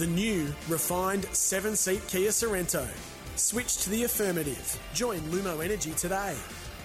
The 0.00 0.06
new, 0.06 0.46
refined 0.66 1.26
seven 1.32 1.76
seat 1.76 2.00
Kia 2.08 2.30
Sorento. 2.30 2.88
Switch 3.36 3.76
to 3.82 3.90
the 3.90 4.04
affirmative. 4.04 4.80
Join 4.94 5.18
Lumo 5.30 5.62
Energy 5.62 5.90
today. 5.90 6.34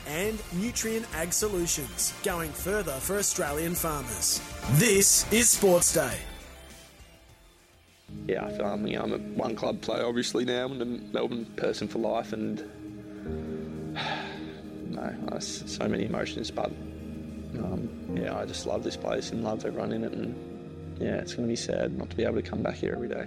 And 0.05 0.37
Nutrien 0.57 1.05
Ag 1.15 1.31
Solutions, 1.31 2.13
going 2.25 2.51
further 2.51 2.91
for 2.91 3.17
Australian 3.17 3.73
farmers. 3.73 4.41
This 4.71 5.31
is 5.31 5.47
Sports 5.47 5.93
Day. 5.93 6.17
Yeah, 8.27 8.47
I 8.47 8.51
feel 8.51 8.65
I'm, 8.65 8.85
you 8.85 8.97
know, 8.97 9.03
I'm 9.03 9.13
a 9.13 9.17
one 9.17 9.55
club 9.55 9.79
player 9.79 10.05
obviously 10.05 10.43
now 10.43 10.65
and 10.65 10.81
a 10.81 10.85
Melbourne 10.85 11.45
person 11.55 11.87
for 11.87 11.99
life 11.99 12.33
and 12.33 12.59
no, 14.89 15.39
so 15.39 15.87
many 15.87 16.03
emotions 16.03 16.51
but 16.51 16.65
um, 16.65 17.87
yeah, 18.13 18.37
I 18.37 18.45
just 18.45 18.65
love 18.65 18.83
this 18.83 18.97
place 18.97 19.31
and 19.31 19.41
love 19.41 19.63
everyone 19.63 19.93
in 19.93 20.03
it 20.03 20.11
and 20.11 20.54
yeah, 20.99 21.15
it's 21.15 21.33
going 21.33 21.47
to 21.47 21.51
be 21.51 21.55
sad 21.55 21.97
not 21.97 22.09
to 22.09 22.15
be 22.15 22.23
able 22.23 22.35
to 22.35 22.41
come 22.41 22.61
back 22.61 22.75
here 22.75 22.93
every 22.93 23.07
day. 23.07 23.25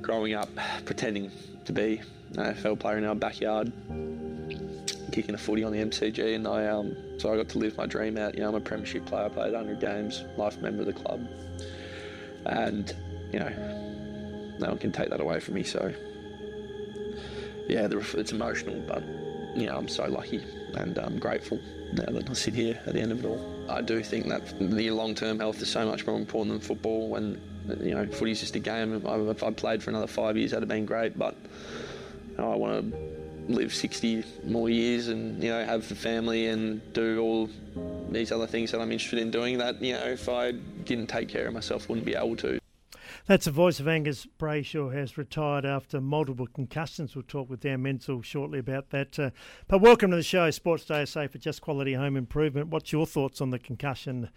Growing 0.00 0.34
up 0.34 0.48
pretending 0.84 1.30
to 1.64 1.72
be 1.72 2.00
an 2.34 2.54
AFL 2.54 2.78
player 2.78 2.98
in 2.98 3.04
our 3.04 3.14
backyard, 3.14 3.72
kicking 5.12 5.34
a 5.34 5.38
footy 5.38 5.64
on 5.64 5.72
the 5.72 5.78
MCG, 5.78 6.34
and 6.34 6.46
I 6.46 6.66
um, 6.66 6.96
so 7.18 7.32
I 7.32 7.36
got 7.36 7.48
to 7.50 7.58
live 7.58 7.76
my 7.76 7.86
dream 7.86 8.18
out. 8.18 8.34
You 8.34 8.40
know, 8.40 8.48
I'm 8.48 8.54
a 8.54 8.60
premiership 8.60 9.06
player, 9.06 9.28
played 9.28 9.52
100 9.52 9.80
games, 9.80 10.24
life 10.36 10.58
member 10.60 10.80
of 10.82 10.86
the 10.86 10.92
club, 10.92 11.26
and 12.46 12.94
you 13.32 13.38
know, 13.38 14.56
no 14.58 14.68
one 14.68 14.78
can 14.78 14.92
take 14.92 15.10
that 15.10 15.20
away 15.20 15.40
from 15.40 15.54
me. 15.54 15.62
So 15.62 15.92
yeah, 17.68 17.88
it's 17.90 18.32
emotional, 18.32 18.80
but 18.86 19.02
you 19.56 19.66
know, 19.66 19.76
I'm 19.76 19.88
so 19.88 20.06
lucky 20.06 20.42
and 20.74 20.96
I'm 20.98 21.18
grateful 21.18 21.60
now 21.92 22.06
that 22.06 22.28
I 22.28 22.32
sit 22.32 22.54
here 22.54 22.80
at 22.86 22.94
the 22.94 23.00
end 23.00 23.12
of 23.12 23.24
it 23.24 23.28
all. 23.28 23.57
I 23.68 23.82
do 23.82 24.02
think 24.02 24.26
that 24.28 24.58
the 24.58 24.90
long-term 24.90 25.38
health 25.38 25.60
is 25.60 25.70
so 25.70 25.86
much 25.86 26.06
more 26.06 26.16
important 26.16 26.54
than 26.54 26.60
football. 26.60 27.08
When 27.08 27.40
you 27.80 27.94
know, 27.94 28.06
footy's 28.06 28.40
just 28.40 28.56
a 28.56 28.58
game. 28.58 28.94
If 28.94 29.42
I 29.42 29.50
played 29.50 29.82
for 29.82 29.90
another 29.90 30.06
five 30.06 30.36
years, 30.36 30.52
that'd 30.52 30.62
have 30.62 30.68
been 30.68 30.86
great, 30.86 31.18
but 31.18 31.36
you 32.30 32.38
know, 32.38 32.52
I 32.52 32.56
want 32.56 32.92
to 32.92 33.18
live 33.48 33.74
60 33.74 34.24
more 34.44 34.68
years 34.68 35.08
and 35.08 35.42
you 35.42 35.48
know 35.48 35.64
have 35.64 35.90
a 35.90 35.94
family 35.94 36.48
and 36.48 36.92
do 36.92 37.18
all 37.18 37.48
these 38.10 38.30
other 38.30 38.46
things 38.46 38.70
that 38.72 38.80
I'm 38.80 38.92
interested 38.92 39.18
in 39.18 39.30
doing 39.30 39.56
that 39.56 39.80
you 39.80 39.94
know 39.94 40.04
if 40.04 40.28
I 40.28 40.52
didn't 40.52 41.06
take 41.06 41.30
care 41.30 41.46
of 41.46 41.54
myself 41.54 41.88
wouldn't 41.88 42.04
be 42.04 42.14
able 42.14 42.36
to 42.36 42.60
that's 43.28 43.44
the 43.44 43.50
voice 43.50 43.78
of 43.78 43.86
Angus 43.86 44.26
Brayshaw 44.38 44.90
has 44.94 45.18
retired 45.18 45.66
after 45.66 46.00
multiple 46.00 46.46
concussions. 46.46 47.14
We'll 47.14 47.24
talk 47.24 47.50
with 47.50 47.60
Dan 47.60 47.82
Menzel 47.82 48.22
shortly 48.22 48.58
about 48.58 48.88
that. 48.88 49.18
Uh, 49.18 49.30
but 49.68 49.82
welcome 49.82 50.10
to 50.10 50.16
the 50.16 50.22
show, 50.22 50.50
Sports 50.50 50.86
Day 50.86 51.04
SA 51.04 51.26
for 51.26 51.36
Just 51.36 51.60
Quality 51.60 51.92
Home 51.92 52.16
Improvement. 52.16 52.68
What's 52.68 52.90
your 52.90 53.04
thoughts 53.06 53.42
on 53.42 53.50
the 53.50 53.58
concussion? 53.58 54.30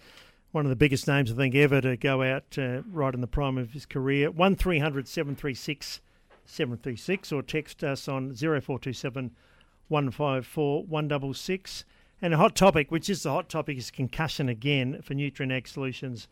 One 0.51 0.65
of 0.65 0.69
the 0.69 0.75
biggest 0.75 1.07
names 1.07 1.31
I 1.31 1.35
think 1.35 1.55
ever 1.55 1.79
to 1.79 1.95
go 1.95 2.21
out 2.21 2.57
uh, 2.57 2.81
right 2.91 3.13
in 3.13 3.21
the 3.21 3.27
prime 3.27 3.57
of 3.57 3.71
his 3.71 3.85
career. 3.85 4.29
One 4.29 4.57
736 4.57 6.01
736 6.43 7.31
or 7.31 7.41
text 7.41 7.85
us 7.85 8.09
on 8.09 8.35
0427 8.35 9.31
154 9.87 10.83
166. 10.83 11.85
And 12.21 12.33
a 12.33 12.37
hot 12.37 12.57
topic, 12.57 12.91
which 12.91 13.09
is 13.09 13.23
the 13.23 13.31
hot 13.31 13.47
topic, 13.47 13.77
is 13.77 13.89
concussion 13.89 14.49
again 14.49 15.01
for 15.01 15.13
Nutrien 15.13 15.55
Ag 15.55 15.69
Solutions 15.69 16.27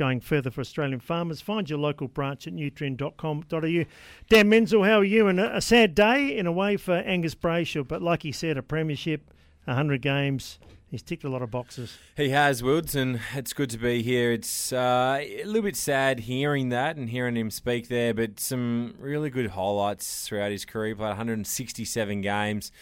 going 0.00 0.18
further 0.18 0.50
for 0.50 0.62
Australian 0.62 0.98
farmers. 0.98 1.42
Find 1.42 1.68
your 1.68 1.78
local 1.78 2.08
branch 2.08 2.46
at 2.46 2.54
nutrien.com.au. 2.54 3.84
Dan 4.30 4.48
Menzel, 4.48 4.82
how 4.82 5.00
are 5.00 5.04
you? 5.04 5.28
And 5.28 5.38
a, 5.38 5.60
sad 5.60 5.94
day 5.94 6.38
in 6.38 6.46
a 6.46 6.52
way 6.52 6.78
for 6.78 6.94
Angus 6.94 7.34
Brayshaw, 7.34 7.86
but 7.86 8.00
like 8.00 8.22
he 8.22 8.32
said, 8.32 8.56
a 8.56 8.62
premiership, 8.62 9.30
100 9.66 10.00
games, 10.00 10.58
He's 10.90 11.02
ticked 11.02 11.22
a 11.22 11.28
lot 11.28 11.40
of 11.40 11.52
boxes. 11.52 11.96
He 12.16 12.30
has, 12.30 12.64
Wilds, 12.64 12.96
and 12.96 13.20
it's 13.36 13.52
good 13.52 13.70
to 13.70 13.78
be 13.78 14.02
here. 14.02 14.32
It's 14.32 14.72
uh, 14.72 15.18
a 15.20 15.44
little 15.44 15.62
bit 15.62 15.76
sad 15.76 16.20
hearing 16.20 16.70
that 16.70 16.96
and 16.96 17.08
hearing 17.08 17.36
him 17.36 17.48
speak 17.52 17.86
there, 17.86 18.12
but 18.12 18.40
some 18.40 18.94
really 18.98 19.30
good 19.30 19.50
highlights 19.50 20.26
throughout 20.26 20.50
his 20.50 20.64
career. 20.64 20.88
He 20.88 20.94
played 20.94 21.10
167 21.10 22.20
games, 22.22 22.72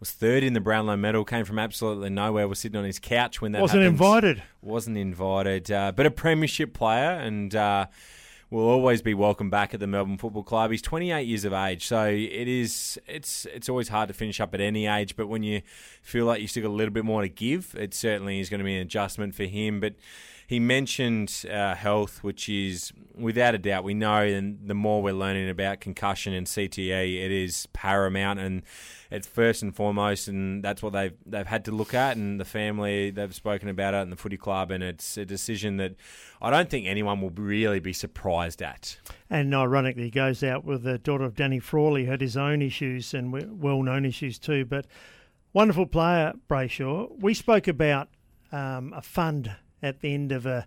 was 0.00 0.10
third 0.10 0.42
in 0.42 0.52
the 0.52 0.60
Brownlow 0.60 0.96
medal, 0.96 1.24
came 1.24 1.44
from 1.44 1.58
absolutely 1.58 2.10
nowhere, 2.10 2.46
was 2.46 2.58
sitting 2.60 2.78
on 2.78 2.84
his 2.84 2.98
couch 2.98 3.40
when 3.40 3.52
that 3.52 3.62
Wasn't 3.62 3.82
happened. 3.82 3.94
invited. 3.94 4.42
Wasn't 4.62 4.96
invited, 4.96 5.70
uh, 5.70 5.92
but 5.94 6.06
a 6.06 6.10
premiership 6.10 6.72
player 6.74 7.10
and... 7.10 7.54
Uh, 7.54 7.86
will 8.50 8.66
always 8.66 9.02
be 9.02 9.12
welcome 9.12 9.50
back 9.50 9.74
at 9.74 9.80
the 9.80 9.86
Melbourne 9.86 10.16
Football 10.16 10.42
Club. 10.42 10.70
He's 10.70 10.82
28 10.82 11.26
years 11.26 11.44
of 11.44 11.52
age, 11.52 11.86
so 11.86 12.06
it 12.06 12.48
is 12.48 12.98
it's 13.06 13.46
it's 13.46 13.68
always 13.68 13.88
hard 13.88 14.08
to 14.08 14.14
finish 14.14 14.40
up 14.40 14.54
at 14.54 14.60
any 14.60 14.86
age. 14.86 15.16
But 15.16 15.26
when 15.26 15.42
you 15.42 15.62
feel 16.02 16.24
like 16.24 16.40
you 16.40 16.48
still 16.48 16.62
got 16.62 16.70
a 16.70 16.74
little 16.74 16.94
bit 16.94 17.04
more 17.04 17.22
to 17.22 17.28
give, 17.28 17.74
it 17.78 17.94
certainly 17.94 18.40
is 18.40 18.48
going 18.48 18.60
to 18.60 18.64
be 18.64 18.74
an 18.74 18.82
adjustment 18.82 19.34
for 19.34 19.44
him. 19.44 19.80
But 19.80 19.96
he 20.46 20.60
mentioned 20.60 21.44
uh, 21.52 21.74
health, 21.74 22.24
which 22.24 22.48
is 22.48 22.92
without 23.14 23.54
a 23.54 23.58
doubt 23.58 23.84
we 23.84 23.94
know, 23.94 24.22
and 24.22 24.58
the 24.66 24.74
more 24.74 25.02
we're 25.02 25.12
learning 25.12 25.50
about 25.50 25.80
concussion 25.80 26.32
and 26.32 26.46
CTE, 26.46 27.22
it 27.22 27.30
is 27.30 27.66
paramount 27.74 28.40
and 28.40 28.62
it's 29.10 29.26
first 29.26 29.62
and 29.62 29.74
foremost, 29.74 30.28
and 30.28 30.62
that's 30.62 30.82
what 30.82 30.92
they've 30.92 31.14
they've 31.26 31.46
had 31.46 31.64
to 31.66 31.70
look 31.70 31.94
at. 31.94 32.16
And 32.16 32.40
the 32.40 32.44
family 32.44 33.10
they've 33.10 33.34
spoken 33.34 33.68
about 33.68 33.94
it 33.94 33.98
in 33.98 34.10
the 34.10 34.16
footy 34.16 34.36
club, 34.36 34.70
and 34.70 34.82
it's 34.82 35.16
a 35.16 35.24
decision 35.24 35.76
that 35.78 35.94
I 36.40 36.50
don't 36.50 36.68
think 36.68 36.86
anyone 36.86 37.20
will 37.20 37.30
really 37.30 37.80
be 37.80 37.92
surprised 37.92 38.62
at. 38.62 38.98
And 39.30 39.54
ironically, 39.54 40.10
goes 40.10 40.42
out 40.42 40.64
with 40.64 40.82
the 40.82 40.98
daughter 40.98 41.24
of 41.24 41.34
Danny 41.34 41.60
Frawley, 41.60 42.06
had 42.06 42.20
his 42.20 42.36
own 42.36 42.62
issues 42.62 43.14
and 43.14 43.32
well 43.60 43.82
known 43.82 44.04
issues 44.04 44.38
too, 44.38 44.64
but. 44.64 44.86
Wonderful 45.54 45.86
player, 45.86 46.34
Brayshaw. 46.48 47.08
We 47.18 47.32
spoke 47.32 47.68
about 47.68 48.10
um, 48.52 48.92
a 48.94 49.00
fund 49.00 49.56
at 49.82 50.00
the 50.00 50.12
end 50.12 50.30
of 50.30 50.46
a 50.46 50.66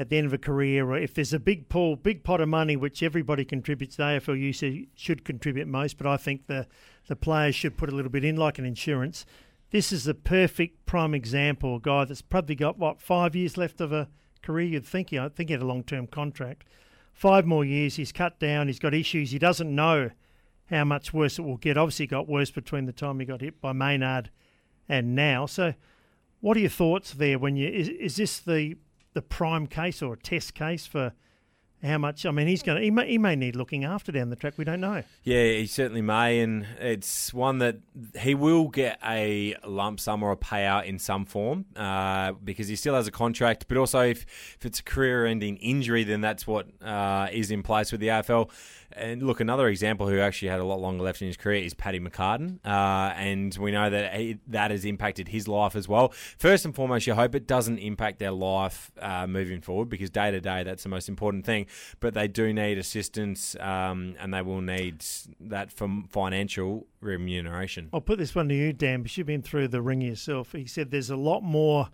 at 0.00 0.08
the 0.08 0.16
end 0.16 0.26
of 0.26 0.32
a 0.32 0.38
career, 0.38 0.90
or 0.90 0.96
if 0.96 1.12
there's 1.12 1.34
a 1.34 1.38
big 1.38 1.68
pool, 1.68 1.94
big 1.94 2.24
pot 2.24 2.40
of 2.40 2.48
money 2.48 2.74
which 2.74 3.02
everybody 3.02 3.44
contributes, 3.44 3.96
the 3.96 4.02
AFLU 4.02 4.88
should 4.94 5.24
contribute 5.26 5.68
most, 5.68 5.98
but 5.98 6.06
I 6.06 6.16
think 6.16 6.46
the 6.46 6.66
the 7.06 7.16
players 7.16 7.54
should 7.54 7.76
put 7.76 7.90
a 7.90 7.94
little 7.94 8.10
bit 8.10 8.24
in, 8.24 8.36
like 8.36 8.58
an 8.58 8.64
insurance. 8.64 9.26
This 9.72 9.92
is 9.92 10.04
the 10.04 10.14
perfect 10.14 10.86
prime 10.86 11.12
example. 11.12 11.76
A 11.76 11.80
guy 11.80 12.06
that's 12.06 12.22
probably 12.22 12.54
got 12.54 12.78
what 12.78 13.02
five 13.02 13.36
years 13.36 13.58
left 13.58 13.78
of 13.82 13.92
a 13.92 14.08
career. 14.42 14.68
You'd 14.68 14.86
think 14.86 15.10
he, 15.10 15.18
I 15.18 15.28
think 15.28 15.50
he 15.50 15.52
had 15.52 15.60
a 15.60 15.66
long 15.66 15.84
term 15.84 16.06
contract. 16.06 16.64
Five 17.12 17.44
more 17.44 17.64
years. 17.64 17.96
He's 17.96 18.10
cut 18.10 18.40
down. 18.40 18.68
He's 18.68 18.78
got 18.78 18.94
issues. 18.94 19.32
He 19.32 19.38
doesn't 19.38 19.74
know 19.74 20.12
how 20.70 20.84
much 20.84 21.12
worse 21.12 21.38
it 21.38 21.42
will 21.42 21.58
get. 21.58 21.76
Obviously, 21.76 22.06
it 22.06 22.08
got 22.08 22.26
worse 22.26 22.50
between 22.50 22.86
the 22.86 22.92
time 22.92 23.20
he 23.20 23.26
got 23.26 23.42
hit 23.42 23.60
by 23.60 23.72
Maynard 23.74 24.30
and 24.88 25.14
now. 25.14 25.44
So 25.44 25.74
what 26.40 26.56
are 26.56 26.60
your 26.60 26.70
thoughts 26.70 27.12
there? 27.12 27.38
When 27.38 27.56
you 27.56 27.68
is, 27.68 27.90
is 27.90 28.16
this 28.16 28.38
the 28.38 28.76
the 29.12 29.22
prime 29.22 29.66
case 29.66 30.02
or 30.02 30.14
a 30.14 30.16
test 30.16 30.54
case 30.54 30.86
for 30.86 31.12
how 31.82 31.96
much? 31.96 32.26
I 32.26 32.30
mean, 32.30 32.46
he's 32.46 32.62
going 32.62 32.76
to 32.76 32.84
he 32.84 32.90
may, 32.90 33.08
he 33.08 33.18
may 33.18 33.36
need 33.36 33.56
looking 33.56 33.84
after 33.84 34.12
down 34.12 34.28
the 34.28 34.36
track. 34.36 34.54
We 34.58 34.64
don't 34.64 34.80
know. 34.80 35.02
Yeah, 35.24 35.44
he 35.44 35.66
certainly 35.66 36.02
may, 36.02 36.40
and 36.40 36.66
it's 36.78 37.32
one 37.32 37.58
that 37.58 37.78
he 38.18 38.34
will 38.34 38.68
get 38.68 38.98
a 39.02 39.56
lump 39.64 39.98
sum 39.98 40.22
or 40.22 40.32
a 40.32 40.36
payout 40.36 40.84
in 40.84 40.98
some 40.98 41.24
form 41.24 41.64
uh, 41.76 42.32
because 42.32 42.68
he 42.68 42.76
still 42.76 42.94
has 42.94 43.06
a 43.06 43.10
contract. 43.10 43.66
But 43.66 43.78
also, 43.78 44.00
if 44.00 44.26
if 44.58 44.66
it's 44.66 44.80
a 44.80 44.82
career-ending 44.82 45.56
injury, 45.56 46.04
then 46.04 46.20
that's 46.20 46.46
what 46.46 46.66
uh, 46.82 47.28
is 47.32 47.50
in 47.50 47.62
place 47.62 47.92
with 47.92 48.00
the 48.00 48.08
AFL. 48.08 48.50
And 48.92 49.22
look, 49.22 49.40
another 49.40 49.68
example 49.68 50.08
who 50.08 50.18
actually 50.18 50.48
had 50.48 50.60
a 50.60 50.64
lot 50.64 50.80
longer 50.80 51.04
left 51.04 51.22
in 51.22 51.28
his 51.28 51.36
career 51.36 51.62
is 51.62 51.74
Paddy 51.74 52.00
McCartin, 52.00 52.58
uh, 52.64 53.12
and 53.14 53.56
we 53.56 53.70
know 53.70 53.88
that 53.88 54.14
he, 54.14 54.38
that 54.48 54.70
has 54.70 54.84
impacted 54.84 55.28
his 55.28 55.46
life 55.46 55.76
as 55.76 55.88
well. 55.88 56.12
First 56.38 56.64
and 56.64 56.74
foremost, 56.74 57.06
you 57.06 57.14
hope 57.14 57.34
it 57.34 57.46
doesn't 57.46 57.78
impact 57.78 58.18
their 58.18 58.32
life 58.32 58.90
uh, 59.00 59.26
moving 59.26 59.60
forward 59.60 59.88
because 59.88 60.10
day 60.10 60.30
to 60.30 60.40
day 60.40 60.62
that's 60.62 60.82
the 60.82 60.88
most 60.88 61.08
important 61.08 61.46
thing. 61.46 61.66
But 62.00 62.14
they 62.14 62.28
do 62.28 62.52
need 62.52 62.78
assistance, 62.78 63.56
um, 63.60 64.16
and 64.18 64.34
they 64.34 64.42
will 64.42 64.60
need 64.60 65.04
that 65.40 65.70
from 65.72 66.08
financial 66.10 66.86
remuneration. 67.00 67.90
I'll 67.92 68.00
put 68.00 68.18
this 68.18 68.34
one 68.34 68.48
to 68.48 68.54
you, 68.54 68.72
Dan, 68.72 69.02
because 69.02 69.16
you've 69.18 69.26
been 69.26 69.42
through 69.42 69.68
the 69.68 69.82
ring 69.82 70.00
yourself. 70.00 70.52
He 70.52 70.66
said 70.66 70.90
there's 70.90 71.10
a 71.10 71.16
lot 71.16 71.42
more 71.42 71.90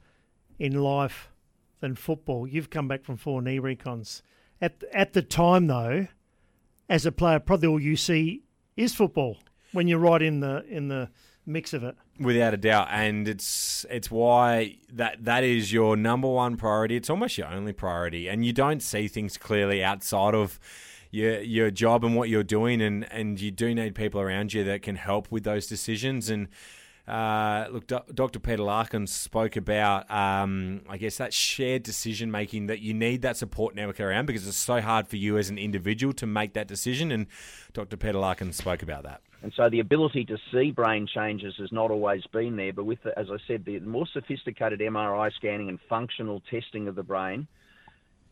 in 0.59 0.81
life 0.81 1.31
than 1.81 1.95
football. 1.95 2.47
You've 2.47 2.71
come 2.71 2.89
back 2.89 3.05
from 3.05 3.17
four 3.17 3.43
knee 3.43 3.61
recons. 3.61 4.23
At 4.61 4.83
at 4.95 5.13
the 5.13 5.21
time 5.21 5.67
though 5.67 6.09
as 6.89 7.07
a 7.07 7.13
player, 7.13 7.39
probably 7.39 7.69
all 7.69 7.81
you 7.81 7.97
see 7.97 8.43
is 8.77 8.95
football 8.95 9.39
when 9.73 9.89
you're 9.89 9.99
right 9.99 10.23
in 10.23 10.41
the 10.41 10.65
in 10.69 10.89
the 10.89 11.11
mix 11.45 11.73
of 11.73 11.85
it. 11.85 11.97
Without 12.19 12.55
a 12.55 12.57
doubt, 12.57 12.89
and 12.91 13.29
it's 13.29 13.85
it's 13.91 14.11
why 14.11 14.79
that 14.93 15.25
that 15.25 15.45
is 15.45 15.73
your 15.73 15.97
number 15.97 16.29
one 16.29 16.57
priority. 16.57 16.97
It's 16.97 17.11
almost 17.11 17.39
your 17.39 17.49
only 17.49 17.73
priority, 17.73 18.29
and 18.29 18.45
you 18.45 18.53
don't 18.53 18.83
see 18.83 19.09
things 19.09 19.37
clearly 19.37 19.83
outside 19.83 20.35
of 20.35 20.59
your 21.11 21.41
your 21.41 21.71
job 21.71 22.05
and 22.05 22.17
what 22.17 22.29
you're 22.29 22.43
doing, 22.43 22.81
and 22.81 23.11
and 23.13 23.41
you 23.41 23.51
do 23.51 23.75
need 23.75 23.95
people 23.95 24.21
around 24.21 24.53
you 24.53 24.65
that 24.65 24.83
can 24.83 24.97
help 24.97 25.31
with 25.31 25.45
those 25.45 25.67
decisions 25.67 26.31
and. 26.31 26.49
Uh, 27.07 27.69
look, 27.71 27.87
Do- 27.87 28.01
Dr. 28.13 28.41
Peter 28.41 28.63
Larkin 28.63 29.07
spoke 29.07 29.57
about, 29.57 30.11
um, 30.11 30.83
I 30.89 30.97
guess, 30.97 31.19
that 31.19 31.33
shared 31.33 31.85
decision 31.85 32.31
making 32.33 32.67
that 32.67 32.81
you 32.81 32.95
need 32.95 33.23
that 33.23 33.37
support 33.37 33.77
network 33.77 34.01
around 34.01 34.27
because 34.27 34.47
it's 34.49 34.57
so 34.57 34.81
hard 34.81 35.07
for 35.07 35.17
you 35.17 35.39
as 35.39 35.49
an 35.49 35.57
individual 35.59 36.13
to 36.15 36.27
make 36.27 36.55
that 36.55 36.67
decision. 36.67 37.13
And 37.13 37.29
Dr. 37.73 37.97
Peter 37.97 38.19
Larkin 38.19 38.53
spoke 38.53 38.83
about 38.83 39.05
that. 39.05 39.21
And 39.43 39.53
so 39.55 39.71
the 39.71 39.79
ability 39.79 40.25
to 40.25 40.39
see 40.51 40.73
brain 40.73 41.07
changes 41.07 41.55
has 41.59 41.71
not 41.71 41.93
always 41.93 42.27
been 42.33 42.57
there. 42.57 42.73
But 42.73 42.85
with, 42.87 43.03
the, 43.05 43.17
as 43.17 43.29
I 43.31 43.37
said, 43.47 43.65
the 43.65 43.79
more 43.81 44.07
sophisticated 44.13 44.81
MRI 44.81 45.33
scanning 45.35 45.69
and 45.69 45.79
functional 45.89 46.43
testing 46.51 46.89
of 46.89 46.97
the 46.97 47.05
brain, 47.05 47.47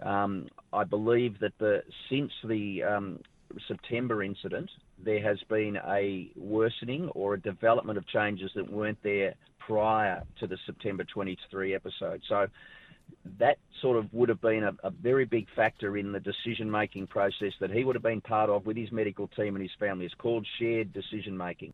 Um, 0.03 0.49
I 0.73 0.83
believe 0.83 1.39
that 1.39 1.53
the 1.59 1.85
since 2.11 2.33
the 2.43 2.83
um, 2.83 3.21
September 3.69 4.25
incident, 4.25 4.69
there 5.03 5.23
has 5.23 5.39
been 5.49 5.79
a 5.87 6.31
worsening 6.37 7.09
or 7.11 7.35
a 7.35 7.41
development 7.41 7.99
of 7.99 8.07
changes 8.07 8.51
that 8.55 8.71
weren't 8.71 9.03
there 9.03 9.35
prior 9.59 10.23
to 10.41 10.47
the 10.47 10.59
September 10.67 11.05
23 11.05 11.75
episode. 11.75 12.23
So 12.29 12.47
that 13.39 13.59
sort 13.81 13.97
of 13.97 14.13
would 14.13 14.29
have 14.29 14.41
been 14.41 14.65
a, 14.65 14.73
a 14.83 14.91
very 14.91 15.25
big 15.25 15.47
factor 15.55 15.97
in 15.97 16.13
the 16.13 16.21
decision 16.21 16.71
making 16.71 17.07
process 17.07 17.53
that 17.61 17.71
he 17.71 17.85
would 17.85 17.97
have 17.97 18.03
been 18.03 18.21
part 18.21 18.51
of 18.51 18.67
with 18.67 18.77
his 18.77 18.93
medical 18.93 19.29
team 19.29 19.57
and 19.57 19.63
his 19.63 19.73
family. 19.79 20.05
It's 20.05 20.15
called 20.15 20.47
shared 20.59 20.93
decision 20.93 21.37
making. 21.37 21.73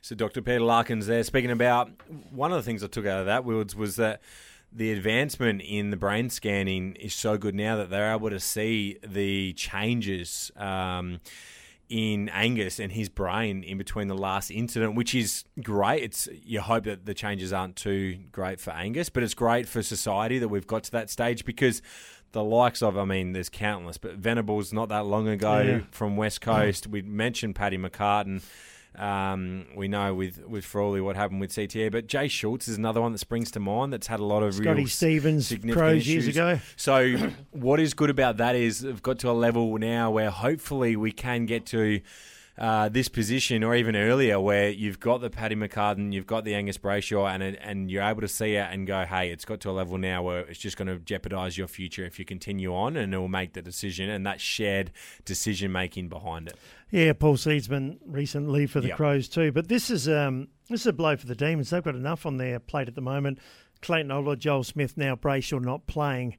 So, 0.00 0.14
Dr. 0.14 0.42
Peter 0.42 0.60
Larkins 0.60 1.06
there 1.06 1.22
speaking 1.24 1.50
about 1.50 1.90
one 2.30 2.52
of 2.52 2.56
the 2.56 2.62
things 2.62 2.84
I 2.84 2.86
took 2.86 3.06
out 3.06 3.20
of 3.20 3.26
that, 3.26 3.44
Wilds, 3.44 3.74
was 3.74 3.96
that 3.96 4.20
the 4.72 4.92
advancement 4.92 5.62
in 5.62 5.90
the 5.90 5.96
brain 5.96 6.30
scanning 6.30 6.94
is 6.96 7.14
so 7.14 7.38
good 7.38 7.54
now 7.54 7.76
that 7.76 7.90
they're 7.90 8.12
able 8.12 8.30
to 8.30 8.40
see 8.40 8.98
the 9.06 9.52
changes. 9.54 10.50
Um, 10.56 11.20
in 11.94 12.28
Angus 12.30 12.80
and 12.80 12.90
his 12.90 13.08
brain 13.08 13.62
in 13.62 13.78
between 13.78 14.08
the 14.08 14.16
last 14.16 14.50
incident, 14.50 14.96
which 14.96 15.14
is 15.14 15.44
great. 15.62 16.02
It's 16.02 16.28
you 16.44 16.60
hope 16.60 16.84
that 16.84 17.06
the 17.06 17.14
changes 17.14 17.52
aren't 17.52 17.76
too 17.76 18.18
great 18.32 18.58
for 18.58 18.72
Angus, 18.72 19.10
but 19.10 19.22
it's 19.22 19.34
great 19.34 19.68
for 19.68 19.80
society 19.80 20.40
that 20.40 20.48
we've 20.48 20.66
got 20.66 20.82
to 20.84 20.90
that 20.90 21.08
stage 21.08 21.44
because 21.44 21.82
the 22.32 22.42
likes 22.42 22.82
of, 22.82 22.98
I 22.98 23.04
mean, 23.04 23.32
there's 23.32 23.48
countless, 23.48 23.96
but 23.96 24.14
Venables 24.14 24.72
not 24.72 24.88
that 24.88 25.06
long 25.06 25.28
ago 25.28 25.60
Yeah. 25.60 25.80
from 25.92 26.16
West 26.16 26.40
Coast. 26.40 26.88
We 26.88 27.00
mentioned 27.02 27.54
Paddy 27.54 27.78
McCartin. 27.78 28.42
Um, 28.96 29.66
we 29.74 29.88
know 29.88 30.14
with 30.14 30.46
with 30.46 30.64
Frawley 30.64 31.00
what 31.00 31.16
happened 31.16 31.40
with 31.40 31.50
CTE, 31.50 31.90
but 31.90 32.06
Jay 32.06 32.28
Schulz 32.28 32.68
is 32.68 32.76
another 32.76 33.00
one 33.00 33.12
that 33.12 33.18
springs 33.18 33.50
to 33.52 33.60
mind 33.60 33.92
that's 33.92 34.06
had 34.06 34.20
a 34.20 34.24
lot 34.24 34.42
of 34.42 34.54
Scotty 34.54 34.82
real 34.82 34.86
Stevens, 34.86 35.48
significant 35.48 35.78
pros 35.78 36.06
years 36.06 36.24
issues. 36.24 36.36
ago. 36.36 36.60
So, 36.76 37.32
what 37.50 37.80
is 37.80 37.92
good 37.94 38.10
about 38.10 38.36
that 38.36 38.54
is 38.54 38.84
we've 38.84 39.02
got 39.02 39.18
to 39.20 39.30
a 39.30 39.32
level 39.32 39.76
now 39.78 40.10
where 40.12 40.30
hopefully 40.30 40.94
we 40.94 41.10
can 41.10 41.46
get 41.46 41.66
to 41.66 42.00
uh, 42.56 42.88
this 42.88 43.08
position 43.08 43.64
or 43.64 43.74
even 43.74 43.96
earlier 43.96 44.38
where 44.38 44.68
you've 44.70 45.00
got 45.00 45.20
the 45.20 45.30
Paddy 45.30 45.56
McCartin, 45.56 46.12
you've 46.12 46.26
got 46.26 46.44
the 46.44 46.54
Angus 46.54 46.78
Brayshaw, 46.78 47.28
and 47.32 47.42
it, 47.42 47.58
and 47.60 47.90
you're 47.90 48.02
able 48.02 48.20
to 48.20 48.28
see 48.28 48.54
it 48.54 48.68
and 48.70 48.86
go, 48.86 49.04
hey, 49.04 49.30
it's 49.30 49.44
got 49.44 49.60
to 49.60 49.70
a 49.70 49.72
level 49.72 49.98
now 49.98 50.22
where 50.22 50.40
it's 50.40 50.60
just 50.60 50.76
going 50.76 50.86
to 50.86 50.98
jeopardise 50.98 51.58
your 51.58 51.66
future 51.66 52.04
if 52.04 52.18
you 52.18 52.24
continue 52.24 52.72
on, 52.72 52.96
and 52.96 53.12
it 53.12 53.18
will 53.18 53.26
make 53.26 53.54
the 53.54 53.62
decision 53.62 54.08
and 54.08 54.24
that 54.24 54.40
shared 54.40 54.92
decision 55.24 55.72
making 55.72 56.08
behind 56.08 56.46
it. 56.46 56.56
Yeah, 56.90 57.12
Paul 57.12 57.36
Seedsman 57.36 57.98
recently 58.06 58.66
for 58.66 58.80
the 58.80 58.88
Yep. 58.88 58.96
Crows 58.96 59.28
too. 59.28 59.50
But 59.50 59.66
this 59.66 59.90
is 59.90 60.08
um, 60.08 60.46
this 60.68 60.82
is 60.82 60.86
a 60.86 60.92
blow 60.92 61.16
for 61.16 61.26
the 61.26 61.34
Demons. 61.34 61.70
They've 61.70 61.82
got 61.82 61.96
enough 61.96 62.24
on 62.24 62.36
their 62.36 62.60
plate 62.60 62.86
at 62.86 62.94
the 62.94 63.00
moment. 63.00 63.40
Clayton 63.82 64.12
Ola, 64.12 64.36
Joel 64.36 64.62
Smith 64.62 64.96
now, 64.96 65.16
Brayshaw 65.16 65.60
not 65.60 65.86
playing. 65.88 66.36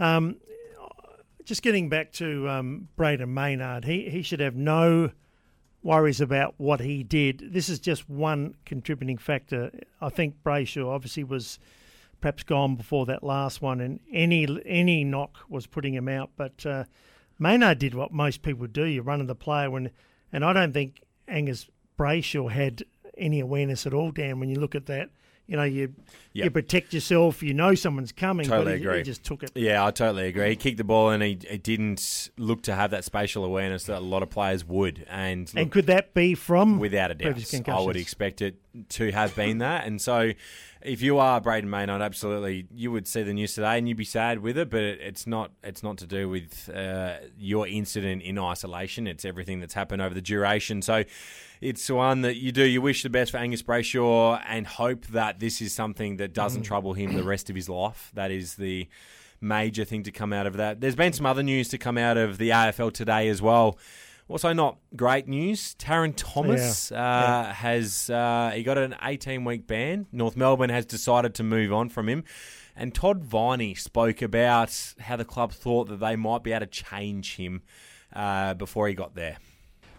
Um, 0.00 0.36
just 1.44 1.62
getting 1.62 1.88
back 1.88 2.10
to 2.14 2.48
um, 2.48 2.88
Brayden 2.98 3.28
Maynard, 3.28 3.84
he, 3.84 4.08
he 4.10 4.22
should 4.22 4.40
have 4.40 4.56
no 4.56 5.12
worries 5.84 6.20
about 6.20 6.54
what 6.56 6.80
he 6.80 7.04
did. 7.04 7.52
This 7.52 7.68
is 7.68 7.78
just 7.78 8.08
one 8.08 8.56
contributing 8.64 9.18
factor. 9.18 9.70
I 10.00 10.08
think 10.08 10.42
Brayshaw 10.42 10.88
obviously 10.88 11.22
was 11.22 11.58
perhaps 12.20 12.42
gone 12.42 12.74
before 12.74 13.04
that 13.06 13.22
last 13.22 13.60
one, 13.60 13.80
and 13.80 14.00
any 14.10 14.48
any 14.64 15.04
knock 15.04 15.36
was 15.48 15.66
putting 15.66 15.94
him 15.94 16.08
out. 16.08 16.30
But 16.36 16.64
uh, 16.64 16.84
Maynard 17.38 17.78
did 17.78 17.94
what 17.94 18.12
most 18.12 18.42
people 18.42 18.66
do: 18.66 18.84
you 18.84 19.02
run 19.02 19.24
the 19.26 19.34
player 19.34 19.70
when, 19.70 19.90
and 20.32 20.44
I 20.44 20.52
don't 20.52 20.72
think 20.72 21.02
Angus 21.28 21.68
Brayshaw 21.98 22.50
had 22.50 22.82
any 23.16 23.40
awareness 23.40 23.86
at 23.86 23.94
all. 23.94 24.10
Dan, 24.10 24.40
when 24.40 24.48
you 24.48 24.58
look 24.58 24.74
at 24.74 24.86
that, 24.86 25.10
you 25.46 25.56
know 25.56 25.64
you 25.64 25.94
you 26.32 26.50
protect 26.50 26.92
yourself. 26.92 27.42
You 27.42 27.54
know 27.54 27.74
someone's 27.74 28.12
coming, 28.12 28.46
Totally 28.46 28.72
but 28.72 28.78
he, 28.78 28.84
agree. 28.84 28.98
he 28.98 29.02
just 29.04 29.24
took 29.24 29.42
it. 29.42 29.52
Yeah, 29.54 29.84
I 29.84 29.90
totally 29.90 30.26
agree. 30.26 30.50
He 30.50 30.56
kicked 30.56 30.78
the 30.78 30.84
ball 30.84 31.10
and 31.10 31.22
he, 31.22 31.38
he 31.48 31.58
didn't 31.58 32.30
look 32.36 32.62
to 32.62 32.74
have 32.74 32.90
that 32.90 33.04
spatial 33.04 33.44
awareness 33.44 33.84
that 33.84 33.98
a 33.98 34.00
lot 34.00 34.22
of 34.22 34.30
players 34.30 34.64
would. 34.64 35.06
And, 35.08 35.50
And 35.54 35.70
could 35.70 35.86
that 35.86 36.12
be 36.12 36.34
from 36.34 36.78
without 36.78 37.10
a 37.10 37.14
doubt, 37.14 37.68
I 37.68 37.80
would 37.80 37.96
expect 37.96 38.42
it 38.42 38.56
to 38.90 39.12
have 39.12 39.36
been 39.36 39.58
that. 39.58 39.86
And 39.86 40.00
so, 40.00 40.32
if 40.84 41.02
you 41.02 41.18
are 41.18 41.40
Brayden 41.40 41.64
Maynard, 41.64 42.02
absolutely, 42.02 42.66
you 42.74 42.92
would 42.92 43.06
see 43.08 43.22
the 43.22 43.32
news 43.32 43.54
today 43.54 43.78
and 43.78 43.88
you'd 43.88 43.96
be 43.96 44.04
sad 44.04 44.40
with 44.40 44.56
it. 44.58 44.70
But 44.70 44.82
it, 44.82 45.00
it's 45.00 45.26
not. 45.26 45.50
It's 45.62 45.82
not 45.82 45.98
to 45.98 46.06
do 46.06 46.28
with 46.28 46.70
uh, 46.74 47.14
your 47.38 47.66
incident 47.66 48.22
in 48.22 48.38
isolation. 48.38 49.06
It's 49.06 49.24
everything 49.24 49.60
that's 49.60 49.74
happened 49.74 50.02
over 50.02 50.14
the 50.14 50.22
duration. 50.22 50.82
So. 50.82 51.04
It's 51.60 51.88
one 51.88 52.20
that 52.22 52.36
you 52.36 52.52
do. 52.52 52.62
You 52.62 52.82
wish 52.82 53.02
the 53.02 53.08
best 53.08 53.30
for 53.30 53.38
Angus 53.38 53.62
Brayshaw 53.62 54.42
and 54.46 54.66
hope 54.66 55.06
that 55.06 55.38
this 55.40 55.62
is 55.62 55.72
something 55.72 56.18
that 56.18 56.34
doesn't 56.34 56.60
Mm. 56.60 56.66
trouble 56.66 56.92
him 56.92 57.14
the 57.14 57.22
rest 57.24 57.48
of 57.48 57.56
his 57.56 57.70
life. 57.70 58.10
That 58.12 58.30
is 58.30 58.56
the 58.56 58.86
major 59.40 59.84
thing 59.86 60.02
to 60.02 60.10
come 60.10 60.34
out 60.34 60.46
of 60.46 60.58
that. 60.58 60.82
There's 60.82 60.96
been 60.96 61.14
some 61.14 61.24
other 61.24 61.42
news 61.42 61.68
to 61.68 61.78
come 61.78 61.96
out 61.96 62.18
of 62.18 62.36
the 62.36 62.50
AFL 62.50 62.90
today 62.92 63.28
as 63.28 63.40
well. 63.40 63.78
Also, 64.26 64.52
not 64.54 64.78
great 64.96 65.28
news. 65.28 65.74
Tarryn 65.74 66.14
Thomas 66.16 66.90
Yeah. 66.90 67.02
uh, 67.02 67.52
has 67.52 68.08
uh, 68.08 68.52
he 68.54 68.62
got 68.62 68.78
an 68.78 68.94
18 69.02 69.44
week 69.44 69.66
ban. 69.66 70.06
North 70.12 70.36
Melbourne 70.36 70.70
has 70.70 70.86
decided 70.86 71.34
to 71.34 71.42
move 71.42 71.72
on 71.72 71.90
from 71.90 72.08
him. 72.08 72.24
And 72.74 72.94
Todd 72.94 73.22
Viney 73.24 73.74
spoke 73.74 74.22
about 74.22 74.94
how 74.98 75.16
the 75.16 75.24
club 75.24 75.52
thought 75.52 75.88
that 75.88 76.00
they 76.00 76.16
might 76.16 76.42
be 76.42 76.52
able 76.52 76.60
to 76.60 76.66
change 76.66 77.36
him 77.36 77.62
uh, 78.14 78.54
before 78.54 78.88
he 78.88 78.94
got 78.94 79.14
there. 79.14 79.36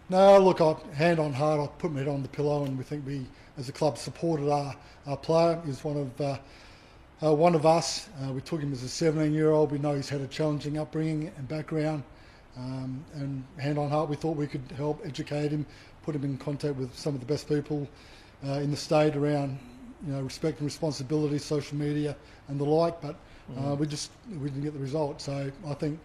No, 0.08 0.38
look, 0.38 0.60
I, 0.60 0.74
hand 0.94 1.18
on 1.18 1.32
heart, 1.32 1.60
I 1.60 1.66
put 1.78 1.92
my 1.92 2.00
head 2.00 2.08
on 2.08 2.22
the 2.22 2.28
pillow, 2.28 2.64
and 2.64 2.76
we 2.76 2.84
think 2.84 3.06
we, 3.06 3.26
as 3.58 3.68
a 3.68 3.72
club, 3.72 3.96
supported 3.98 4.50
our, 4.50 4.74
our 5.06 5.16
player. 5.16 5.60
He's 5.64 5.82
one 5.82 5.96
of 5.96 6.20
uh, 6.20 6.38
uh, 7.22 7.34
one 7.34 7.54
of 7.54 7.64
us. 7.64 8.08
Uh, 8.22 8.32
we 8.32 8.40
took 8.40 8.60
him 8.60 8.72
as 8.72 8.82
a 8.82 8.86
17-year-old. 8.86 9.72
We 9.72 9.78
know 9.78 9.94
he's 9.94 10.08
had 10.08 10.20
a 10.20 10.26
challenging 10.26 10.78
upbringing 10.78 11.32
and 11.38 11.48
background. 11.48 12.02
Um, 12.56 13.04
and 13.14 13.44
hand 13.58 13.78
on 13.78 13.90
heart, 13.90 14.08
we 14.08 14.16
thought 14.16 14.36
we 14.36 14.46
could 14.46 14.62
help 14.76 15.02
educate 15.04 15.50
him, 15.50 15.66
put 16.02 16.14
him 16.14 16.24
in 16.24 16.38
contact 16.38 16.76
with 16.76 16.96
some 16.96 17.14
of 17.14 17.20
the 17.20 17.26
best 17.26 17.48
people 17.48 17.86
uh, 18.46 18.52
in 18.52 18.70
the 18.70 18.76
state 18.76 19.14
around, 19.14 19.58
you 20.06 20.12
know, 20.12 20.22
respect 20.22 20.58
and 20.60 20.66
responsibility, 20.66 21.38
social 21.38 21.76
media, 21.76 22.16
and 22.48 22.58
the 22.58 22.64
like. 22.64 23.00
But 23.02 23.16
uh, 23.58 23.74
we 23.74 23.86
just 23.86 24.10
we 24.28 24.48
didn't 24.48 24.62
get 24.62 24.72
the 24.72 24.78
result. 24.78 25.20
So 25.20 25.50
I 25.66 25.74
think 25.74 26.00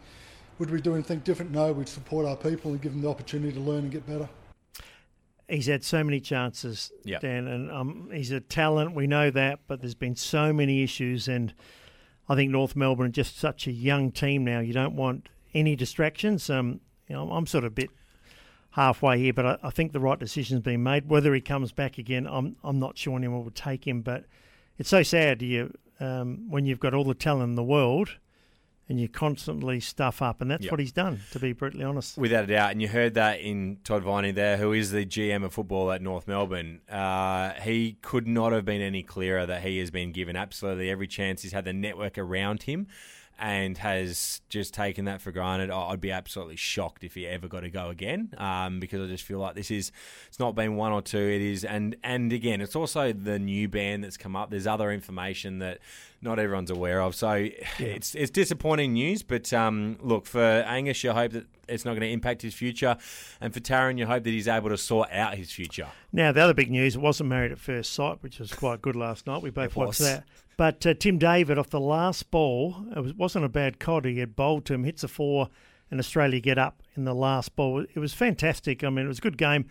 would 0.59 0.69
we 0.69 0.81
do 0.81 0.94
anything 0.94 1.19
different? 1.19 1.51
No, 1.51 1.71
we'd 1.71 1.89
support 1.89 2.25
our 2.25 2.36
people 2.36 2.71
and 2.71 2.81
give 2.81 2.92
them 2.92 3.01
the 3.01 3.09
opportunity 3.09 3.54
to 3.54 3.59
learn 3.59 3.83
and 3.83 3.92
get 3.92 4.06
better. 4.06 4.30
He's 5.47 5.65
had 5.65 5.83
so 5.83 6.04
many 6.04 6.21
chances, 6.21 6.92
Yep. 7.04 7.21
Dan, 7.21 7.47
and 7.47 7.71
um, 7.71 8.09
he's 8.13 8.31
a 8.31 8.39
talent. 8.39 8.95
We 8.95 9.06
know 9.06 9.31
that, 9.31 9.59
but 9.68 9.81
there's 9.81 9.95
been 9.95 10.15
so 10.15 10.54
many 10.54 10.81
issues, 10.81 11.27
and 11.27 11.54
I 12.30 12.36
think 12.36 12.51
North 12.51 12.75
Melbourne 12.75 13.07
are 13.07 13.09
just 13.09 13.38
such 13.38 13.68
a 13.68 13.71
young 13.71 14.12
team 14.12 14.45
now. 14.45 14.59
You 14.59 14.71
don't 14.71 14.95
want 14.95 15.27
any 15.53 15.75
distractions. 15.75 16.50
Um, 16.50 16.81
you 17.07 17.16
know, 17.16 17.30
I'm 17.31 17.45
sort 17.45 17.64
of 17.64 17.71
a 17.71 17.76
bit 17.76 17.90
halfway 18.71 19.19
here, 19.19 19.33
but 19.33 19.45
I, 19.45 19.57
I 19.64 19.69
think 19.69 19.92
the 19.92 19.99
right 19.99 20.18
decision's 20.19 20.61
been 20.61 20.83
made. 20.83 21.09
Whether 21.09 21.33
he 21.33 21.42
comes 21.42 21.71
back 21.71 21.97
again, 21.97 22.28
I'm 22.30 22.56
I'm 22.64 22.80
not 22.80 22.97
sure 22.97 23.18
anyone 23.18 23.44
would 23.44 23.56
take 23.56 23.85
him. 23.87 24.02
But 24.02 24.26
it's 24.78 24.90
so 24.90 25.04
sad 25.04 25.42
you 25.42 25.73
um, 25.99 26.49
when 26.49 26.66
you've 26.66 26.80
got 26.80 26.94
all 26.94 27.04
the 27.04 27.14
talent 27.14 27.49
in 27.49 27.56
the 27.56 27.64
world. 27.64 28.18
And 28.90 28.99
you 28.99 29.07
constantly 29.07 29.80
stuff 29.80 30.21
up, 30.21 30.42
and 30.42 30.52
that's 30.52 30.64
Yep. 30.66 30.71
what 30.71 30.80
he's 30.81 30.92
done. 30.92 31.21
To 31.31 31.40
be 31.40 31.54
brutally 31.54 31.85
honest, 31.85 32.18
Without 32.18 32.44
a 32.44 32.47
doubt, 32.47 32.71
and 32.71 32.81
you 32.81 32.90
heard 32.90 33.14
that 33.14 33.40
in 33.40 33.78
Todd 33.85 34.04
Viney 34.04 34.31
there, 34.31 34.57
who 34.57 34.73
is 34.73 34.92
the 34.92 35.06
GM 35.06 35.45
of 35.45 35.54
football 35.54 35.94
at 35.94 36.02
North 36.02 36.28
Melbourne. 36.28 36.81
Uh, 36.90 37.52
he 37.61 37.94
could 38.02 38.28
not 38.28 38.52
have 38.52 38.66
been 38.66 38.81
any 38.81 39.02
clearer 39.02 39.45
that 39.45 39.61
he 39.64 39.78
has 39.78 39.92
been 39.92 40.11
given 40.11 40.35
absolutely 40.35 40.90
every 40.90 41.07
chance. 41.07 41.42
He's 41.42 41.54
had 41.54 41.64
the 41.64 41.71
network 41.71 42.18
around 42.18 42.64
him 42.64 42.87
and 43.42 43.80
has 43.80 44.40
just 44.50 44.71
taken 44.71 45.06
that 45.06 45.19
for 45.19 45.31
granted. 45.31 45.71
I'd 45.71 46.00
be 46.00 46.12
absolutely 46.12 46.57
shocked 46.57 47.04
if 47.04 47.16
he 47.16 47.26
ever 47.26 47.48
got 47.48 47.62
to 47.62 47.71
go 47.71 47.90
again 47.90 48.30
um, 48.38 48.80
because 48.80 49.02
I 49.02 49.12
just 49.12 49.24
feel 49.24 49.40
like 49.40 49.56
this 49.56 49.71
is, 49.71 49.92
it's 50.28 50.40
not 50.40 50.54
been 50.54 50.76
one 50.76 50.92
or 50.92 51.02
two, 51.02 51.18
it 51.18 51.42
is, 51.42 51.66
and, 51.66 51.95
and 52.04 52.31
again, 52.31 52.62
it's 52.62 52.76
also 52.76 53.12
the 53.12 53.40
new 53.40 53.68
band 53.68 54.04
that's 54.04 54.16
come 54.16 54.36
up. 54.36 54.52
There's 54.52 54.68
other 54.68 54.92
information 54.92 55.57
that 55.60 55.80
not 56.21 56.38
everyone's 56.38 56.69
aware 56.69 57.02
of. 57.02 57.16
So 57.16 57.50
it's 57.80 58.14
it's 58.14 58.30
disappointing 58.30 58.94
news, 58.94 59.24
but 59.24 59.52
um, 59.54 59.98
look 60.02 60.28
for 60.28 60.40
Angus, 60.40 61.04
you 61.04 61.12
hope 61.12 61.31
that 61.31 61.48
it's 61.68 61.83
not 61.83 61.92
going 61.92 62.02
to 62.02 62.12
impact 62.12 62.44
his 62.44 62.54
future, 62.54 62.95
and 63.40 63.52
for 63.52 63.60
Tarryn, 63.60 63.98
you 63.98 64.06
hope 64.06 64.24
that 64.24 64.30
he's 64.30 64.48
able 64.48 64.69
to 64.69 64.78
sort 64.78 65.12
out 65.12 65.33
his 65.36 65.52
future. 65.52 65.88
Now, 66.14 66.31
the 66.31 66.42
other 66.42 66.54
big 66.54 66.69
news, 66.69 66.95
it 66.95 67.02
wasn't 67.02 67.30
married 67.30 67.52
at 67.52 67.57
first 67.57 67.94
sight, 67.94 68.21
which 68.21 68.38
was 68.38 68.54
quite 68.54 68.83
good 68.83 68.95
last 68.95 69.26
night. 69.26 69.42
We 69.42 69.50
both 69.50 69.76
watched 69.76 70.00
that. 70.00 70.26
But 70.61 70.85
uh, 70.85 70.94
Tim 70.94 71.18
David, 71.18 71.57
off 71.57 71.71
the 71.71 71.80
last 71.80 72.30
ball, 72.30 72.85
it 72.95 72.99
was, 72.99 73.15
wasn't 73.15 73.45
a 73.45 73.49
bad 73.49 73.80
cod. 73.80 74.06
He 74.06 74.19
had 74.19 74.35
bowled 74.35 74.63
to 74.65 74.75
him, 74.75 74.83
hits 74.83 75.03
a 75.03 75.07
four, 75.07 75.49
and 75.89 75.99
Australia 75.99 76.39
get 76.39 76.59
up 76.59 76.83
in 76.95 77.03
the 77.03 77.15
last 77.15 77.56
ball. 77.56 77.83
It 77.95 77.97
was 77.97 78.13
fantastic. 78.13 78.83
I 78.83 78.91
mean, 78.91 79.06
it 79.06 79.07
was 79.07 79.18
a 79.18 79.23
good 79.23 79.39
game. 79.39 79.65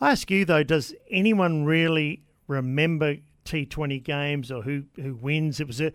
I 0.00 0.10
ask 0.10 0.28
you, 0.32 0.44
though, 0.44 0.64
does 0.64 0.94
anyone 1.08 1.64
really 1.64 2.24
remember 2.48 3.18
T20 3.44 4.02
games 4.02 4.50
or 4.50 4.62
who, 4.62 4.82
who 5.00 5.14
wins? 5.14 5.60
It 5.60 5.68
was 5.68 5.80
a 5.80 5.92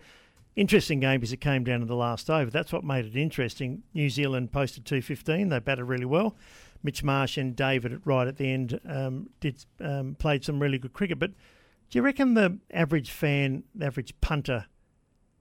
interesting 0.56 1.00
game 1.00 1.20
because 1.20 1.34
it 1.34 1.42
came 1.42 1.62
down 1.62 1.80
to 1.80 1.86
the 1.86 1.94
last 1.94 2.30
over. 2.30 2.50
That's 2.50 2.72
what 2.72 2.84
made 2.84 3.04
it 3.04 3.16
interesting. 3.16 3.82
New 3.92 4.08
Zealand 4.08 4.50
posted 4.50 4.86
215. 4.86 5.50
They 5.50 5.58
batted 5.58 5.84
really 5.84 6.06
well. 6.06 6.36
Mitch 6.82 7.04
Marsh 7.04 7.36
and 7.36 7.54
David 7.54 8.00
right 8.06 8.26
at 8.26 8.38
the 8.38 8.50
end 8.50 8.80
um, 8.88 9.28
did 9.40 9.66
um, 9.78 10.16
played 10.18 10.42
some 10.42 10.58
really 10.58 10.78
good 10.78 10.94
cricket. 10.94 11.18
But 11.18 11.32
do 11.90 11.98
you 11.98 12.02
reckon 12.02 12.34
the 12.34 12.58
average 12.72 13.10
fan, 13.10 13.64
the 13.74 13.86
average 13.86 14.14
punter, 14.20 14.66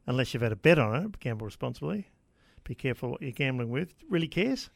unless 0.06 0.34
you've 0.34 0.44
had 0.44 0.51
a 0.51 0.56
bet 0.58 0.80
on 0.80 0.96
it, 1.04 1.20
gamble 1.20 1.46
responsibly, 1.46 2.10
be 2.63 2.75
careful 2.75 3.12
what 3.12 3.22
you're 3.22 3.32
gambling 3.32 3.70
with. 3.70 3.94
Really 4.10 4.27
cares? 4.27 4.70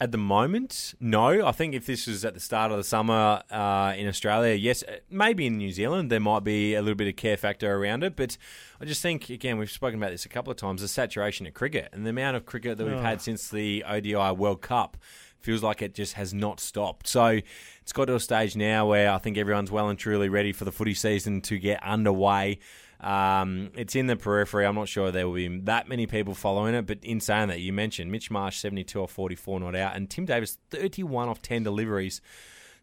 At 0.00 0.10
the 0.10 0.18
moment, 0.18 0.94
no. 0.98 1.46
I 1.46 1.52
think 1.52 1.74
if 1.74 1.86
this 1.86 2.08
was 2.08 2.24
at 2.24 2.34
the 2.34 2.40
start 2.40 2.72
of 2.72 2.76
the 2.76 2.82
summer 2.82 3.40
uh, 3.52 3.94
in 3.96 4.08
Australia, 4.08 4.54
yes, 4.54 4.82
uh, 4.82 4.96
maybe 5.08 5.46
in 5.46 5.56
New 5.58 5.70
Zealand 5.70 6.10
there 6.10 6.18
might 6.18 6.42
be 6.42 6.74
a 6.74 6.82
little 6.82 6.96
bit 6.96 7.06
of 7.06 7.14
care 7.14 7.36
factor 7.36 7.72
around 7.76 8.02
it. 8.02 8.16
But 8.16 8.36
I 8.80 8.84
just 8.84 9.00
think, 9.00 9.30
again, 9.30 9.58
we've 9.58 9.70
spoken 9.70 10.00
about 10.00 10.10
this 10.10 10.24
a 10.24 10.28
couple 10.28 10.50
of 10.50 10.56
times 10.56 10.80
the 10.80 10.88
saturation 10.88 11.46
of 11.46 11.54
cricket 11.54 11.88
and 11.92 12.04
the 12.04 12.10
amount 12.10 12.36
of 12.36 12.46
cricket 12.46 12.78
that 12.78 12.84
we've 12.84 12.94
Oh. 12.96 13.00
had 13.00 13.20
since 13.20 13.48
the 13.48 13.84
ODI 13.86 14.32
World 14.32 14.60
Cup 14.60 14.96
feels 15.42 15.62
like 15.62 15.82
it 15.82 15.94
just 15.94 16.14
has 16.14 16.32
not 16.32 16.60
stopped. 16.60 17.06
So 17.06 17.40
it's 17.82 17.92
got 17.92 18.06
to 18.06 18.14
a 18.14 18.20
stage 18.20 18.56
now 18.56 18.86
where 18.86 19.10
I 19.10 19.18
think 19.18 19.36
everyone's 19.36 19.70
well 19.70 19.88
and 19.88 19.98
truly 19.98 20.28
ready 20.28 20.52
for 20.52 20.64
the 20.64 20.72
footy 20.72 20.94
season 20.94 21.40
to 21.42 21.58
get 21.58 21.82
underway. 21.82 22.58
Um, 23.00 23.72
it's 23.74 23.96
in 23.96 24.06
the 24.06 24.16
periphery. 24.16 24.64
I'm 24.64 24.76
not 24.76 24.88
sure 24.88 25.10
there 25.10 25.26
will 25.26 25.34
be 25.34 25.48
that 25.60 25.88
many 25.88 26.06
people 26.06 26.34
following 26.34 26.74
it, 26.74 26.86
but 26.86 26.98
in 27.02 27.20
saying 27.20 27.48
that, 27.48 27.60
you 27.60 27.72
mentioned 27.72 28.12
Mitch 28.12 28.30
Marsh 28.30 28.58
72 28.58 29.02
off 29.02 29.10
44 29.10 29.60
not 29.60 29.74
out, 29.74 29.96
and 29.96 30.08
Tim 30.08 30.24
David 30.24 30.50
31 30.70 31.28
off 31.28 31.42
10 31.42 31.64
deliveries. 31.64 32.20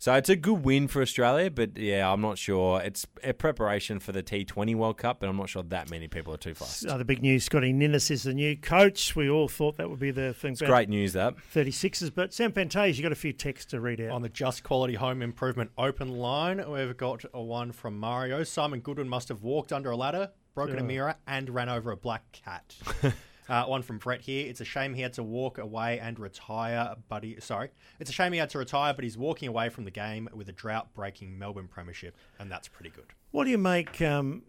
So 0.01 0.13
it's 0.13 0.29
a 0.29 0.37
good 0.37 0.63
win 0.63 0.87
for 0.87 1.01
Australia, 1.01 1.51
but 1.51 1.77
yeah, 1.77 2.09
I'm 2.09 2.21
not 2.21 2.37
sure. 2.37 2.81
It's 2.81 3.05
a 3.21 3.33
preparation 3.33 3.99
for 3.99 4.13
the 4.13 4.23
T20 4.23 4.73
World 4.73 4.97
Cup, 4.97 5.19
but 5.19 5.27
I'm 5.27 5.35
not 5.35 5.49
sure 5.49 5.61
that 5.63 5.91
many 5.91 6.07
people 6.07 6.33
are 6.33 6.37
too 6.37 6.53
fast. 6.53 6.85
Other 6.85 7.03
big 7.03 7.21
news: 7.21 7.43
Scotty 7.43 7.73
Ninnis 7.73 8.09
is 8.09 8.23
the 8.23 8.33
new 8.33 8.55
coach. 8.55 9.13
We 9.13 9.29
all 9.29 9.49
thought 9.49 9.75
that 9.75 9.89
would 9.89 9.99
be 9.99 10.11
the 10.11 10.33
thing. 10.33 10.53
It's 10.53 10.61
great 10.61 10.87
news 10.87 11.11
that. 11.13 11.35
36s, 11.53 12.15
but 12.15 12.33
Sam 12.33 12.53
Fantasia, 12.53 12.95
you 12.95 13.03
got 13.03 13.11
a 13.11 13.15
few 13.15 13.33
texts 13.33 13.71
to 13.71 13.81
read 13.81 13.99
out. 13.99 14.11
On 14.11 14.21
the 14.21 14.29
Just 14.29 14.63
Quality 14.63 14.93
Home 14.93 15.21
Improvement 15.21 15.69
open 15.77 16.07
line, 16.07 16.63
we've 16.71 16.95
got 16.95 17.25
a 17.33 17.41
one 17.41 17.73
from 17.73 17.99
Mario. 17.99 18.45
Simon 18.45 18.79
Goodwin 18.79 19.09
must 19.09 19.27
have 19.27 19.43
walked 19.43 19.73
under 19.73 19.91
a 19.91 19.97
ladder, 19.97 20.31
broken 20.55 20.79
a 20.79 20.83
mirror, 20.83 21.15
and 21.27 21.49
ran 21.49 21.67
over 21.67 21.91
a 21.91 21.97
black 21.97 22.23
cat. 22.31 22.73
uh, 23.49 23.65
one 23.65 23.81
from 23.81 23.97
Brett 23.97 24.21
here. 24.21 24.47
It's 24.47 24.61
a 24.61 24.65
shame 24.65 24.93
he 24.93 25.01
had 25.01 25.13
to 25.13 25.23
walk 25.23 25.57
away 25.57 25.99
and 25.99 26.17
retire, 26.19 26.95
he, 27.21 27.37
sorry, 27.39 27.71
it's 27.99 28.09
a 28.09 28.13
shame 28.13 28.31
he 28.31 28.39
had 28.39 28.51
to 28.51 28.59
retire, 28.59 28.93
but 28.93 29.03
he's 29.03 29.17
walking 29.17 29.49
away 29.49 29.69
from 29.69 29.83
the 29.83 29.91
game 29.91 30.29
with 30.33 30.47
a 30.47 30.53
drought-breaking 30.53 31.37
Melbourne 31.37 31.67
Premiership, 31.67 32.15
and 32.39 32.51
that's 32.51 32.67
pretty 32.67 32.91
good. 32.91 33.07
What 33.31 33.43
do 33.43 33.49
you 33.49 33.57
make? 33.57 34.01
Um, 34.01 34.43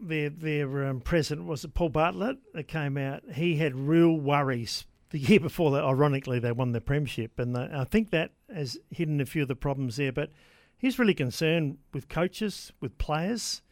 their 0.00 0.30
their 0.30 0.86
um, 0.86 1.00
president 1.00 1.48
was 1.48 1.64
it 1.64 1.74
Paul 1.74 1.88
Bartlett 1.88 2.38
that 2.54 2.68
came 2.68 2.96
out. 2.96 3.22
He 3.34 3.56
had 3.56 3.74
real 3.74 4.14
worries 4.14 4.86
the 5.10 5.18
year 5.18 5.40
before 5.40 5.72
that. 5.72 5.84
Ironically, 5.84 6.38
they 6.38 6.52
won 6.52 6.72
the 6.72 6.80
premiership, 6.80 7.38
and 7.38 7.54
the, 7.54 7.68
I 7.72 7.84
think 7.84 8.10
that 8.10 8.30
has 8.52 8.78
hidden 8.90 9.20
a 9.20 9.26
few 9.26 9.42
of 9.42 9.48
the 9.48 9.56
problems 9.56 9.96
there. 9.96 10.12
But 10.12 10.30
he's 10.76 10.98
really 10.98 11.14
concerned 11.14 11.78
with 11.92 12.08
coaches, 12.08 12.72
with 12.80 12.96
players, 12.98 13.62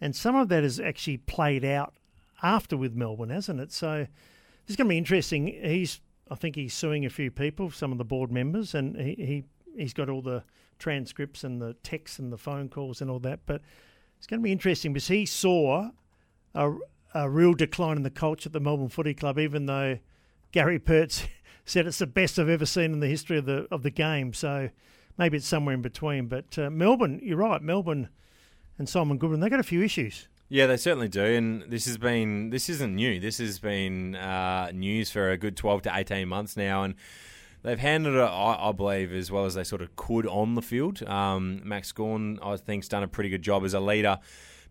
and 0.00 0.14
some 0.14 0.36
of 0.36 0.48
that 0.48 0.62
has 0.62 0.78
actually 0.78 1.16
played 1.16 1.64
out 1.64 1.94
after 2.42 2.76
with 2.76 2.94
Melbourne, 2.94 3.30
hasn't 3.30 3.60
it? 3.60 3.72
So 3.72 4.06
it's 4.66 4.76
going 4.76 4.86
to 4.86 4.92
be 4.92 4.98
interesting. 4.98 5.46
He's 5.46 6.00
I 6.30 6.36
think 6.36 6.54
he's 6.54 6.74
suing 6.74 7.04
a 7.04 7.10
few 7.10 7.30
people, 7.30 7.70
some 7.70 7.90
of 7.90 7.98
the 7.98 8.04
board 8.04 8.30
members, 8.30 8.74
and 8.74 8.96
he, 8.96 9.14
he 9.14 9.44
he's 9.76 9.92
got 9.92 10.08
all 10.08 10.22
the 10.22 10.44
transcripts 10.78 11.44
and 11.44 11.60
the 11.60 11.74
texts 11.82 12.18
and 12.18 12.32
the 12.32 12.38
phone 12.38 12.68
calls 12.68 13.00
and 13.00 13.10
all 13.10 13.18
that. 13.20 13.40
But 13.46 13.62
it's 14.16 14.26
going 14.26 14.40
to 14.40 14.44
be 14.44 14.52
interesting 14.52 14.92
because 14.92 15.08
he 15.08 15.26
saw 15.26 15.90
a, 16.54 16.72
a 17.14 17.28
real 17.28 17.54
decline 17.54 17.96
in 17.96 18.02
the 18.02 18.10
culture 18.10 18.48
at 18.48 18.52
the 18.52 18.60
Melbourne 18.60 18.88
Footy 18.88 19.14
Club, 19.14 19.38
even 19.38 19.66
though 19.66 19.98
Gary 20.52 20.78
Pertz 20.78 21.26
said 21.64 21.86
it's 21.86 21.98
the 21.98 22.06
best 22.06 22.38
I've 22.38 22.48
ever 22.48 22.66
seen 22.66 22.92
in 22.92 23.00
the 23.00 23.08
history 23.08 23.38
of 23.38 23.46
the 23.46 23.66
of 23.70 23.82
the 23.82 23.90
game. 23.90 24.32
So 24.32 24.70
maybe 25.18 25.36
it's 25.36 25.46
somewhere 25.46 25.74
in 25.74 25.82
between. 25.82 26.26
But 26.26 26.58
uh, 26.58 26.70
Melbourne, 26.70 27.20
you're 27.22 27.38
right, 27.38 27.60
Melbourne 27.60 28.08
and 28.78 28.88
Simon 28.88 29.18
Goodwin, 29.18 29.40
they 29.40 29.50
got 29.50 29.60
a 29.60 29.64
few 29.64 29.82
issues. 29.82 30.28
Yeah, 30.52 30.66
they 30.66 30.76
certainly 30.76 31.06
do, 31.08 31.22
and 31.22 31.62
this 31.70 31.86
has 31.86 31.96
been 31.96 32.50
this 32.50 32.68
isn't 32.68 32.92
new. 32.92 33.20
This 33.20 33.38
has 33.38 33.60
been 33.60 34.16
uh, 34.16 34.72
news 34.74 35.08
for 35.08 35.30
a 35.30 35.36
good 35.36 35.56
twelve 35.56 35.82
to 35.82 35.92
eighteen 35.94 36.26
months 36.26 36.56
now, 36.56 36.82
and 36.82 36.96
they've 37.62 37.78
handled 37.78 38.16
it, 38.16 38.18
I, 38.18 38.68
I 38.68 38.72
believe, 38.72 39.12
as 39.12 39.30
well 39.30 39.44
as 39.44 39.54
they 39.54 39.62
sort 39.62 39.80
of 39.80 39.94
could 39.94 40.26
on 40.26 40.56
the 40.56 40.62
field. 40.62 41.04
Um, 41.08 41.60
Max 41.64 41.92
Gawn, 41.92 42.40
I 42.42 42.56
think's 42.56 42.88
done 42.88 43.04
a 43.04 43.08
pretty 43.08 43.30
good 43.30 43.42
job 43.42 43.64
as 43.64 43.74
a 43.74 43.80
leader. 43.80 44.18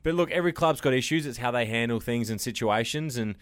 But 0.04 0.16
look, 0.16 0.32
every 0.32 0.52
club's 0.52 0.82
got 0.82 0.94
issues. 0.94 1.26
It's 1.26 1.38
how 1.38 1.52
they 1.52 1.66
handle 1.66 2.02
things 2.02 2.30
and 2.30 2.42
situations, 2.42 3.16
and 3.16 3.36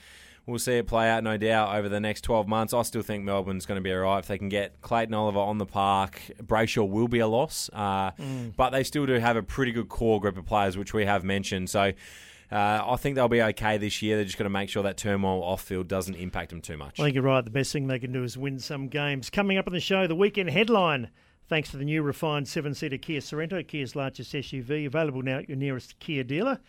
we'll 0.45 0.59
see 0.59 0.73
it 0.73 0.85
play 0.85 1.09
out, 1.09 1.23
no 1.23 1.37
doubt, 1.37 1.75
over 1.75 1.89
the 1.89 1.99
next 1.99 2.21
12 2.21 2.47
months. 2.47 2.71
I 2.71 2.83
still 2.83 3.01
think 3.01 3.23
Melbourne's 3.23 3.65
going 3.65 3.77
to 3.77 3.81
be 3.83 3.91
all 3.93 4.01
right. 4.01 4.19
If 4.19 4.27
they 4.27 4.37
can 4.37 4.49
get 4.49 4.81
Clayton 4.81 5.13
Oliver 5.13 5.39
on 5.39 5.57
the 5.57 5.65
park, 5.65 6.21
Brayshaw 6.41 6.87
will 6.87 7.07
be 7.07 7.19
a 7.19 7.27
loss, 7.27 7.69
uh, 7.73 8.11
but 8.55 8.69
they 8.69 8.83
still 8.83 9.07
do 9.07 9.13
have 9.13 9.37
a 9.37 9.43
pretty 9.43 9.71
good 9.71 9.89
core 9.89 10.19
group 10.21 10.37
of 10.37 10.45
players, 10.45 10.77
which 10.77 10.93
we 10.93 11.05
have 11.05 11.23
mentioned. 11.23 11.69
So 11.69 11.93
uh, 12.51 12.83
I 12.87 12.95
think 12.95 13.15
they'll 13.15 13.27
be 13.27 13.41
okay 13.41 13.77
this 13.77 14.01
year. 14.01 14.15
They're 14.15 14.25
just 14.25 14.37
going 14.37 14.45
to 14.45 14.49
make 14.49 14.69
sure 14.69 14.83
that 14.83 14.97
turmoil 14.97 15.43
off 15.43 15.61
field 15.61 15.87
doesn't 15.87 16.15
impact 16.15 16.49
them 16.49 16.61
too 16.61 16.77
much. 16.77 16.99
I 16.99 17.03
think 17.03 17.15
you're 17.15 17.23
right. 17.23 17.43
The 17.43 17.51
best 17.51 17.73
thing 17.73 17.87
they 17.87 17.99
can 17.99 18.13
do 18.13 18.23
is 18.23 18.37
win 18.37 18.59
some 18.59 18.87
games. 18.87 19.29
Coming 19.29 19.57
up 19.57 19.67
on 19.67 19.73
the 19.73 19.79
show, 19.79 20.07
the 20.07 20.15
weekend 20.15 20.49
headline. 20.49 21.09
Thanks 21.49 21.71
to 21.71 21.77
the 21.77 21.85
new 21.85 22.01
refined 22.03 22.47
seven-seater 22.47 22.97
Kia 22.97 23.21
Sorento, 23.21 23.65
Kia's 23.65 23.95
largest 23.95 24.33
SUV, 24.33 24.85
available 24.85 25.21
now 25.21 25.39
at 25.39 25.47
your 25.47 25.57
nearest 25.57 25.97
Kia 25.99 26.23
dealer. 26.23 26.59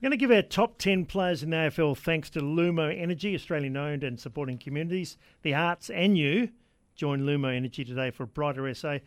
We're 0.00 0.10
going 0.10 0.18
to 0.18 0.18
give 0.18 0.30
our 0.30 0.42
top 0.42 0.76
10 0.76 1.06
players 1.06 1.42
in 1.42 1.50
the 1.50 1.56
AFL 1.56 1.96
thanks 1.96 2.28
to 2.30 2.40
Lumo 2.40 2.94
Energy, 2.94 3.34
Australian 3.34 3.78
owned 3.78 4.04
and 4.04 4.20
supporting 4.20 4.58
communities, 4.58 5.16
the 5.40 5.54
arts, 5.54 5.88
and 5.88 6.18
you. 6.18 6.50
Join 6.96 7.22
Lumo 7.22 7.54
Energy 7.54 7.82
today 7.82 8.10
for 8.10 8.24
a 8.24 8.26
brighter 8.26 8.72
SA. 8.74 8.98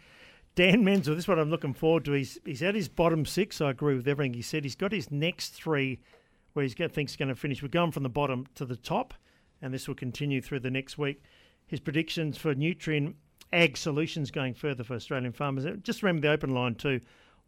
Dan 0.55 0.83
Menzel, 0.83 1.13
this 1.13 1.25
is 1.25 1.27
what 1.27 1.37
I'm 1.37 1.51
looking 1.51 1.75
forward 1.75 2.05
to. 2.05 2.13
He's, 2.13 2.39
he's 2.43 2.63
at 2.63 2.73
his 2.73 2.89
bottom 2.89 3.23
six. 3.23 3.61
I 3.61 3.69
agree 3.69 3.95
with 3.95 4.07
everything 4.07 4.33
he 4.33 4.41
said. 4.41 4.63
He's 4.63 4.75
got 4.75 4.91
his 4.91 5.11
next 5.11 5.49
three 5.49 5.99
where 6.53 6.63
he 6.63 6.69
thinks 6.69 7.13
he's 7.13 7.17
going 7.17 7.29
to 7.29 7.35
finish. 7.35 7.61
We're 7.61 7.69
going 7.69 7.91
from 7.91 8.03
the 8.03 8.09
bottom 8.09 8.47
to 8.55 8.65
the 8.65 8.75
top, 8.75 9.13
and 9.61 9.73
this 9.73 9.87
will 9.87 9.95
continue 9.95 10.41
through 10.41 10.61
the 10.61 10.71
next 10.71 10.97
week. 10.97 11.21
His 11.67 11.79
predictions 11.79 12.37
for 12.37 12.55
Nutrien 12.55 13.13
Ag 13.51 13.77
Solutions 13.77 14.31
going 14.31 14.53
further 14.53 14.83
for 14.83 14.95
Australian 14.95 15.33
farmers. 15.33 15.65
Uh, 15.65 15.75
just 15.81 16.03
remember 16.03 16.21
the 16.21 16.33
open 16.33 16.53
line 16.53 16.75
too. 16.75 16.99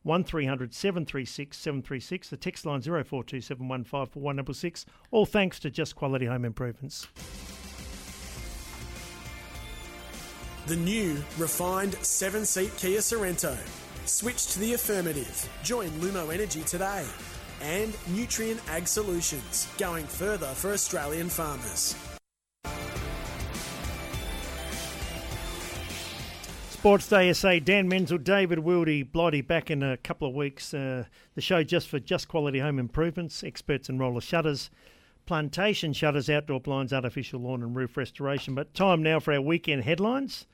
1300 0.04 0.74
736 0.74 1.58
736. 1.58 2.30
The 2.30 2.38
text 2.38 2.66
line 2.66 2.82
042715 2.82 4.06
for 4.06 4.20
166. 4.20 4.86
All 5.12 5.26
thanks 5.26 5.60
to 5.60 5.70
Just 5.70 5.96
Quality 5.96 6.26
Home 6.26 6.46
Improvements. 6.46 7.08
The 10.68 10.76
new, 10.76 11.16
refined 11.38 11.96
seven 11.96 12.46
seat 12.46 12.76
Kia 12.78 13.00
Sorento. 13.00 13.58
Switch 14.06 14.48
to 14.48 14.60
the 14.60 14.74
affirmative. 14.74 15.50
Join 15.64 15.90
Lumo 15.92 16.34
Energy 16.34 16.62
today. 16.62 17.06
And 17.62 17.94
Nutrien 18.10 18.60
Ag 18.70 18.88
Solutions, 18.88 19.68
going 19.78 20.06
further 20.06 20.48
for 20.48 20.74
Australian 20.74 21.30
farmers. 21.30 21.96
Sports 26.82 27.08
Day 27.10 27.32
SA, 27.32 27.60
Dan 27.60 27.88
Menzel, 27.88 28.18
David 28.18 28.58
Wildy, 28.58 29.04
Blighty 29.04 29.42
back 29.42 29.70
in 29.70 29.84
a 29.84 29.98
couple 29.98 30.28
of 30.28 30.34
weeks. 30.34 30.74
Uh, 30.74 31.04
the 31.36 31.42
show 31.42 31.62
just 31.62 31.88
for 31.88 32.00
Just 32.00 32.28
Quality 32.28 32.58
Home 32.58 32.80
Improvements, 32.80 33.44
experts 33.44 33.88
in 33.88 34.00
roller 34.00 34.20
shutters, 34.20 34.72
plantation 35.28 35.94
shutters, 35.94 36.28
outdoor 36.28 36.60
blinds, 36.60 36.92
artificial 36.92 37.40
lawn 37.40 37.62
and 37.62 37.76
roof 37.76 37.98
restoration. 37.98 38.56
But 38.56 38.74
time 38.74 39.04
now 39.04 39.20
for 39.20 39.32
our 39.32 39.42
weekend 39.42 39.84
headlines. 39.84 40.48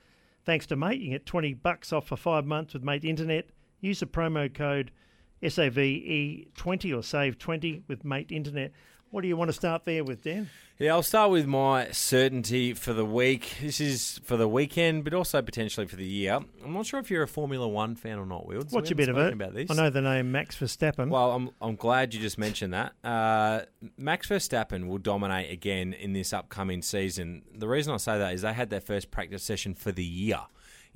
Thanks 0.43 0.65
to 0.65 0.75
Mate, 0.75 0.99
you 0.99 1.11
get 1.11 1.25
20 1.25 1.53
bucks 1.53 1.93
off 1.93 2.07
for 2.07 2.17
five 2.17 2.45
months 2.45 2.73
with 2.73 2.83
Mate 2.83 3.05
Internet. 3.05 3.49
Use 3.79 4.01
the 4.01 4.05
promo 4.05 4.53
code 4.53 4.91
SAVE20 5.41 6.93
or 6.93 7.01
SAVE20 7.01 7.83
with 7.87 8.03
Mate 8.03 8.31
Internet. 8.31 8.71
What 9.09 9.21
do 9.21 9.27
you 9.27 9.37
want 9.37 9.49
to 9.49 9.53
start 9.53 9.85
there 9.85 10.03
with, 10.03 10.23
Dan? 10.23 10.49
Yeah, 10.79 10.93
I'll 10.93 11.01
start 11.01 11.31
with 11.31 11.47
my 11.47 11.89
certainty 11.91 12.73
for 12.73 12.93
the 12.93 13.05
week. 13.05 13.55
This 13.61 13.79
is 13.79 14.19
for 14.23 14.37
the 14.37 14.47
weekend, 14.47 15.05
but 15.05 15.13
also 15.13 15.41
potentially 15.41 15.87
for 15.87 15.95
the 15.95 16.05
year. 16.05 16.39
I'm 16.63 16.73
not 16.73 16.85
sure 16.85 16.99
if 16.99 17.09
you're 17.09 17.23
a 17.23 17.27
Formula 17.27 17.67
One 17.67 17.95
fan 17.95 18.19
or 18.19 18.25
not, 18.25 18.45
Wild. 18.45 18.71
What's 18.71 18.91
a 18.91 18.95
bit 18.95 19.09
of 19.09 19.17
it? 19.17 19.33
About 19.33 19.53
this. 19.53 19.71
I 19.71 19.75
know 19.75 19.89
the 19.89 20.01
name 20.01 20.31
Max 20.31 20.55
Verstappen. 20.57 21.09
Well, 21.09 21.31
I'm 21.31 21.49
I'm 21.61 21.77
glad 21.77 22.13
you 22.13 22.19
just 22.19 22.37
mentioned 22.37 22.73
that. 22.73 22.93
Uh, 23.03 23.61
Max 23.97 24.27
Verstappen 24.27 24.87
will 24.87 24.99
dominate 24.99 25.51
again 25.51 25.93
in 25.93 26.13
this 26.13 26.33
upcoming 26.33 26.81
season. 26.81 27.43
The 27.55 27.67
reason 27.67 27.93
I 27.93 27.97
say 27.97 28.19
that 28.19 28.33
is 28.33 28.41
they 28.41 28.53
had 28.53 28.69
their 28.69 28.81
first 28.81 29.09
practice 29.09 29.41
session 29.43 29.73
for 29.73 29.91
the 29.91 30.05
year 30.05 30.41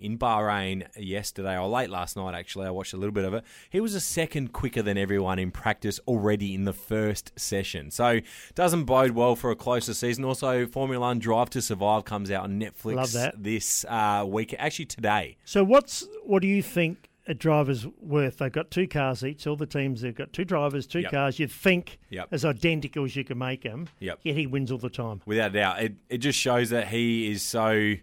in 0.02 0.18
Bahrain 0.18 0.88
yesterday 0.98 1.58
or 1.58 1.68
late 1.68 1.90
last 1.90 2.16
night. 2.18 2.34
Actually, 2.36 2.68
I 2.68 2.72
watched 2.72 2.94
a 2.94 2.98
little 2.98 3.12
bit 3.14 3.26
of 3.26 3.34
it. 3.34 3.44
He 3.70 3.80
was 3.80 3.96
a 3.96 4.00
second 4.02 4.52
quicker 4.54 4.82
than 4.82 4.98
everyone 4.98 5.40
in 5.40 5.52
practice 5.52 6.00
already 6.08 6.54
in 6.56 6.66
the 6.66 6.74
first 6.74 7.32
session. 7.40 7.92
So 7.92 8.20
doesn't 8.56 8.86
bode 8.86 9.12
well 9.12 9.36
for 9.36 9.52
a 9.52 9.56
closer 9.56 9.94
season. 9.94 10.26
Also, 10.26 10.66
Formula 10.66 11.00
One 11.00 11.20
Drive 11.20 11.50
to 11.52 11.62
Survive 11.62 12.06
comes 12.06 12.32
out 12.32 12.44
on 12.44 12.60
Netflix 12.60 13.32
this 13.38 13.86
uh, 13.88 14.26
week. 14.28 14.56
Actually, 14.58 14.86
today. 14.86 15.38
So 15.46 15.64
what's 15.64 16.08
what 16.26 16.42
do 16.42 16.48
you 16.48 16.62
think 16.64 17.08
a 17.28 17.34
driver's 17.34 17.86
worth? 18.02 18.40
They've 18.40 18.52
got 18.52 18.72
two 18.72 18.88
cars 18.88 19.24
each. 19.24 19.46
All 19.46 19.56
the 19.56 19.66
teams 19.68 20.02
they've 20.02 20.16
got 20.16 20.34
two 20.34 20.44
drivers, 20.46 20.88
two 20.88 21.02
Yep. 21.02 21.12
cars. 21.12 21.40
You'd 21.40 21.52
think 21.52 22.00
Yep. 22.10 22.30
as 22.32 22.44
identical 22.46 23.04
as 23.06 23.16
you 23.16 23.24
can 23.24 23.38
make 23.38 23.64
them. 23.64 23.88
Yep. 24.00 24.20
Yet 24.24 24.36
he 24.36 24.48
wins 24.48 24.72
all 24.72 24.78
the 24.80 24.90
time. 24.90 25.22
without 25.26 25.52
a 25.52 25.54
doubt. 25.54 25.84
It 25.84 25.94
it 26.10 26.18
just 26.18 26.40
shows 26.40 26.70
that 26.72 26.88
he 26.88 27.30
is 27.30 27.44
so 27.44 27.94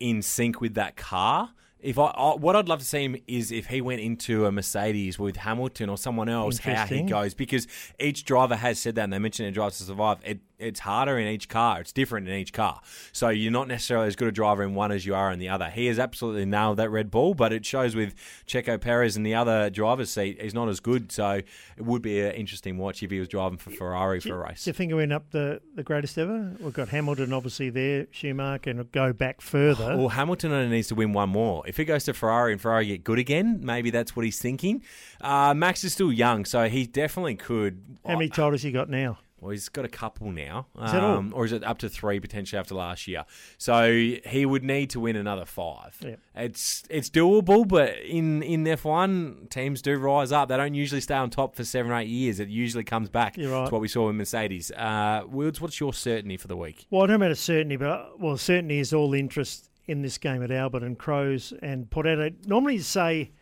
in 0.00 0.22
sync 0.22 0.60
with 0.60 0.74
that 0.74 0.96
car. 0.96 1.50
If 1.78 1.98
I, 1.98 2.06
I 2.06 2.34
what 2.34 2.56
I'd 2.56 2.68
love 2.68 2.80
to 2.80 2.84
see 2.84 3.04
him 3.04 3.16
is 3.26 3.52
if 3.52 3.66
he 3.66 3.80
went 3.80 4.00
into 4.00 4.46
a 4.46 4.52
Mercedes 4.52 5.18
with 5.18 5.36
Hamilton 5.36 5.88
or 5.88 5.98
someone 5.98 6.28
else, 6.28 6.58
how 6.58 6.86
he 6.86 7.02
goes 7.02 7.34
because 7.34 7.66
each 8.00 8.24
driver 8.24 8.56
has 8.56 8.78
said 8.78 8.94
that, 8.96 9.04
and 9.04 9.12
they 9.12 9.18
mentioned 9.18 9.46
in 9.48 9.54
Drive 9.54 9.72
to 9.76 9.82
Survive. 9.82 10.18
It 10.24 10.40
it's 10.58 10.80
harder 10.80 11.18
in 11.18 11.26
each 11.26 11.48
car. 11.48 11.80
It's 11.80 11.92
different 11.92 12.28
in 12.28 12.34
each 12.34 12.52
car. 12.52 12.80
So 13.12 13.28
you're 13.28 13.52
not 13.52 13.68
necessarily 13.68 14.08
as 14.08 14.16
good 14.16 14.28
a 14.28 14.32
driver 14.32 14.62
in 14.62 14.74
one 14.74 14.92
as 14.92 15.06
you 15.06 15.14
are 15.14 15.30
in 15.30 15.38
the 15.38 15.48
other. 15.48 15.68
He 15.70 15.86
has 15.86 15.98
absolutely 15.98 16.44
nailed 16.44 16.78
that 16.78 16.90
Red 16.90 17.10
Bull, 17.10 17.34
but 17.34 17.52
it 17.52 17.64
shows 17.64 17.94
with 17.94 18.14
Checo 18.46 18.80
Perez 18.80 19.16
in 19.16 19.22
the 19.22 19.34
other 19.34 19.70
driver's 19.70 20.10
seat, 20.10 20.40
he's 20.40 20.54
not 20.54 20.68
as 20.68 20.80
good. 20.80 21.12
So 21.12 21.30
it 21.76 21.84
would 21.84 22.02
be 22.02 22.20
an 22.20 22.32
interesting 22.32 22.78
watch 22.78 23.02
if 23.02 23.10
he 23.10 23.18
was 23.18 23.28
driving 23.28 23.58
for 23.58 23.70
Ferrari 23.70 24.20
for 24.20 24.42
a 24.42 24.48
race. 24.48 24.64
Do 24.64 24.70
you 24.70 24.74
think 24.74 24.92
we're 24.92 25.12
up 25.12 25.30
the, 25.30 25.60
the 25.74 25.82
greatest 25.82 26.18
ever? 26.18 26.54
We've 26.60 26.72
got 26.72 26.88
Hamilton 26.88 27.32
obviously 27.32 27.70
there, 27.70 28.06
Schumacher, 28.10 28.70
and 28.70 28.90
go 28.92 29.12
back 29.12 29.40
further. 29.40 29.96
Well, 29.96 30.08
Hamilton 30.08 30.52
only 30.52 30.68
needs 30.68 30.88
to 30.88 30.94
win 30.94 31.12
one 31.12 31.30
more. 31.30 31.62
If 31.66 31.76
he 31.76 31.84
goes 31.84 32.04
to 32.04 32.14
Ferrari 32.14 32.52
and 32.52 32.60
Ferrari 32.60 32.86
get 32.86 33.04
good 33.04 33.18
again, 33.18 33.60
maybe 33.62 33.90
that's 33.90 34.16
what 34.16 34.24
he's 34.24 34.38
thinking. 34.38 34.82
Uh, 35.20 35.54
Max 35.54 35.84
is 35.84 35.92
still 35.92 36.12
young, 36.12 36.44
so 36.44 36.68
he 36.68 36.86
definitely 36.86 37.34
could. 37.36 37.82
How 38.06 38.14
many 38.14 38.28
titles 38.28 38.62
he 38.62 38.72
got 38.72 38.88
now? 38.88 39.18
Well, 39.40 39.50
he's 39.50 39.68
got 39.68 39.84
a 39.84 39.88
couple 39.88 40.30
now, 40.32 40.66
Is 40.82 40.92
that 40.92 41.04
all? 41.04 41.18
um, 41.18 41.32
or 41.36 41.44
is 41.44 41.52
it 41.52 41.62
up 41.62 41.76
to 41.78 41.90
three 41.90 42.18
potentially 42.20 42.58
after 42.58 42.74
last 42.74 43.06
year? 43.06 43.24
So 43.58 43.90
he 43.92 44.46
would 44.46 44.64
need 44.64 44.88
to 44.90 45.00
win 45.00 45.14
another 45.14 45.44
five. 45.44 45.96
Yep. 46.00 46.18
It's 46.36 46.84
it's 46.88 47.10
doable, 47.10 47.68
but 47.68 47.98
in 47.98 48.42
in 48.42 48.66
F 48.66 48.84
one 48.86 49.46
teams 49.50 49.82
do 49.82 49.98
rise 49.98 50.32
up. 50.32 50.48
They 50.48 50.56
don't 50.56 50.74
usually 50.74 51.02
stay 51.02 51.16
on 51.16 51.28
top 51.28 51.54
for 51.54 51.64
seven 51.64 51.92
or 51.92 51.96
eight 51.96 52.08
years. 52.08 52.40
It 52.40 52.48
usually 52.48 52.82
comes 52.84 53.10
back. 53.10 53.36
You're 53.36 53.52
right. 53.52 53.60
That's 53.60 53.72
what 53.72 53.82
we 53.82 53.88
saw 53.88 54.06
with 54.06 54.16
Mercedes. 54.16 54.70
Uh, 54.70 55.24
Wilds, 55.28 55.60
what's 55.60 55.78
your 55.80 55.92
certainty 55.92 56.38
for 56.38 56.48
the 56.48 56.56
week? 56.56 56.86
Well, 56.90 57.02
I 57.02 57.06
don't 57.08 57.16
about 57.22 57.36
certainty, 57.36 57.76
but 57.76 58.18
well, 58.18 58.38
certainty 58.38 58.78
is 58.78 58.94
all 58.94 59.12
interest 59.12 59.70
in 59.86 60.00
this 60.00 60.16
game 60.16 60.42
at 60.42 60.50
Albert 60.50 60.82
and 60.82 60.98
Crows 60.98 61.52
and 61.60 61.90
Port 61.90 62.06
Adelaide. 62.06 62.46
Normally, 62.48 62.76
you 62.76 62.80
say 62.82 63.32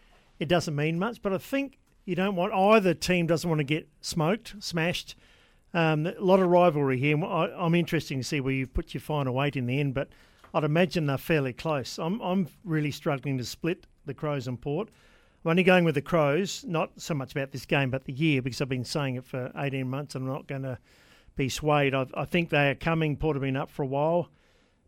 it 0.40 0.48
doesn't 0.48 0.74
mean 0.74 0.98
much, 0.98 1.22
but 1.22 1.32
I 1.32 1.38
think 1.38 1.78
you 2.04 2.16
don't 2.16 2.34
want 2.34 2.52
either 2.52 2.94
team 2.94 3.26
doesn't 3.28 3.48
want 3.48 3.60
to 3.60 3.64
get 3.64 3.88
smoked, 4.00 4.56
smashed. 4.58 5.14
Um, 5.74 6.06
a 6.06 6.14
lot 6.20 6.40
of 6.40 6.48
rivalry 6.48 6.98
here. 6.98 7.22
I, 7.24 7.52
I'm 7.56 7.74
interested 7.74 8.16
to 8.16 8.22
see 8.22 8.40
where 8.40 8.54
you 8.54 8.66
put 8.66 8.94
your 8.94 9.00
final 9.00 9.34
weight 9.34 9.56
in 9.56 9.66
the 9.66 9.80
end, 9.80 9.92
but 9.92 10.08
I'd 10.54 10.64
imagine 10.64 11.06
they're 11.06 11.18
fairly 11.18 11.52
close. 11.52 11.98
I'm 11.98 12.20
I'm 12.20 12.48
really 12.64 12.92
struggling 12.92 13.36
to 13.38 13.44
split 13.44 13.86
the 14.06 14.14
Crows 14.14 14.46
and 14.46 14.60
Port. 14.60 14.88
I'm 15.44 15.50
only 15.50 15.64
going 15.64 15.84
with 15.84 15.96
the 15.96 16.02
Crows, 16.02 16.64
not 16.66 16.92
so 16.96 17.12
much 17.12 17.32
about 17.32 17.50
this 17.50 17.66
game, 17.66 17.90
but 17.90 18.04
the 18.04 18.12
year, 18.12 18.40
because 18.40 18.60
I've 18.60 18.68
been 18.68 18.84
saying 18.84 19.16
it 19.16 19.26
for 19.26 19.50
18 19.56 19.90
months. 19.90 20.14
I'm 20.14 20.26
not 20.26 20.46
going 20.46 20.62
to 20.62 20.78
be 21.36 21.48
swayed. 21.48 21.94
I, 21.94 22.06
I 22.14 22.24
think 22.24 22.48
they 22.48 22.70
are 22.70 22.74
coming. 22.74 23.16
Port 23.16 23.36
have 23.36 23.42
been 23.42 23.56
up 23.56 23.68
for 23.68 23.82
a 23.82 23.86
while. 23.86 24.30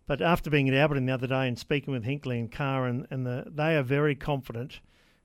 But 0.07 0.23
after 0.23 0.49
being 0.49 0.69
at 0.69 0.75
Alberton 0.75 1.07
the 1.07 1.13
other 1.13 1.27
day 1.27 1.49
and 1.49 1.59
speaking 1.59 1.93
with 1.93 2.05
Hinkley 2.05 2.39
and 2.39 2.51
Carr, 2.51 2.87
and, 2.87 3.07
and 3.11 3.27
the, 3.27 3.45
they 3.53 3.77
are 3.77 3.83
very 3.83 4.15
confident 4.15 4.81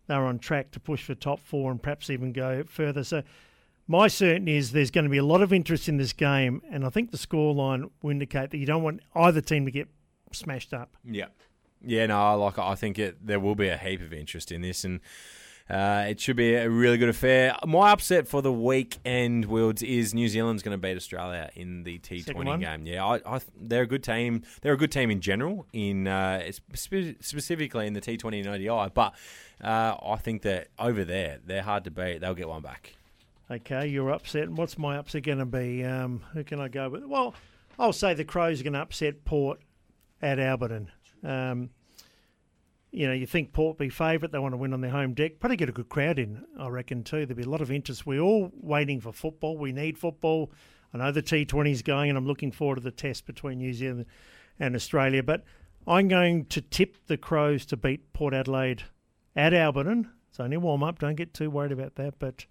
they're 0.07 0.25
on 0.25 0.39
track 0.39 0.71
to 0.71 0.79
push 0.79 1.03
for 1.03 1.15
top 1.15 1.39
four 1.39 1.71
and 1.71 1.81
perhaps 1.81 2.09
even 2.09 2.33
go 2.33 2.63
further. 2.63 3.03
So 3.03 3.23
my 3.91 4.07
certainty 4.07 4.55
is 4.55 4.71
there's 4.71 4.89
going 4.89 5.03
to 5.03 5.09
be 5.09 5.17
a 5.17 5.23
lot 5.23 5.41
of 5.41 5.51
interest 5.51 5.89
in 5.89 5.97
this 5.97 6.13
game, 6.13 6.61
and 6.71 6.85
I 6.85 6.89
think 6.89 7.11
the 7.11 7.17
scoreline 7.17 7.89
will 8.01 8.11
indicate 8.11 8.51
that 8.51 8.57
you 8.57 8.65
don't 8.65 8.83
want 8.83 9.01
either 9.13 9.41
team 9.41 9.65
to 9.65 9.71
get 9.71 9.89
smashed 10.31 10.73
up. 10.73 10.95
Yeah, 11.03 11.25
yeah. 11.85 12.05
No, 12.05 12.17
I 12.17 12.33
like. 12.33 12.57
I 12.57 12.75
think 12.75 12.97
it. 12.97 13.17
There 13.25 13.39
will 13.39 13.55
be 13.55 13.67
a 13.67 13.77
heap 13.77 14.01
of 14.01 14.13
interest 14.13 14.49
in 14.49 14.61
this, 14.61 14.85
and 14.85 15.01
uh, 15.69 16.05
it 16.07 16.21
should 16.21 16.37
be 16.37 16.55
a 16.55 16.69
really 16.69 16.97
good 16.97 17.09
affair. 17.09 17.53
My 17.67 17.91
upset 17.91 18.29
for 18.29 18.41
the 18.41 18.51
weekend, 18.51 19.43
Wilds, 19.45 19.83
is 19.83 20.13
New 20.13 20.29
Zealand's 20.29 20.63
going 20.63 20.73
to 20.73 20.81
beat 20.81 20.95
Australia 20.95 21.49
in 21.53 21.83
the 21.83 21.99
T20 21.99 22.61
game. 22.61 22.85
Yeah, 22.85 23.05
I, 23.05 23.19
I, 23.25 23.41
they're 23.59 23.83
a 23.83 23.87
good 23.87 24.05
team. 24.05 24.43
They're 24.61 24.73
a 24.73 24.77
good 24.77 24.93
team 24.93 25.11
in 25.11 25.19
general, 25.19 25.65
in 25.73 26.07
uh, 26.07 26.49
spe- 26.73 27.19
specifically 27.19 27.87
in 27.87 27.93
the 27.93 28.01
T 28.01 28.15
Twenty 28.15 28.39
and 28.39 28.47
ODI. 28.47 28.89
But 28.93 29.15
uh, 29.61 29.97
I 30.01 30.15
think 30.15 30.43
that 30.43 30.69
over 30.79 31.03
there, 31.03 31.39
they're 31.45 31.63
hard 31.63 31.83
to 31.83 31.91
beat. 31.91 32.21
They'll 32.21 32.35
get 32.35 32.47
one 32.47 32.61
back. 32.61 32.95
Okay, 33.51 33.87
you're 33.87 34.11
upset. 34.11 34.43
And 34.43 34.57
what's 34.57 34.77
my 34.77 34.95
upset 34.95 35.23
going 35.23 35.39
to 35.39 35.45
be? 35.45 35.83
Um, 35.83 36.23
who 36.33 36.41
can 36.41 36.61
I 36.61 36.69
go 36.69 36.87
with? 36.87 37.03
Well, 37.03 37.35
I'll 37.77 37.91
say 37.91 38.13
the 38.13 38.23
Crows 38.23 38.61
are 38.61 38.63
going 38.63 38.73
to 38.73 38.79
upset 38.79 39.25
Port 39.25 39.59
at 40.21 40.37
Alberton. 40.37 40.87
Um, 41.21 41.69
you 42.91 43.07
know, 43.07 43.13
you 43.13 43.25
think 43.25 43.51
Port 43.51 43.77
be 43.77 43.89
favourite. 43.89 44.31
They 44.31 44.39
want 44.39 44.53
to 44.53 44.57
win 44.57 44.73
on 44.73 44.79
their 44.79 44.91
home 44.91 45.13
deck. 45.13 45.39
Probably 45.39 45.57
get 45.57 45.67
a 45.67 45.73
good 45.73 45.89
crowd 45.89 46.17
in, 46.17 46.45
I 46.57 46.69
reckon, 46.69 47.03
too. 47.03 47.25
There'll 47.25 47.35
be 47.35 47.43
a 47.43 47.49
lot 47.49 47.59
of 47.59 47.71
interest. 47.71 48.05
We're 48.05 48.21
all 48.21 48.51
waiting 48.53 49.01
for 49.01 49.11
football. 49.11 49.57
We 49.57 49.73
need 49.73 49.97
football. 49.97 50.53
I 50.93 50.99
know 50.99 51.11
the 51.11 51.21
T20 51.21 51.71
is 51.71 51.81
going, 51.81 52.09
and 52.09 52.17
I'm 52.17 52.27
looking 52.27 52.53
forward 52.53 52.75
to 52.75 52.81
the 52.81 52.91
test 52.91 53.25
between 53.25 53.57
New 53.57 53.73
Zealand 53.73 54.05
and 54.59 54.75
Australia. 54.75 55.23
But 55.23 55.43
I'm 55.85 56.07
going 56.07 56.45
to 56.45 56.61
tip 56.61 56.95
the 57.07 57.17
Crows 57.17 57.65
to 57.67 57.77
beat 57.77 58.13
Port 58.13 58.33
Adelaide 58.33 58.83
at 59.35 59.51
Alberton. 59.51 60.09
It's 60.29 60.39
only 60.39 60.55
warm 60.55 60.83
up. 60.83 60.99
Don't 60.99 61.15
get 61.15 61.33
too 61.33 61.49
worried 61.49 61.73
about 61.73 61.95
that. 61.95 62.17
But 62.17 62.45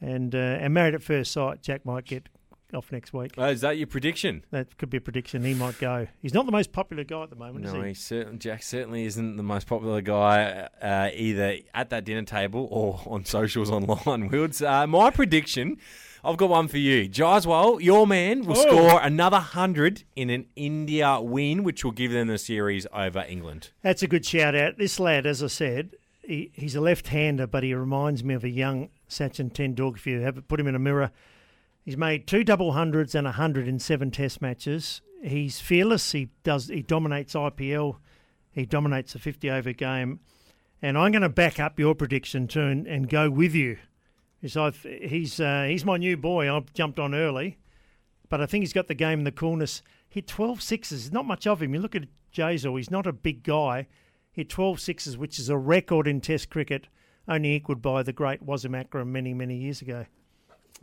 and 0.00 0.34
uh, 0.34 0.38
and 0.38 0.72
married 0.74 0.94
at 0.94 1.02
first 1.02 1.32
sight, 1.32 1.62
Jack 1.62 1.84
might 1.84 2.04
get 2.04 2.28
off 2.74 2.92
next 2.92 3.14
week. 3.14 3.32
Uh, 3.38 3.44
is 3.44 3.62
that 3.62 3.78
your 3.78 3.86
prediction? 3.86 4.44
That 4.50 4.76
could 4.76 4.90
be 4.90 4.98
a 4.98 5.00
prediction. 5.00 5.42
He 5.42 5.54
might 5.54 5.78
go. 5.78 6.06
He's 6.20 6.34
not 6.34 6.44
the 6.44 6.52
most 6.52 6.70
popular 6.70 7.02
guy 7.02 7.22
at 7.22 7.30
the 7.30 7.36
moment, 7.36 7.64
No, 7.64 7.70
is 7.76 7.82
he? 7.82 7.88
he 7.88 7.94
certainly, 7.94 8.38
Jack 8.38 8.62
certainly 8.62 9.04
isn't 9.06 9.36
the 9.38 9.42
most 9.42 9.66
popular 9.66 10.02
guy 10.02 10.68
uh, 10.82 11.08
either 11.14 11.56
at 11.72 11.88
that 11.90 12.04
dinner 12.04 12.24
table 12.24 12.68
or 12.70 13.00
on 13.06 13.24
socials 13.24 13.70
online. 13.70 14.28
Wilds, 14.32 14.60
uh, 14.60 14.86
my 14.86 15.08
prediction, 15.08 15.78
I've 16.22 16.36
got 16.36 16.50
one 16.50 16.68
for 16.68 16.76
you. 16.76 17.08
Jaiswal, 17.08 17.80
your 17.80 18.06
man, 18.06 18.44
will 18.44 18.58
Oh. 18.58 18.66
score 18.66 19.00
another 19.00 19.38
hundred 19.38 20.04
in 20.14 20.28
an 20.28 20.44
India 20.54 21.22
win, 21.22 21.62
which 21.64 21.86
will 21.86 21.92
give 21.92 22.12
them 22.12 22.28
the 22.28 22.36
series 22.36 22.86
over 22.92 23.24
England. 23.26 23.70
That's 23.80 24.02
a 24.02 24.06
good 24.06 24.26
shout 24.26 24.54
out. 24.54 24.76
This 24.76 25.00
lad, 25.00 25.24
as 25.24 25.42
I 25.42 25.46
said, 25.46 25.96
he, 26.22 26.50
he's 26.52 26.74
a 26.74 26.82
left-hander, 26.82 27.46
but 27.46 27.62
he 27.62 27.72
reminds 27.72 28.22
me 28.22 28.34
of 28.34 28.44
a 28.44 28.50
young 28.50 28.90
Sachin 29.08 29.52
Tendulkar. 29.52 29.96
If 29.96 30.06
you 30.06 30.20
have 30.20 30.46
put 30.48 30.60
him 30.60 30.66
in 30.66 30.74
a 30.74 30.80
mirror, 30.80 31.10
he's 31.84 31.96
made 31.96 32.26
two 32.26 32.44
double 32.44 32.72
hundreds 32.72 33.14
and 33.14 33.26
a 33.26 33.32
hundred 33.32 33.68
in 33.68 33.78
seven 33.78 34.10
Test 34.10 34.40
matches. 34.40 35.00
He's 35.22 35.60
fearless. 35.60 36.12
He 36.12 36.30
does. 36.42 36.68
He 36.68 36.82
dominates 36.82 37.34
IPL. 37.34 37.96
He 38.50 38.66
dominates 38.66 39.12
the 39.12 39.18
fifty-over 39.18 39.72
game. 39.72 40.20
And 40.80 40.96
I'm 40.96 41.10
going 41.10 41.22
to 41.22 41.28
back 41.28 41.58
up 41.58 41.78
your 41.78 41.94
prediction 41.94 42.46
too, 42.46 42.60
and, 42.60 42.86
and 42.86 43.08
go 43.08 43.28
with 43.30 43.54
you. 43.54 43.78
I've, 44.56 44.82
he's 44.82 45.40
uh, 45.40 45.66
he's 45.68 45.84
my 45.84 45.96
new 45.96 46.16
boy. 46.16 46.54
I've 46.54 46.72
jumped 46.72 47.00
on 47.00 47.14
early, 47.14 47.58
but 48.28 48.40
I 48.40 48.46
think 48.46 48.62
he's 48.62 48.72
got 48.72 48.86
the 48.86 48.94
game 48.94 49.20
and 49.20 49.26
the 49.26 49.32
coolness. 49.32 49.82
Hit 50.08 50.26
12 50.26 50.62
sixes. 50.62 51.12
Not 51.12 51.26
much 51.26 51.46
of 51.46 51.60
him. 51.60 51.74
You 51.74 51.80
look 51.80 51.96
at 51.96 52.04
Jazel. 52.32 52.76
He's 52.76 52.90
not 52.90 53.06
a 53.06 53.12
big 53.12 53.42
guy. 53.42 53.88
He 54.30 54.42
hit 54.42 54.48
12 54.48 54.80
sixes, 54.80 55.18
which 55.18 55.38
is 55.38 55.48
a 55.48 55.58
record 55.58 56.06
in 56.06 56.20
Test 56.20 56.48
cricket, 56.50 56.88
only 57.28 57.54
equalled 57.54 57.82
by 57.82 58.02
the 58.02 58.12
great 58.12 58.44
Wasim 58.44 58.78
Akram 58.78 59.12
many 59.12 59.34
many 59.34 59.56
years 59.56 59.82
ago. 59.82 60.06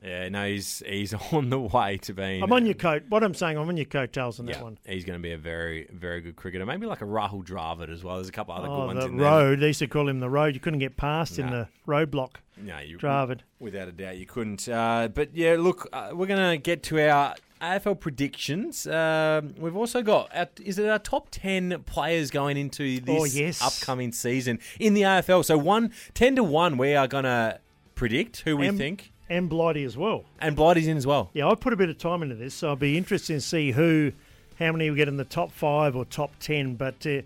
Yeah, 0.04 0.28
no, 0.30 0.46
he's 0.48 0.84
he's 0.86 1.14
on 1.32 1.50
the 1.50 1.60
way 1.60 1.98
to 2.00 2.14
being. 2.14 2.44
I'm 2.44 2.52
on 2.52 2.66
your 2.66 2.76
coat. 2.76 3.04
What 3.10 3.24
I'm 3.24 3.34
saying, 3.34 3.58
I'm 3.58 3.68
on 3.70 3.78
your 3.78 3.86
coattails 3.86 4.40
on 4.40 4.48
Yeah, 4.48 4.56
that 4.56 4.64
one. 4.64 4.78
he's 4.86 5.06
going 5.06 5.18
to 5.18 5.24
be 5.24 5.32
a 5.32 5.38
very, 5.38 5.88
very 5.92 6.20
good 6.22 6.36
cricketer. 6.36 6.66
Maybe 6.66 6.86
like 6.86 7.02
a 7.02 7.06
Rahul 7.06 7.44
Dravid 7.46 7.90
as 7.90 8.04
well. 8.04 8.16
There's 8.16 8.28
a 8.30 8.32
couple 8.34 8.54
other 8.54 8.68
good 8.68 8.74
Oh, 8.74 8.86
ones 8.88 9.00
the 9.00 9.06
in 9.08 9.18
there. 9.18 9.26
road. 9.32 9.60
They 9.62 9.68
used 9.68 9.80
to 9.80 9.88
call 9.88 10.10
him 10.10 10.20
the 10.20 10.30
road. 10.30 10.54
You 10.54 10.60
couldn't 10.60 10.80
get 10.80 10.98
past 10.98 11.40
in 11.40 11.50
the 11.50 11.70
roadblock. 11.88 12.36
No, 12.58 12.78
you, 12.80 12.98
Dravid. 12.98 13.40
Without 13.60 13.88
a 13.88 13.92
doubt, 13.94 14.18
you 14.18 14.26
couldn't. 14.26 14.68
Uh, 14.68 15.08
but 15.14 15.34
yeah, 15.34 15.56
look, 15.58 15.88
uh, 15.94 16.10
we're 16.14 16.28
going 16.28 16.52
to 16.52 16.58
get 16.58 16.84
to 16.84 17.00
our 17.10 17.36
AFL 17.66 18.00
predictions. 18.00 18.86
Um, 18.88 19.56
we've 19.58 19.76
also 19.76 20.02
got, 20.02 20.30
our, 20.36 20.48
is 20.64 20.78
it 20.80 20.88
our 20.88 21.00
top 21.00 21.28
10 21.32 21.84
players 21.86 22.30
going 22.32 22.58
into 22.58 23.00
this 23.02 23.20
Oh, 23.20 23.26
yes. 23.26 23.62
upcoming 23.62 24.12
season 24.12 24.60
in 24.80 24.94
the 24.94 25.02
AFL? 25.02 25.44
So 25.44 25.58
one, 25.58 25.92
10 26.14 26.36
to 26.38 26.44
1, 26.44 26.78
we 26.78 26.94
are 26.96 27.08
going 27.08 27.24
to 27.24 27.60
predict 27.96 28.42
who 28.42 28.58
we 28.58 28.68
And- 28.68 28.78
think. 28.78 29.12
And 29.28 29.50
Blighty 29.50 29.84
as 29.84 29.98
well. 29.98 30.26
And 30.40 30.56
Blighty's 30.56 30.88
in 30.88 30.98
as 30.98 31.08
well. 31.08 31.32
Yeah, 31.34 31.48
I 31.50 31.56
put 31.56 31.74
a 31.74 31.76
bit 31.76 31.90
of 31.90 31.98
time 31.98 32.22
into 32.22 32.36
this, 32.36 32.54
so 32.54 32.70
I'll 32.70 32.76
be 32.76 32.96
interested 32.96 33.34
to 33.34 33.42
see 33.42 33.72
who, 33.72 34.12
how 34.60 34.72
many 34.72 34.88
we 34.92 34.96
get 34.98 35.08
in 35.08 35.18
the 35.18 35.26
top 35.26 35.52
five 35.52 35.96
or 35.96 36.06
top 36.06 36.34
ten. 36.40 36.76
But 36.76 37.04
uh, 37.08 37.22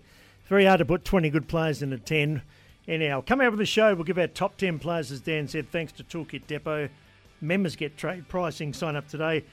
very 0.48 0.64
hard 0.64 0.78
to 0.78 0.86
put 0.86 1.04
20 1.04 1.28
good 1.28 1.46
players 1.46 1.82
in 1.82 1.90
the 1.90 1.98
10. 1.98 2.40
Anyhow, 2.88 3.20
come 3.20 3.42
out 3.42 3.50
with 3.50 3.58
the 3.58 3.66
show. 3.66 3.94
We'll 3.94 4.04
give 4.04 4.16
our 4.16 4.28
top 4.28 4.56
10 4.56 4.78
players, 4.78 5.12
as 5.12 5.20
Dan 5.20 5.46
said, 5.46 5.70
thanks 5.70 5.92
to 5.92 6.02
Toolkit 6.04 6.46
Depot. 6.46 6.88
Members 7.42 7.76
get 7.76 7.98
trade 7.98 8.26
pricing. 8.28 8.72
Sign 8.72 8.96
up 8.96 9.06
today. 9.06 9.44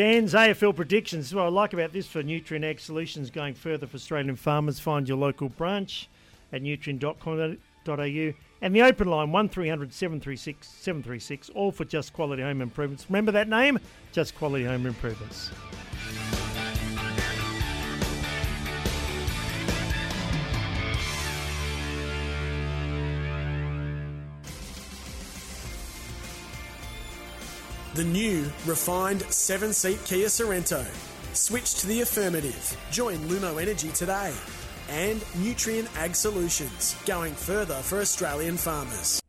Dan's 0.00 0.32
AFL 0.32 0.74
predictions. 0.74 1.24
This 1.24 1.28
is 1.28 1.34
what 1.34 1.44
I 1.44 1.48
like 1.48 1.74
about 1.74 1.92
this 1.92 2.06
for 2.06 2.22
Nutrien 2.22 2.64
Ag 2.64 2.80
Solutions 2.80 3.28
going 3.28 3.52
further 3.52 3.86
for 3.86 3.96
Australian 3.96 4.34
farmers. 4.34 4.80
Find 4.80 5.06
your 5.06 5.18
local 5.18 5.50
branch 5.50 6.08
at 6.54 6.62
nutrien.com.au. 6.62 8.34
And 8.62 8.74
the 8.74 8.80
open 8.80 9.08
line, 9.08 9.30
1300 9.30 9.92
736 9.92 10.66
736, 10.66 11.50
all 11.50 11.70
for 11.70 11.84
Just 11.84 12.14
Quality 12.14 12.40
Home 12.40 12.62
Improvements. 12.62 13.04
Remember 13.10 13.30
that 13.32 13.50
name? 13.50 13.78
Just 14.10 14.34
Quality 14.36 14.64
Home 14.64 14.86
Improvements. 14.86 15.50
The 27.92 28.04
new, 28.04 28.44
refined 28.66 29.22
seven 29.22 29.72
seat 29.72 29.98
Kia 30.04 30.28
Sorento. 30.28 30.86
Switch 31.34 31.74
to 31.80 31.88
the 31.88 32.02
affirmative. 32.02 32.76
Join 32.92 33.16
Lumo 33.28 33.60
Energy 33.60 33.88
today. 33.88 34.32
And 34.88 35.20
Nutrien 35.42 35.88
Ag 35.96 36.14
Solutions, 36.14 36.94
going 37.04 37.34
further 37.34 37.74
for 37.74 37.98
Australian 37.98 38.56
farmers. 38.56 39.20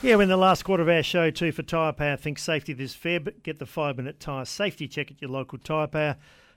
Yeah, 0.00 0.14
we're 0.14 0.22
in 0.22 0.28
the 0.28 0.36
last 0.36 0.62
quarter 0.62 0.84
of 0.84 0.88
our 0.88 1.02
show, 1.02 1.32
too, 1.32 1.50
for 1.50 1.64
Tyre 1.64 1.92
Power, 1.92 2.16
think 2.16 2.38
safety 2.38 2.72
this 2.72 2.94
Feb. 2.94 3.42
Get 3.42 3.58
the 3.58 3.66
five 3.66 3.96
minute 3.96 4.20
tyre 4.20 4.44
safety 4.44 4.86
check 4.86 5.10
at 5.10 5.20
your 5.20 5.30
local 5.32 5.58
Tyre 5.58 5.88
Power. 5.88 6.16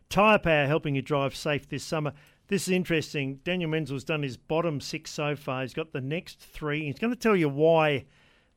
Tyre 0.10 0.38
Power 0.38 0.68
helping 0.68 0.94
you 0.94 1.02
drive 1.02 1.36
safe 1.36 1.68
this 1.68 1.84
summer. 1.84 2.14
This 2.48 2.68
is 2.68 2.74
interesting. 2.74 3.42
Daniel 3.44 3.70
Menzel's 3.70 4.06
done 4.06 4.24
his 4.24 4.38
bottom 4.38 4.80
six 4.80 5.12
so 5.12 5.36
far. 5.36 5.64
He's 5.64 5.74
got 5.74 5.92
the 5.92 6.02
next 6.02 6.40
three. 6.40 6.86
He's 6.86 6.98
going 6.98 7.12
to 7.12 7.20
tell 7.20 7.36
you 7.36 7.50
why 7.50 8.06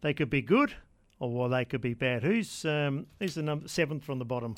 they 0.00 0.14
could 0.14 0.30
be 0.30 0.42
good 0.42 0.74
or 1.18 1.30
why 1.30 1.48
they 1.48 1.64
could 1.64 1.80
be 1.80 1.94
bad. 1.94 2.22
Who's 2.22 2.64
um, 2.64 3.06
who's 3.18 3.34
the 3.34 3.42
number 3.42 3.66
seventh 3.66 4.04
from 4.04 4.20
the 4.20 4.24
bottom? 4.24 4.54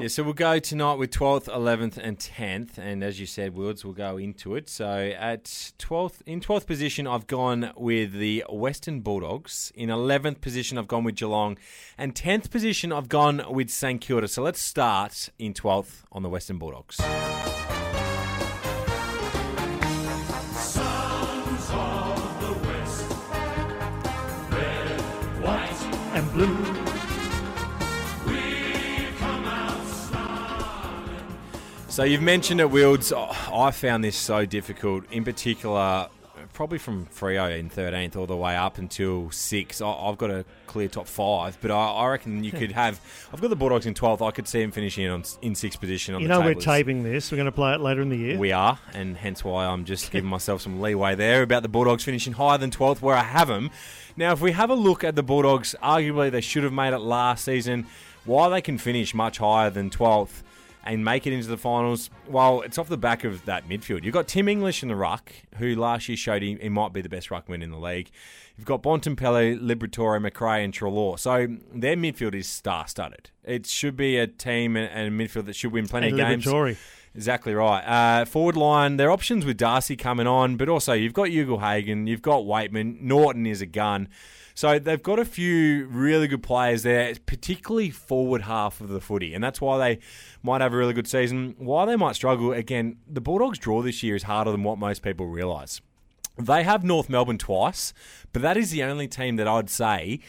Yeah, 0.00 0.08
so 0.08 0.24
we'll 0.24 0.32
go 0.32 0.58
tonight 0.58 0.94
with 0.94 1.12
12th, 1.12 1.44
11th, 1.44 1.98
and 1.98 2.18
10th. 2.18 2.78
And 2.78 3.04
as 3.04 3.20
you 3.20 3.26
said, 3.26 3.54
Wilds 3.54 3.84
will 3.84 3.92
go 3.92 4.16
into 4.16 4.56
it. 4.56 4.68
So 4.68 4.88
at 5.16 5.44
12th, 5.44 6.20
in 6.26 6.40
12th 6.40 6.66
position, 6.66 7.06
I've 7.06 7.28
gone 7.28 7.70
with 7.76 8.12
the 8.12 8.44
Western 8.48 9.02
Bulldogs. 9.02 9.70
In 9.76 9.90
11th 9.90 10.40
position, 10.40 10.78
I've 10.78 10.88
gone 10.88 11.04
with 11.04 11.14
Geelong. 11.14 11.58
And 11.96 12.12
10th 12.12 12.50
position, 12.50 12.90
I've 12.90 13.08
gone 13.08 13.40
with 13.48 13.70
St 13.70 14.00
Kilda. 14.00 14.26
So 14.26 14.42
let's 14.42 14.60
start 14.60 15.28
in 15.38 15.54
12th 15.54 16.02
on 16.10 16.24
the 16.24 16.28
Western 16.28 16.58
Bulldogs. 16.58 17.00
Blue. 26.34 26.74
So 31.88 32.02
you've 32.02 32.22
mentioned 32.22 32.60
it, 32.60 32.70
Wilds. 32.70 33.12
Oh, 33.12 33.30
I 33.54 33.70
found 33.70 34.02
this 34.02 34.16
so 34.16 34.44
difficult, 34.44 35.04
in 35.12 35.22
particular, 35.22 36.08
probably 36.54 36.78
from 36.78 37.04
Freo 37.06 37.58
in 37.58 37.68
13th 37.68 38.16
all 38.16 38.26
the 38.26 38.36
way 38.36 38.56
up 38.56 38.78
until 38.78 39.30
6. 39.30 39.80
I- 39.80 39.86
I've 39.86 40.16
got 40.16 40.30
a 40.30 40.44
clear 40.66 40.88
top 40.88 41.06
5, 41.06 41.58
but 41.60 41.70
I, 41.70 41.74
I 41.74 42.08
reckon 42.08 42.42
you 42.44 42.52
could 42.52 42.72
have... 42.82 43.00
I've 43.32 43.40
got 43.40 43.50
the 43.50 43.56
Bulldogs 43.56 43.84
in 43.84 43.92
12th. 43.92 44.26
I 44.26 44.30
could 44.30 44.48
see 44.48 44.62
them 44.62 44.70
finishing 44.70 45.06
on, 45.08 45.24
in 45.42 45.52
6th 45.52 45.78
position 45.80 46.14
on 46.14 46.22
You 46.22 46.28
know 46.28 46.40
we're 46.40 46.54
taping 46.54 47.02
this. 47.02 47.30
We're 47.30 47.36
going 47.36 47.46
to 47.46 47.52
play 47.52 47.74
it 47.74 47.80
later 47.80 48.00
in 48.00 48.08
the 48.08 48.16
year. 48.16 48.38
We 48.38 48.52
are, 48.52 48.78
and 48.94 49.16
hence 49.16 49.44
why 49.44 49.66
I'm 49.66 49.84
just 49.84 50.10
giving 50.10 50.30
myself 50.30 50.62
some 50.62 50.80
leeway 50.80 51.16
there 51.16 51.42
about 51.42 51.62
the 51.62 51.68
Bulldogs 51.68 52.04
finishing 52.04 52.32
higher 52.32 52.56
than 52.56 52.70
12th, 52.70 53.02
where 53.02 53.16
I 53.16 53.24
have 53.24 53.48
them. 53.48 53.70
Now, 54.16 54.32
if 54.32 54.40
we 54.40 54.52
have 54.52 54.70
a 54.70 54.74
look 54.74 55.02
at 55.02 55.16
the 55.16 55.24
Bulldogs, 55.24 55.74
arguably 55.82 56.30
they 56.30 56.40
should 56.40 56.62
have 56.62 56.72
made 56.72 56.94
it 56.94 57.00
last 57.00 57.44
season. 57.44 57.86
Why 58.24 58.48
they 58.48 58.62
can 58.62 58.78
finish 58.78 59.12
much 59.12 59.38
higher 59.38 59.70
than 59.70 59.90
12th 59.90 60.42
and 60.84 61.04
make 61.04 61.26
it 61.26 61.32
into 61.32 61.48
the 61.48 61.56
finals, 61.56 62.10
well, 62.28 62.60
it's 62.60 62.78
off 62.78 62.88
the 62.88 62.96
back 62.98 63.24
of 63.24 63.44
that 63.46 63.68
midfield. 63.68 64.04
You've 64.04 64.14
got 64.14 64.28
Tim 64.28 64.48
English 64.48 64.82
in 64.82 64.88
the 64.88 64.96
ruck, 64.96 65.32
who 65.56 65.74
last 65.74 66.08
year 66.08 66.16
showed 66.16 66.42
he, 66.42 66.56
he 66.60 66.68
might 66.68 66.92
be 66.92 67.00
the 67.00 67.08
best 67.08 67.30
ruckman 67.30 67.62
in 67.62 67.70
the 67.70 67.78
league. 67.78 68.10
You've 68.56 68.66
got 68.66 68.82
Bontempelli, 68.82 69.58
Liberatore, 69.58 70.30
McRae, 70.30 70.62
and 70.64 70.72
Treloar. 70.72 71.18
So 71.18 71.48
their 71.74 71.96
midfield 71.96 72.34
is 72.34 72.46
star-studded. 72.46 73.30
It 73.42 73.66
should 73.66 73.96
be 73.96 74.16
a 74.18 74.26
team 74.26 74.76
and, 74.76 74.88
and 74.90 75.08
a 75.08 75.24
midfield 75.24 75.46
that 75.46 75.56
should 75.56 75.72
win 75.72 75.88
plenty 75.88 76.10
and 76.10 76.20
of 76.20 76.26
games. 76.28 76.44
Liberatore. 76.44 76.76
Exactly 77.16 77.54
right. 77.54 77.80
Uh, 77.80 78.24
forward 78.24 78.56
line, 78.56 78.96
their 78.96 79.10
options 79.10 79.44
with 79.44 79.56
Darcy 79.56 79.96
coming 79.96 80.26
on, 80.26 80.56
but 80.56 80.68
also 80.68 80.92
you've 80.92 81.12
got 81.12 81.28
Ugle-Hagan, 81.28 82.08
you've 82.08 82.22
got 82.22 82.42
Weightman, 82.42 83.00
Naughton 83.00 83.46
is 83.46 83.60
a 83.60 83.66
gun. 83.66 84.08
So 84.54 84.78
they've 84.78 85.02
got 85.02 85.18
a 85.18 85.24
few 85.24 85.86
really 85.86 86.28
good 86.28 86.42
players 86.42 86.84
there, 86.84 87.12
particularly 87.26 87.90
forward 87.90 88.42
half 88.42 88.80
of 88.80 88.88
the 88.88 89.00
footy, 89.00 89.34
and 89.34 89.42
that's 89.42 89.60
why 89.60 89.78
they 89.78 89.98
might 90.44 90.60
have 90.60 90.72
a 90.72 90.76
really 90.76 90.92
good 90.92 91.08
season. 91.08 91.56
Why 91.58 91.84
they 91.86 91.96
might 91.96 92.14
struggle, 92.14 92.52
again, 92.52 92.98
the 93.08 93.20
Bulldogs' 93.20 93.58
draw 93.58 93.82
this 93.82 94.04
year 94.04 94.14
is 94.14 94.22
harder 94.22 94.52
than 94.52 94.62
what 94.62 94.78
most 94.78 95.02
people 95.02 95.26
realise. 95.26 95.80
They 96.38 96.62
have 96.62 96.84
North 96.84 97.08
Melbourne 97.08 97.38
twice, 97.38 97.92
but 98.32 98.42
that 98.42 98.56
is 98.56 98.70
the 98.70 98.84
only 98.84 99.08
team 99.08 99.36
that 99.36 99.48
I'd 99.48 99.70
say 99.70 100.20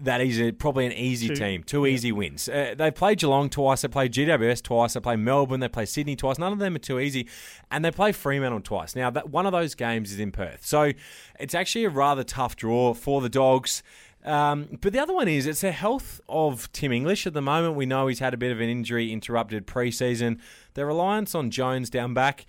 that 0.00 0.20
is 0.20 0.40
a, 0.40 0.52
probably 0.52 0.86
an 0.86 0.92
easy 0.92 1.28
Two. 1.28 1.34
team. 1.34 1.62
Two 1.62 1.86
easy 1.86 2.12
wins. 2.12 2.48
Uh, 2.48 2.74
they 2.76 2.90
played 2.90 3.18
Geelong 3.18 3.48
twice. 3.48 3.82
They 3.82 3.88
played 3.88 4.12
GWS 4.12 4.62
twice. 4.62 4.94
They 4.94 5.00
played 5.00 5.20
Melbourne. 5.20 5.60
They 5.60 5.68
played 5.68 5.88
Sydney 5.88 6.16
twice. 6.16 6.38
None 6.38 6.52
of 6.52 6.58
them 6.58 6.74
are 6.74 6.80
too 6.80 6.98
easy, 6.98 7.28
and 7.70 7.84
they 7.84 7.90
play 7.90 8.12
Fremantle 8.12 8.60
twice. 8.60 8.96
Now, 8.96 9.10
that 9.10 9.30
one 9.30 9.46
of 9.46 9.52
those 9.52 9.74
games 9.74 10.12
is 10.12 10.18
in 10.18 10.32
Perth, 10.32 10.66
so 10.66 10.92
it's 11.38 11.54
actually 11.54 11.84
a 11.84 11.90
rather 11.90 12.24
tough 12.24 12.56
draw 12.56 12.94
for 12.94 13.20
the 13.20 13.28
Dogs. 13.28 13.82
Um, 14.24 14.78
but 14.80 14.92
the 14.92 14.98
other 14.98 15.12
one 15.12 15.28
is 15.28 15.46
it's 15.46 15.60
the 15.60 15.72
health 15.72 16.20
of 16.28 16.72
Tim 16.72 16.92
English 16.92 17.26
at 17.26 17.34
the 17.34 17.42
moment. 17.42 17.74
We 17.74 17.84
know 17.84 18.06
he's 18.06 18.20
had 18.20 18.32
a 18.32 18.38
bit 18.38 18.52
of 18.52 18.60
an 18.60 18.68
injury 18.68 19.12
interrupted 19.12 19.66
preseason. 19.66 20.38
Their 20.72 20.86
reliance 20.86 21.34
on 21.34 21.50
Jones 21.50 21.90
down 21.90 22.14
back, 22.14 22.46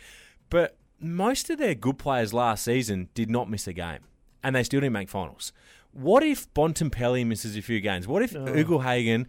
but 0.50 0.78
most 1.00 1.50
of 1.50 1.58
their 1.58 1.76
good 1.76 1.98
players 1.98 2.34
last 2.34 2.64
season 2.64 3.10
did 3.14 3.30
not 3.30 3.50
miss 3.50 3.68
a 3.68 3.74
game, 3.74 4.00
and 4.46 4.56
they 4.56 4.64
still 4.64 4.80
didn't 4.80 4.94
make 4.94 5.10
finals. 5.10 5.52
What 5.92 6.24
if 6.24 6.54
Bontempelli 6.54 7.26
misses 7.26 7.58
a 7.58 7.62
few 7.62 7.82
games? 7.82 8.08
What 8.08 8.22
if 8.22 8.34
Ugle-Hagan, 8.34 9.28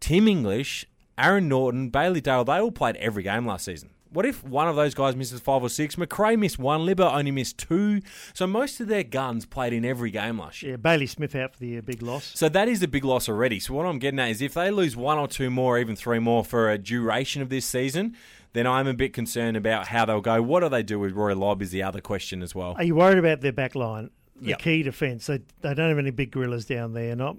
Tim 0.00 0.28
English, 0.28 0.84
Aaron 1.16 1.48
Naughton, 1.48 1.88
Bailey 1.88 2.20
Dale, 2.20 2.44
they 2.44 2.58
all 2.58 2.70
played 2.70 2.96
every 2.96 3.22
game 3.22 3.46
last 3.46 3.64
season? 3.64 3.90
What 4.12 4.26
if 4.26 4.42
one 4.42 4.66
of 4.66 4.74
those 4.74 4.92
guys 4.92 5.14
misses 5.14 5.40
five 5.40 5.62
or 5.62 5.68
six? 5.68 5.94
McRae 5.94 6.36
missed 6.36 6.58
one, 6.58 6.80
Libber 6.80 7.10
only 7.10 7.30
missed 7.30 7.58
two. 7.58 8.02
So 8.34 8.46
most 8.46 8.80
of 8.80 8.88
their 8.88 9.04
guns 9.04 9.46
played 9.46 9.72
in 9.72 9.84
every 9.84 10.10
game 10.10 10.40
last 10.40 10.62
year. 10.62 10.72
Yeah, 10.72 10.76
Bailey 10.78 11.06
Smith 11.06 11.34
out 11.36 11.54
for 11.54 11.60
the 11.60 11.78
uh, 11.78 11.80
big 11.80 12.02
loss. 12.02 12.32
So 12.34 12.48
that 12.48 12.68
is 12.68 12.82
a 12.82 12.88
big 12.88 13.04
loss 13.04 13.28
already. 13.28 13.60
So 13.60 13.72
what 13.72 13.86
I'm 13.86 14.00
getting 14.00 14.18
at 14.18 14.30
is 14.30 14.42
if 14.42 14.54
they 14.54 14.70
lose 14.72 14.96
one 14.96 15.16
or 15.16 15.28
two 15.28 15.48
more, 15.48 15.78
even 15.78 15.94
three 15.94 16.18
more 16.18 16.44
for 16.44 16.70
a 16.70 16.76
duration 16.76 17.40
of 17.40 17.50
this 17.50 17.64
season, 17.64 18.16
then 18.52 18.66
I'm 18.66 18.88
a 18.88 18.94
bit 18.94 19.12
concerned 19.12 19.56
about 19.56 19.86
how 19.86 20.04
they'll 20.04 20.20
go. 20.20 20.42
What 20.42 20.60
do 20.60 20.68
they 20.68 20.82
do 20.82 20.98
with 20.98 21.12
Rory 21.12 21.36
Lobb 21.36 21.62
is 21.62 21.70
the 21.70 21.84
other 21.84 22.00
question 22.00 22.42
as 22.42 22.52
well. 22.52 22.74
Are 22.76 22.84
you 22.84 22.96
worried 22.96 23.18
about 23.18 23.42
their 23.42 23.52
back 23.52 23.76
line? 23.76 24.10
The 24.40 24.50
Yep. 24.50 24.58
key 24.60 24.82
defence. 24.82 25.26
They, 25.26 25.40
they 25.60 25.74
don't 25.74 25.88
have 25.90 25.98
any 25.98 26.10
big 26.10 26.30
gorillas 26.30 26.64
down 26.64 26.94
there. 26.94 27.14
Not 27.14 27.36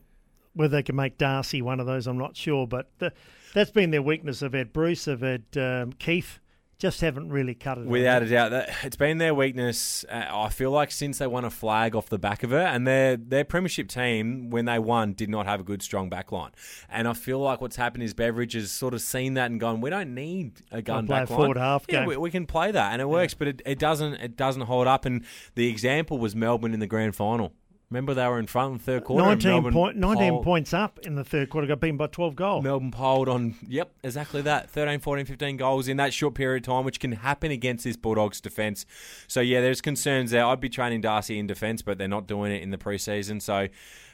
whether 0.54 0.76
they 0.78 0.84
can 0.84 0.96
make 0.96 1.18
Darcy 1.18 1.62
one 1.62 1.80
of 1.80 1.86
those, 1.86 2.06
I'm 2.08 2.18
not 2.18 2.36
sure. 2.36 2.68
But 2.68 2.90
the, 3.00 3.12
that's 3.54 3.72
been 3.72 3.90
their 3.92 4.02
weakness. 4.02 4.42
They've 4.42 4.52
had 4.54 4.72
Bruce, 4.74 5.06
they've 5.06 5.20
had 5.20 5.44
um, 5.58 5.94
Keith. 5.94 6.40
Just 6.82 7.02
haven't 7.02 7.30
really 7.30 7.54
cut 7.54 7.78
it. 7.78 7.86
Without 7.86 8.24
a 8.24 8.26
doubt, 8.26 8.50
that 8.50 8.74
it's 8.82 8.96
been 8.96 9.20
their 9.20 9.36
weakness. 9.36 10.04
Uh, 10.10 10.26
I 10.32 10.50
feel 10.50 10.72
like 10.72 10.90
since 10.90 11.20
they 11.20 11.28
won 11.28 11.46
a 11.46 11.52
flag 11.52 11.96
off 11.96 12.10
the 12.10 12.18
back 12.18 12.42
of 12.42 12.52
it, 12.52 12.66
and 12.66 12.88
their 12.88 13.18
their 13.18 13.46
premiership 13.46 13.88
team 13.88 14.50
when 14.50 14.66
they 14.66 14.80
won 14.80 15.14
did 15.14 15.30
not 15.30 15.46
have 15.46 15.60
a 15.60 15.64
good 15.64 15.84
strong 15.84 16.10
back 16.10 16.32
line. 16.32 16.50
And 16.90 17.08
I 17.08 17.14
feel 17.14 17.38
like 17.38 17.62
what's 17.62 17.76
happened 17.76 18.02
is 18.04 18.16
Beveridge 18.16 18.54
has 18.54 18.72
sort 18.72 18.96
of 18.96 19.02
seen 19.04 19.36
that 19.36 19.52
and 19.52 19.60
gone, 19.60 19.80
we 19.80 19.92
don't 19.92 20.16
need 20.16 20.64
a 20.72 20.82
gun 20.82 21.06
a 21.06 21.08
back 21.08 21.30
line. 21.30 21.38
forward 21.38 21.58
half 21.58 21.86
yeah, 21.88 22.04
we, 22.04 22.18
we 22.18 22.32
can 22.32 22.48
play 22.48 22.72
that, 22.72 22.94
and 22.94 23.00
it 23.00 23.08
works, 23.08 23.36
but 23.36 23.48
it, 23.48 23.62
it 23.64 23.78
doesn't 23.78 24.16
it 24.16 24.36
doesn't 24.36 24.64
hold 24.64 24.88
up. 24.88 25.06
And 25.06 25.24
the 25.54 25.68
example 25.68 26.18
was 26.18 26.36
Melbourne 26.36 26.74
in 26.74 26.80
the 26.80 26.88
grand 26.88 27.16
final. 27.16 27.54
Remember 27.92 28.14
they 28.14 28.26
were 28.26 28.40
in 28.40 28.48
front 28.48 28.72
in 28.72 28.78
the 28.78 28.84
third 28.84 29.04
quarter. 29.04 29.22
and 29.24 29.32
19, 29.44 29.52
Melbourne 29.52 29.74
point, 29.74 29.98
19 29.98 30.30
poled- 30.32 30.44
points 30.46 30.74
up 30.74 30.98
in 31.00 31.16
the 31.16 31.26
third 31.26 31.50
quarter, 31.50 31.68
got 31.68 31.82
beaten 31.82 31.98
by 31.98 32.08
12 32.08 32.38
goals. 32.38 32.64
Melbourne 32.64 32.90
polled 32.90 33.28
on, 33.28 33.56
yep, 33.68 33.92
exactly 34.02 34.42
that. 34.44 34.70
13, 34.70 35.02
14, 35.02 35.26
15 35.26 35.58
goals 35.58 35.90
in 35.90 35.98
that 35.98 36.14
short 36.14 36.34
period 36.34 36.64
of 36.64 36.68
time, 36.74 36.86
which 36.86 37.02
can 37.02 37.12
happen 37.12 37.52
against 37.52 37.84
this 37.84 37.98
Bulldogs 37.98 38.40
defence. 38.40 38.86
So, 39.28 39.42
yeah, 39.42 39.60
there's 39.60 39.82
concerns 39.82 40.32
there. 40.32 40.46
I'd 40.46 40.62
be 40.62 40.70
training 40.70 41.02
Darcy 41.02 41.38
in 41.38 41.48
defence, 41.48 41.82
but 41.82 41.98
they're 41.98 42.08
not 42.08 42.28
doing 42.28 42.54
it 42.54 42.64
in 42.64 42.70
the 42.70 42.78
preseason. 42.78 43.42
So, 43.42 43.68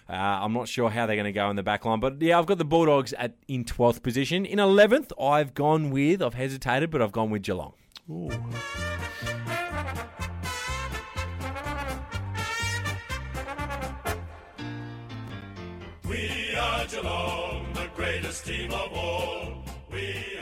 uh, 0.10 0.14
I'm 0.14 0.54
not 0.54 0.68
sure 0.68 0.90
how 0.90 1.06
they're 1.06 1.16
going 1.16 1.26
to 1.26 1.32
go 1.32 1.48
in 1.52 1.56
the 1.56 1.62
back 1.62 1.86
line. 1.86 2.00
But, 2.00 2.20
yeah, 2.20 2.40
I've 2.40 2.48
got 2.48 2.58
the 2.58 2.66
Bulldogs 2.66 3.14
at 3.14 3.36
in 3.48 3.64
12th 3.64 4.02
position. 4.02 4.44
In 4.44 4.58
11th, 4.58 5.12
I've 5.22 5.54
gone 5.54 5.92
with, 5.92 6.24
I've 6.24 6.34
hesitated, 6.34 6.90
but 6.90 7.02
I've 7.04 7.12
gone 7.12 7.30
with 7.30 7.44
Geelong. 7.44 7.74
Ooh. 8.10 8.32
Geelong, 17.02 17.74
the 17.74 17.88
greatest 17.96 18.46
team 18.48 18.72
of 18.74 18.92
all. 18.94 19.54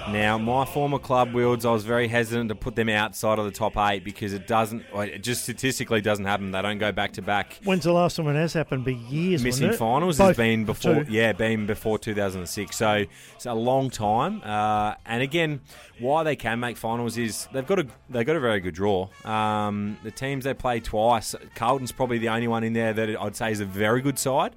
Now, 0.10 0.38
my 0.38 0.66
former 0.66 1.00
club, 1.00 1.34
Wilds, 1.34 1.66
I 1.66 1.72
was 1.72 1.84
very 1.84 2.08
hesitant 2.08 2.50
to 2.50 2.56
put 2.56 2.76
them 2.76 2.90
outside 2.90 3.40
of 3.40 3.46
the 3.46 3.52
top 3.52 3.76
eight 3.76 4.04
because 4.04 4.34
it 4.34 4.48
doesn't, 4.48 4.84
it 4.94 5.20
just 5.24 5.44
statistically 5.44 6.00
doesn't 6.00 6.26
happen. 6.26 6.52
They 6.52 6.62
don't 6.62 6.78
go 6.78 6.92
back 6.92 7.14
to 7.14 7.22
back. 7.22 7.60
When's 7.64 7.84
the 7.84 7.92
last 7.92 8.16
time 8.16 8.28
it 8.28 8.36
has 8.36 8.54
happened? 8.54 8.86
Be 8.86 8.94
years. 8.96 9.44
missing 9.44 9.74
finals 9.74 10.18
Both- 10.18 10.28
has 10.30 10.38
been 10.38 10.64
before 10.66 11.04
two. 11.04 11.12
yeah 11.12 11.34
been 11.34 11.66
before 11.66 11.98
2006 12.00 12.76
so 12.76 13.06
it's 13.36 13.46
a 13.46 13.54
long 13.54 13.90
time 13.90 14.42
uh, 14.44 14.94
and 15.06 15.22
again 15.24 15.60
why 16.00 16.24
they 16.24 16.36
can 16.36 16.60
make 16.60 16.78
finals 16.78 17.18
is 17.18 17.48
they've 17.52 17.68
got 17.68 17.80
a 17.80 17.88
they've 18.10 18.26
got 18.26 18.36
a 18.36 18.40
very 18.40 18.60
good 18.60 18.74
draw 18.76 19.08
um, 19.26 19.98
the 20.04 20.12
teams 20.12 20.44
they 20.46 20.54
play 20.54 20.80
twice 20.80 21.36
Carlton's 21.56 21.92
probably 21.92 22.18
the 22.20 22.30
only 22.30 22.48
one 22.48 22.64
in 22.64 22.74
there 22.74 22.94
that 22.94 23.20
I'd 23.22 23.36
say 23.36 23.52
is 23.52 23.60
a 23.60 23.66
very 23.66 24.02
good 24.02 24.20
side 24.20 24.56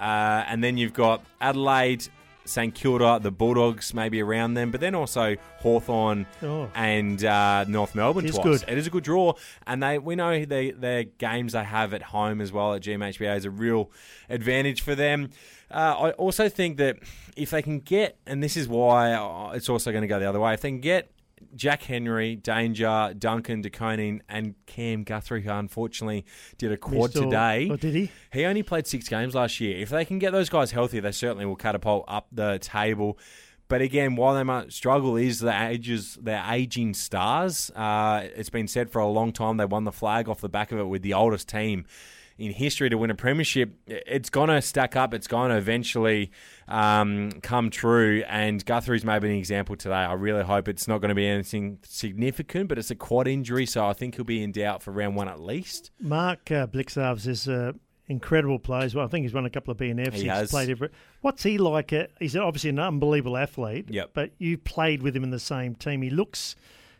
uh, 0.00 0.44
and 0.48 0.62
then 0.62 0.76
you've 0.78 0.94
got 0.94 1.24
Adelaide 1.40 2.06
St 2.46 2.74
Kilda, 2.74 3.20
the 3.22 3.30
Bulldogs 3.30 3.94
maybe 3.94 4.20
around 4.20 4.52
them, 4.52 4.70
but 4.70 4.80
then 4.80 4.94
also 4.94 5.36
Hawthorn 5.60 6.26
Oh. 6.42 6.68
and 6.74 7.24
uh, 7.24 7.64
North 7.66 7.94
Melbourne 7.94 8.26
It 8.26 8.30
is 8.30 8.34
twice. 8.34 8.60
good. 8.60 8.68
It 8.70 8.76
is 8.76 8.86
a 8.86 8.90
good 8.90 9.04
draw, 9.04 9.32
and 9.66 9.82
they 9.82 9.98
we 9.98 10.14
know 10.14 10.44
they 10.44 10.70
their 10.72 11.04
games 11.04 11.54
they 11.54 11.64
have 11.64 11.94
at 11.94 12.02
home 12.02 12.42
as 12.42 12.52
well 12.52 12.74
at 12.74 12.82
GMHBA 12.82 13.34
is 13.38 13.44
a 13.46 13.50
real 13.50 13.90
advantage 14.28 14.82
for 14.82 14.94
them. 14.94 15.30
Uh, 15.70 15.94
I 15.98 16.10
also 16.12 16.50
think 16.50 16.76
that 16.76 16.98
if 17.34 17.48
they 17.50 17.62
can 17.62 17.80
get, 17.80 18.18
and 18.26 18.42
this 18.42 18.56
is 18.58 18.68
why 18.68 19.12
uh, 19.14 19.52
it's 19.54 19.70
also 19.70 19.90
going 19.90 20.02
to 20.02 20.08
go 20.08 20.20
the 20.20 20.28
other 20.28 20.38
way, 20.38 20.52
if 20.52 20.60
they 20.60 20.68
can 20.68 20.80
get 20.80 21.08
Jack 21.54 21.82
Henry, 21.82 22.36
Danger, 22.36 23.14
Duncan, 23.18 23.60
De 23.60 23.70
Koning, 23.70 24.22
and 24.28 24.54
Cam 24.66 25.04
Guthrie, 25.04 25.42
who 25.42 25.50
unfortunately 25.50 26.24
did 26.58 26.72
a 26.72 26.76
quad 26.76 27.14
Missed 27.14 27.22
today. 27.24 27.68
Oh, 27.70 27.76
did 27.76 27.94
he? 27.94 28.10
He 28.32 28.44
only 28.44 28.62
played 28.62 28.86
six 28.86 29.08
games 29.08 29.34
last 29.34 29.60
year. 29.60 29.78
If 29.78 29.90
they 29.90 30.04
can 30.04 30.18
get 30.18 30.32
those 30.32 30.48
guys 30.48 30.70
healthy, 30.70 31.00
they 31.00 31.12
certainly 31.12 31.46
will 31.46 31.56
catapult 31.56 32.04
up 32.08 32.26
the 32.32 32.58
table. 32.60 33.18
But 33.68 33.80
again, 33.80 34.14
while 34.16 34.34
they 34.34 34.42
might 34.42 34.72
struggle, 34.72 35.16
is 35.16 35.40
the 35.40 35.68
ages 35.68 36.18
their 36.20 36.44
aging 36.50 36.94
stars. 36.94 37.70
Uh, 37.70 38.26
it's 38.36 38.50
been 38.50 38.68
said 38.68 38.90
for 38.90 39.00
a 39.00 39.08
long 39.08 39.32
time 39.32 39.56
they 39.56 39.64
won 39.64 39.84
the 39.84 39.92
flag 39.92 40.28
off 40.28 40.40
the 40.40 40.48
back 40.48 40.70
of 40.70 40.78
it 40.78 40.84
with 40.84 41.02
the 41.02 41.14
oldest 41.14 41.48
team 41.48 41.86
in 42.38 42.52
history 42.52 42.90
to 42.90 42.98
win 42.98 43.10
a 43.10 43.14
premiership. 43.14 43.74
It's 43.86 44.30
going 44.30 44.48
to 44.48 44.60
stack 44.60 44.96
up. 44.96 45.14
It's 45.14 45.26
going 45.26 45.50
to 45.50 45.56
eventually 45.56 46.32
um, 46.68 47.30
come 47.42 47.70
true. 47.70 48.24
And 48.28 48.64
Guthrie's 48.64 49.04
maybe 49.04 49.28
an 49.28 49.36
example 49.36 49.76
today. 49.76 49.94
I 49.94 50.14
really 50.14 50.42
hope 50.42 50.68
it's 50.68 50.88
not 50.88 51.00
going 51.00 51.10
to 51.10 51.14
be 51.14 51.26
anything 51.26 51.78
significant, 51.84 52.68
but 52.68 52.78
it's 52.78 52.90
a 52.90 52.96
quad 52.96 53.28
injury, 53.28 53.66
so 53.66 53.86
I 53.86 53.92
think 53.92 54.16
he'll 54.16 54.24
be 54.24 54.42
in 54.42 54.52
doubt 54.52 54.82
for 54.82 54.90
round 54.90 55.16
one 55.16 55.28
at 55.28 55.40
least. 55.40 55.90
Mark 56.00 56.50
uh, 56.50 56.66
Blicavs 56.66 57.26
is 57.28 57.46
an 57.46 57.78
incredible 58.08 58.58
player 58.58 58.84
as 58.84 58.94
well. 58.94 59.04
I 59.04 59.08
think 59.08 59.24
he's 59.24 59.34
won 59.34 59.46
a 59.46 59.50
couple 59.50 59.70
of 59.70 59.78
BNFs. 59.78 60.14
He 60.14 60.26
has. 60.26 60.50
played 60.50 60.70
every. 60.70 60.90
What's 61.20 61.42
he 61.42 61.58
like? 61.58 61.92
Uh, 61.92 62.06
he's 62.18 62.36
obviously 62.36 62.70
an 62.70 62.80
unbelievable 62.80 63.36
athlete. 63.36 63.86
Yep. 63.90 64.10
But 64.12 64.32
you 64.38 64.58
played 64.58 65.02
with 65.02 65.16
him 65.16 65.22
in 65.22 65.30
the 65.30 65.38
same 65.38 65.74
team. 65.76 66.02
He 66.02 66.10
looks 66.10 66.56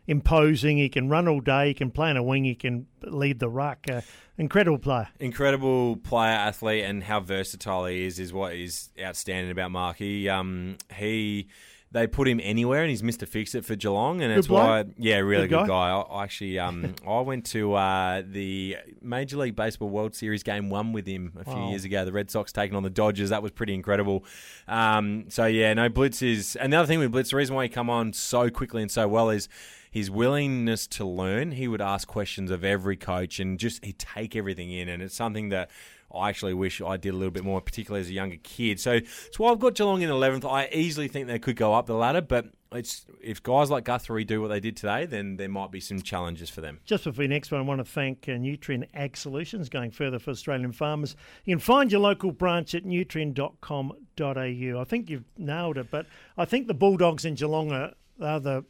imposing. 0.06 0.78
He 0.78 0.88
can 0.88 1.08
run 1.08 1.28
all 1.28 1.40
day. 1.40 1.68
He 1.68 1.74
can 1.74 1.90
play 1.90 2.10
in 2.10 2.16
a 2.16 2.22
wing. 2.22 2.44
He 2.44 2.54
can 2.54 2.86
lead 3.02 3.38
the 3.38 3.48
ruck. 3.48 3.86
Uh, 3.90 4.02
incredible 4.38 4.78
player. 4.78 5.08
incredible 5.20 5.96
player, 5.96 6.32
athlete, 6.32 6.84
and 6.84 7.02
how 7.04 7.20
versatile 7.20 7.86
he 7.86 8.04
is 8.06 8.18
is 8.18 8.32
what 8.32 8.54
is 8.54 8.90
outstanding 9.00 9.50
about 9.50 9.70
Mark. 9.70 9.96
He 9.96 10.28
um 10.28 10.76
he 10.96 11.48
they 11.92 12.08
put 12.08 12.26
him 12.26 12.40
anywhere, 12.42 12.80
and 12.82 12.90
he's 12.90 13.04
Mister 13.04 13.24
Fix 13.24 13.54
It 13.54 13.64
for 13.64 13.76
Geelong, 13.76 14.20
and 14.20 14.36
that's 14.36 14.48
why 14.48 14.84
yeah, 14.98 15.18
really 15.18 15.46
Good 15.46 15.60
good, 15.60 15.68
guy. 15.68 15.90
guy. 15.90 15.90
I, 15.90 16.00
I 16.00 16.22
actually 16.24 16.58
um 16.58 16.94
I 17.08 17.20
went 17.20 17.46
to 17.46 17.74
uh, 17.74 18.22
the 18.26 18.78
Major 19.00 19.36
League 19.36 19.54
Baseball 19.54 19.90
World 19.90 20.14
Series 20.16 20.42
game 20.42 20.70
one 20.70 20.92
with 20.92 21.06
him 21.06 21.32
a 21.38 21.44
few 21.44 21.52
Wow. 21.54 21.70
years 21.70 21.84
ago. 21.84 22.04
The 22.04 22.10
Red 22.12 22.32
Sox 22.32 22.52
taking 22.52 22.76
on 22.76 22.82
the 22.82 22.90
Dodgers. 22.90 23.30
That 23.30 23.42
was 23.44 23.52
pretty 23.52 23.74
incredible. 23.74 24.24
Um, 24.66 25.26
so 25.28 25.46
yeah, 25.46 25.72
no 25.74 25.88
Blitz 25.88 26.20
is 26.22 26.56
another 26.60 26.86
thing 26.88 26.98
with 26.98 27.12
Blitz. 27.12 27.30
The 27.30 27.36
reason 27.36 27.54
why 27.54 27.62
he 27.62 27.68
come 27.68 27.88
on 27.88 28.12
so 28.12 28.50
quickly 28.50 28.82
and 28.82 28.90
so 28.90 29.06
well 29.06 29.30
is 29.30 29.48
his 29.94 30.10
willingness 30.10 30.88
to 30.88 31.04
learn. 31.04 31.52
He 31.52 31.68
would 31.68 31.80
ask 31.80 32.08
questions 32.08 32.50
of 32.50 32.64
every 32.64 32.96
coach 32.96 33.38
and 33.38 33.60
just 33.60 33.84
he'd 33.84 33.96
take 33.96 34.34
everything 34.34 34.72
in. 34.72 34.88
And 34.88 35.00
it's 35.00 35.14
something 35.14 35.50
that 35.50 35.70
I 36.12 36.30
actually 36.30 36.52
wish 36.52 36.82
I 36.82 36.96
did 36.96 37.10
a 37.10 37.16
little 37.16 37.30
bit 37.30 37.44
more, 37.44 37.60
particularly 37.60 38.00
as 38.00 38.10
a 38.10 38.12
younger 38.12 38.38
kid. 38.42 38.80
So 38.80 38.98
that's 38.98 39.38
why 39.38 39.52
I've 39.52 39.60
got 39.60 39.74
Geelong 39.74 40.02
in 40.02 40.10
11th. 40.10 40.50
I 40.50 40.68
easily 40.72 41.06
think 41.06 41.28
they 41.28 41.38
could 41.38 41.54
go 41.54 41.74
up 41.74 41.86
the 41.86 41.94
ladder, 41.94 42.22
but 42.22 42.46
it's 42.72 43.06
if 43.22 43.40
guys 43.40 43.70
like 43.70 43.84
Guthrie 43.84 44.24
do 44.24 44.40
what 44.40 44.48
they 44.48 44.58
did 44.58 44.76
today, 44.76 45.06
then 45.06 45.36
there 45.36 45.48
might 45.48 45.70
be 45.70 45.78
some 45.78 46.02
challenges 46.02 46.50
for 46.50 46.60
them. 46.60 46.80
Just 46.84 47.04
before 47.04 47.22
the 47.22 47.28
next 47.28 47.52
one, 47.52 47.60
I 47.60 47.64
want 47.64 47.78
to 47.78 47.84
thank 47.84 48.28
uh, 48.28 48.32
Nutrien 48.32 48.88
Ag 48.94 49.16
Solutions 49.16 49.68
going 49.68 49.92
further 49.92 50.18
for 50.18 50.32
Australian 50.32 50.72
farmers. 50.72 51.14
You 51.44 51.54
can 51.54 51.60
find 51.60 51.92
your 51.92 52.00
local 52.00 52.32
branch 52.32 52.74
at 52.74 52.82
nutrien.com.au. 52.84 54.80
I 54.80 54.84
think 54.84 55.08
you've 55.08 55.24
nailed 55.38 55.78
it, 55.78 55.88
but 55.92 56.06
I 56.36 56.46
think 56.46 56.66
the 56.66 56.74
Bulldogs 56.74 57.24
in 57.24 57.36
Geelong 57.36 57.70
are, 57.70 57.92
are 58.20 58.40
the 58.40 58.64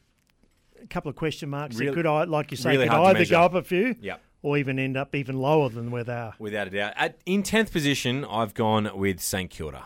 a 0.84 0.86
couple 0.88 1.08
of 1.10 1.16
question 1.16 1.48
marks. 1.50 1.76
Really- 1.76 1.90
that 1.90 1.94
could, 1.96 2.06
I 2.06 2.24
like 2.24 2.50
you 2.50 2.56
say, 2.56 2.70
really 2.70 2.88
could 2.88 2.94
either 2.96 3.24
go 3.26 3.40
up 3.42 3.54
a 3.54 3.62
few 3.62 3.96
Yep. 4.00 4.20
or 4.42 4.58
even 4.58 4.78
end 4.78 4.96
up 4.96 5.14
even 5.14 5.38
lower 5.38 5.68
than 5.68 5.90
where 5.90 6.04
they 6.04 6.12
are. 6.14 6.34
Without 6.38 6.66
a 6.66 6.70
doubt. 6.70 6.92
At, 6.96 7.18
in 7.26 7.42
10th 7.42 7.72
position, 7.72 8.24
I've 8.24 8.54
gone 8.54 8.90
with 8.94 9.20
St 9.20 9.50
Kilda. 9.50 9.84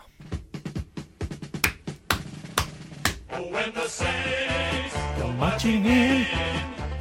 Oh, 3.31 3.43
when 3.51 3.71
the 3.73 3.87
Saints, 3.87 4.95
Go 5.17 5.31
marching 5.33 5.85
in, 5.85 6.25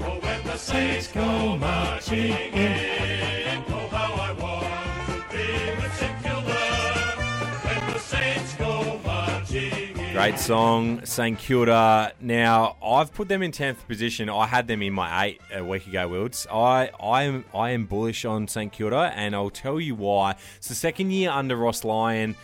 oh, 0.00 0.18
when 0.20 0.44
the 0.44 0.56
Saints 0.56 1.08
go 1.12 1.56
marching 1.56 2.32
in. 2.52 3.64
Great 10.18 10.40
song, 10.40 11.06
St 11.06 11.38
Kilda. 11.38 12.12
Now 12.20 12.76
I've 12.84 13.14
put 13.14 13.28
them 13.28 13.40
in 13.40 13.52
tenth 13.52 13.86
position. 13.86 14.28
I 14.28 14.48
had 14.48 14.66
them 14.66 14.82
in 14.82 14.92
my 14.92 15.26
eight 15.26 15.40
a 15.54 15.62
week 15.62 15.86
ago, 15.86 16.08
Wilds. 16.08 16.44
I 16.52 16.90
I 17.00 17.22
am 17.22 17.44
I 17.54 17.70
am 17.70 17.86
bullish 17.86 18.24
on 18.24 18.48
St 18.48 18.72
Kilda, 18.72 19.12
and 19.14 19.32
I'll 19.36 19.48
tell 19.48 19.78
you 19.78 19.94
why. 19.94 20.34
It's 20.56 20.66
the 20.66 20.74
second 20.74 21.12
year 21.12 21.30
under 21.30 21.54
Ross 21.54 21.84
Lyon. 21.84 22.34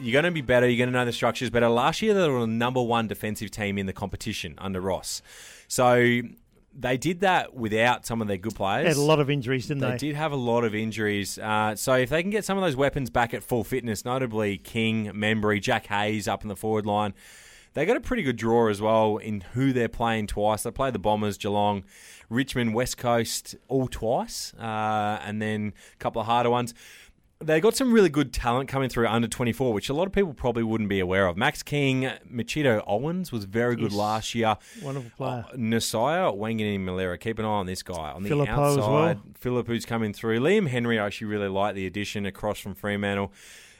You're 0.00 0.12
going 0.12 0.26
to 0.26 0.30
be 0.30 0.42
better. 0.42 0.68
You're 0.68 0.78
going 0.78 0.92
to 0.92 0.96
know 0.96 1.04
the 1.04 1.12
structures 1.12 1.50
better. 1.50 1.68
Last 1.68 2.02
year 2.02 2.14
they 2.14 2.28
were 2.28 2.42
the 2.42 2.46
number 2.46 2.80
one 2.80 3.08
defensive 3.08 3.50
team 3.50 3.78
in 3.78 3.86
the 3.86 3.92
competition 3.92 4.54
under 4.58 4.80
Ross, 4.80 5.20
so 5.66 6.20
they 6.80 6.96
did 6.96 7.20
that 7.20 7.54
without 7.54 8.06
some 8.06 8.22
of 8.22 8.28
their 8.28 8.36
good 8.36 8.54
players. 8.54 8.84
They 8.84 8.88
had 8.90 8.96
a 8.96 9.00
lot 9.02 9.18
of 9.20 9.28
injuries, 9.28 9.66
didn't 9.66 9.80
They 9.80 9.90
they? 9.90 9.96
did 9.98 10.14
have 10.14 10.30
a 10.32 10.36
lot 10.36 10.62
of 10.64 10.74
injuries. 10.74 11.36
Uh, 11.38 11.74
so 11.74 11.94
if 11.94 12.08
they 12.10 12.22
can 12.22 12.30
get 12.30 12.44
some 12.44 12.56
of 12.56 12.62
those 12.62 12.76
weapons 12.76 13.10
back 13.10 13.34
at 13.34 13.42
full 13.42 13.64
fitness, 13.64 14.04
notably 14.04 14.58
King, 14.58 15.06
Membrey, 15.12 15.60
Jack 15.60 15.86
Hayes 15.88 16.28
up 16.28 16.42
in 16.42 16.48
the 16.48 16.56
forward 16.56 16.86
line, 16.86 17.14
they 17.74 17.84
got 17.84 17.96
a 17.96 18.00
pretty 18.00 18.22
good 18.22 18.36
draw 18.36 18.68
as 18.68 18.80
well 18.80 19.16
in 19.18 19.40
who 19.52 19.72
they're 19.72 19.88
playing 19.88 20.26
twice. 20.28 20.62
They 20.62 20.70
play 20.70 20.90
the 20.90 20.98
Bombers, 20.98 21.36
Geelong, 21.36 21.84
Richmond, 22.30 22.74
West 22.74 22.96
Coast 22.96 23.56
all 23.68 23.88
twice, 23.88 24.54
uh, 24.54 25.20
and 25.24 25.40
then 25.42 25.72
a 25.94 25.96
couple 25.98 26.20
of 26.20 26.26
harder 26.26 26.50
ones. 26.50 26.74
They 27.40 27.60
got 27.60 27.76
some 27.76 27.92
really 27.92 28.08
good 28.08 28.32
talent 28.32 28.68
coming 28.68 28.88
through 28.88 29.06
under 29.06 29.28
24, 29.28 29.72
which 29.72 29.88
a 29.88 29.94
lot 29.94 30.08
of 30.08 30.12
people 30.12 30.34
probably 30.34 30.64
wouldn't 30.64 30.88
be 30.88 30.98
aware 30.98 31.28
of. 31.28 31.36
Max 31.36 31.62
King, 31.62 32.10
Machito 32.28 32.82
Owens 32.84 33.30
was 33.30 33.44
very 33.44 33.76
good 33.76 33.92
Yes. 33.92 33.98
last 33.98 34.34
year. 34.34 34.56
Wonderful 34.82 35.12
player. 35.16 35.44
Uh, 35.48 35.56
Nasiah 35.56 36.36
Wanganeen-Milera. 36.36 37.20
Keep 37.20 37.38
an 37.38 37.44
eye 37.44 37.48
on 37.48 37.66
this 37.66 37.84
guy. 37.84 38.10
On 38.10 38.24
the 38.24 38.28
Phillipou 38.30 38.48
as 38.48 38.76
outside, 38.78 38.82
well. 38.82 39.22
Philip 39.38 39.68
who's 39.68 39.86
coming 39.86 40.12
through. 40.12 40.40
Liam 40.40 40.66
Henry, 40.68 40.98
I 40.98 41.06
actually 41.06 41.28
really 41.28 41.46
like 41.48 41.76
the 41.76 41.86
addition 41.86 42.26
across 42.26 42.58
from 42.58 42.74
Fremantle. 42.74 43.32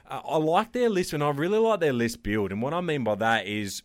Uh, 0.09 0.21
I 0.25 0.37
like 0.37 0.71
their 0.71 0.89
list, 0.89 1.13
and 1.13 1.25
I 1.25 1.31
really 1.31 1.59
like 1.59 1.81
their 1.81 1.93
list 1.93 2.23
build. 2.23 2.53
And 2.53 2.63
what 2.63 2.73
I 2.73 2.81
mean 2.81 3.03
by 3.03 3.17
that 3.17 3.49
is 3.49 3.83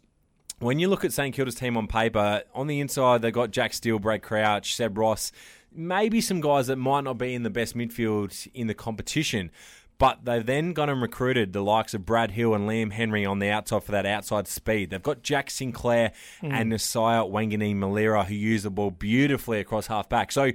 when 0.59 0.77
you 0.77 0.88
look 0.88 1.03
at 1.03 1.12
St 1.13 1.33
Kilda's 1.36 1.55
team 1.55 1.77
on 1.77 1.88
paper, 1.88 2.43
on 2.53 2.67
the 2.67 2.79
inside 2.79 3.23
they've 3.23 3.33
got 3.33 3.49
Jack 3.49 3.73
Steele, 3.73 3.97
Brad 3.97 4.21
Crouch, 4.21 4.75
Seb 4.75 4.99
Ross, 4.99 5.31
maybe 5.75 6.21
some 6.21 6.41
guys 6.41 6.67
that 6.67 6.77
might 6.77 7.03
not 7.03 7.17
be 7.17 7.33
in 7.33 7.43
the 7.43 7.49
best 7.49 7.75
midfield 7.75 8.47
in 8.53 8.67
the 8.67 8.73
competition. 8.73 9.51
But 9.99 10.25
they've 10.25 10.45
then 10.45 10.73
gone 10.73 10.89
and 10.89 11.01
recruited 11.01 11.53
the 11.53 11.62
likes 11.62 11.93
of 11.93 12.05
Brad 12.05 12.31
Hill 12.31 12.53
and 12.53 12.67
Liam 12.67 12.91
Henry 12.91 13.25
on 13.25 13.39
the 13.39 13.49
outside 13.49 13.83
for 13.83 13.91
that 13.91 14.05
outside 14.05 14.47
speed. 14.47 14.89
They've 14.89 15.01
got 15.01 15.21
Jack 15.21 15.49
Sinclair 15.49 16.12
hmm. 16.41 16.51
and 16.51 16.71
Nasiah 16.71 17.29
Wanganeen-Milera 17.31 18.25
who 18.25 18.33
use 18.33 18.63
the 18.63 18.71
ball 18.71 18.91
beautifully 18.91 19.59
across 19.59 19.88
half 19.88 20.09
back. 20.09 20.31
So, 20.31 20.51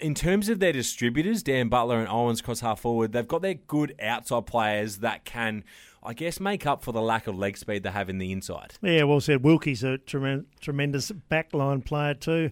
in 0.00 0.14
terms 0.14 0.48
of 0.48 0.58
their 0.58 0.72
distributors, 0.72 1.42
Dan 1.42 1.68
Butler 1.68 1.98
and 2.00 2.08
Owens 2.08 2.42
cross 2.42 2.60
half 2.60 2.80
forward, 2.80 3.12
they've 3.12 3.26
got 3.26 3.42
their 3.42 3.54
good 3.54 3.94
outside 4.02 4.46
players 4.46 4.98
that 4.98 5.24
can, 5.24 5.64
I 6.02 6.12
guess, 6.12 6.40
make 6.40 6.66
up 6.66 6.82
for 6.82 6.92
the 6.92 7.00
lack 7.00 7.26
of 7.26 7.38
leg 7.38 7.56
speed 7.56 7.84
they 7.84 7.90
have 7.90 8.10
in 8.10 8.18
the 8.18 8.32
inside. 8.32 8.74
Yeah, 8.82 9.04
well 9.04 9.20
said. 9.20 9.42
Wilkie's 9.44 9.84
a 9.84 9.98
tremen- 9.98 10.46
tremendous 10.60 11.12
backline 11.30 11.84
player 11.84 12.14
too. 12.14 12.50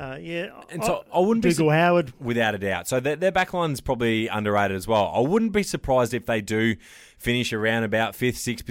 Uh, 0.00 0.16
yeah, 0.18 0.48
And 0.70 0.82
so 0.82 1.04
I 1.12 1.18
wouldn't 1.18 1.44
be 1.44 1.50
Dougal 1.50 1.68
Howard. 1.68 2.14
Without 2.18 2.54
a 2.54 2.58
doubt. 2.58 2.88
So 2.88 3.00
their, 3.00 3.16
their 3.16 3.32
backline's 3.32 3.82
probably 3.82 4.28
underrated 4.28 4.74
as 4.74 4.88
well. 4.88 5.12
I 5.14 5.20
wouldn't 5.20 5.52
be 5.52 5.62
surprised 5.62 6.14
if 6.14 6.24
they 6.24 6.40
do 6.40 6.76
finish 7.18 7.52
around 7.52 7.84
about 7.84 8.14
fifth, 8.14 8.38
sixth 8.38 8.64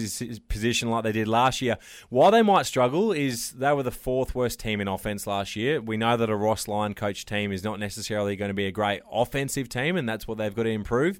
position 0.48 0.89
like 0.89 1.04
they 1.04 1.12
did 1.12 1.28
last 1.28 1.62
year. 1.62 1.78
Why 2.10 2.32
they 2.32 2.42
might 2.42 2.65
struggle 2.65 3.12
is 3.12 3.52
they 3.52 3.72
were 3.74 3.84
the 3.84 3.92
fourth 3.92 4.34
worst 4.34 4.60
team 4.60 4.82
in 4.82 4.88
offense 4.88 5.28
last 5.28 5.56
year. 5.56 5.80
We 5.80 5.98
know 5.98 6.18
that 6.18 6.32
a 6.32 6.36
Ross 6.36 6.68
Lyon 6.68 6.96
coach 6.96 7.26
team 7.26 7.52
is 7.52 7.63
not 7.63 7.80
necessarily 7.80 8.36
going 8.36 8.50
to 8.50 8.56
be 8.56 8.65
a 8.65 8.72
great 8.72 9.04
offensive 9.12 9.70
team, 9.70 9.98
and 9.98 10.10
that's 10.10 10.28
what 10.28 10.39
they've 10.39 10.56
got 10.56 10.63
to 10.63 10.72
improve. 10.72 11.20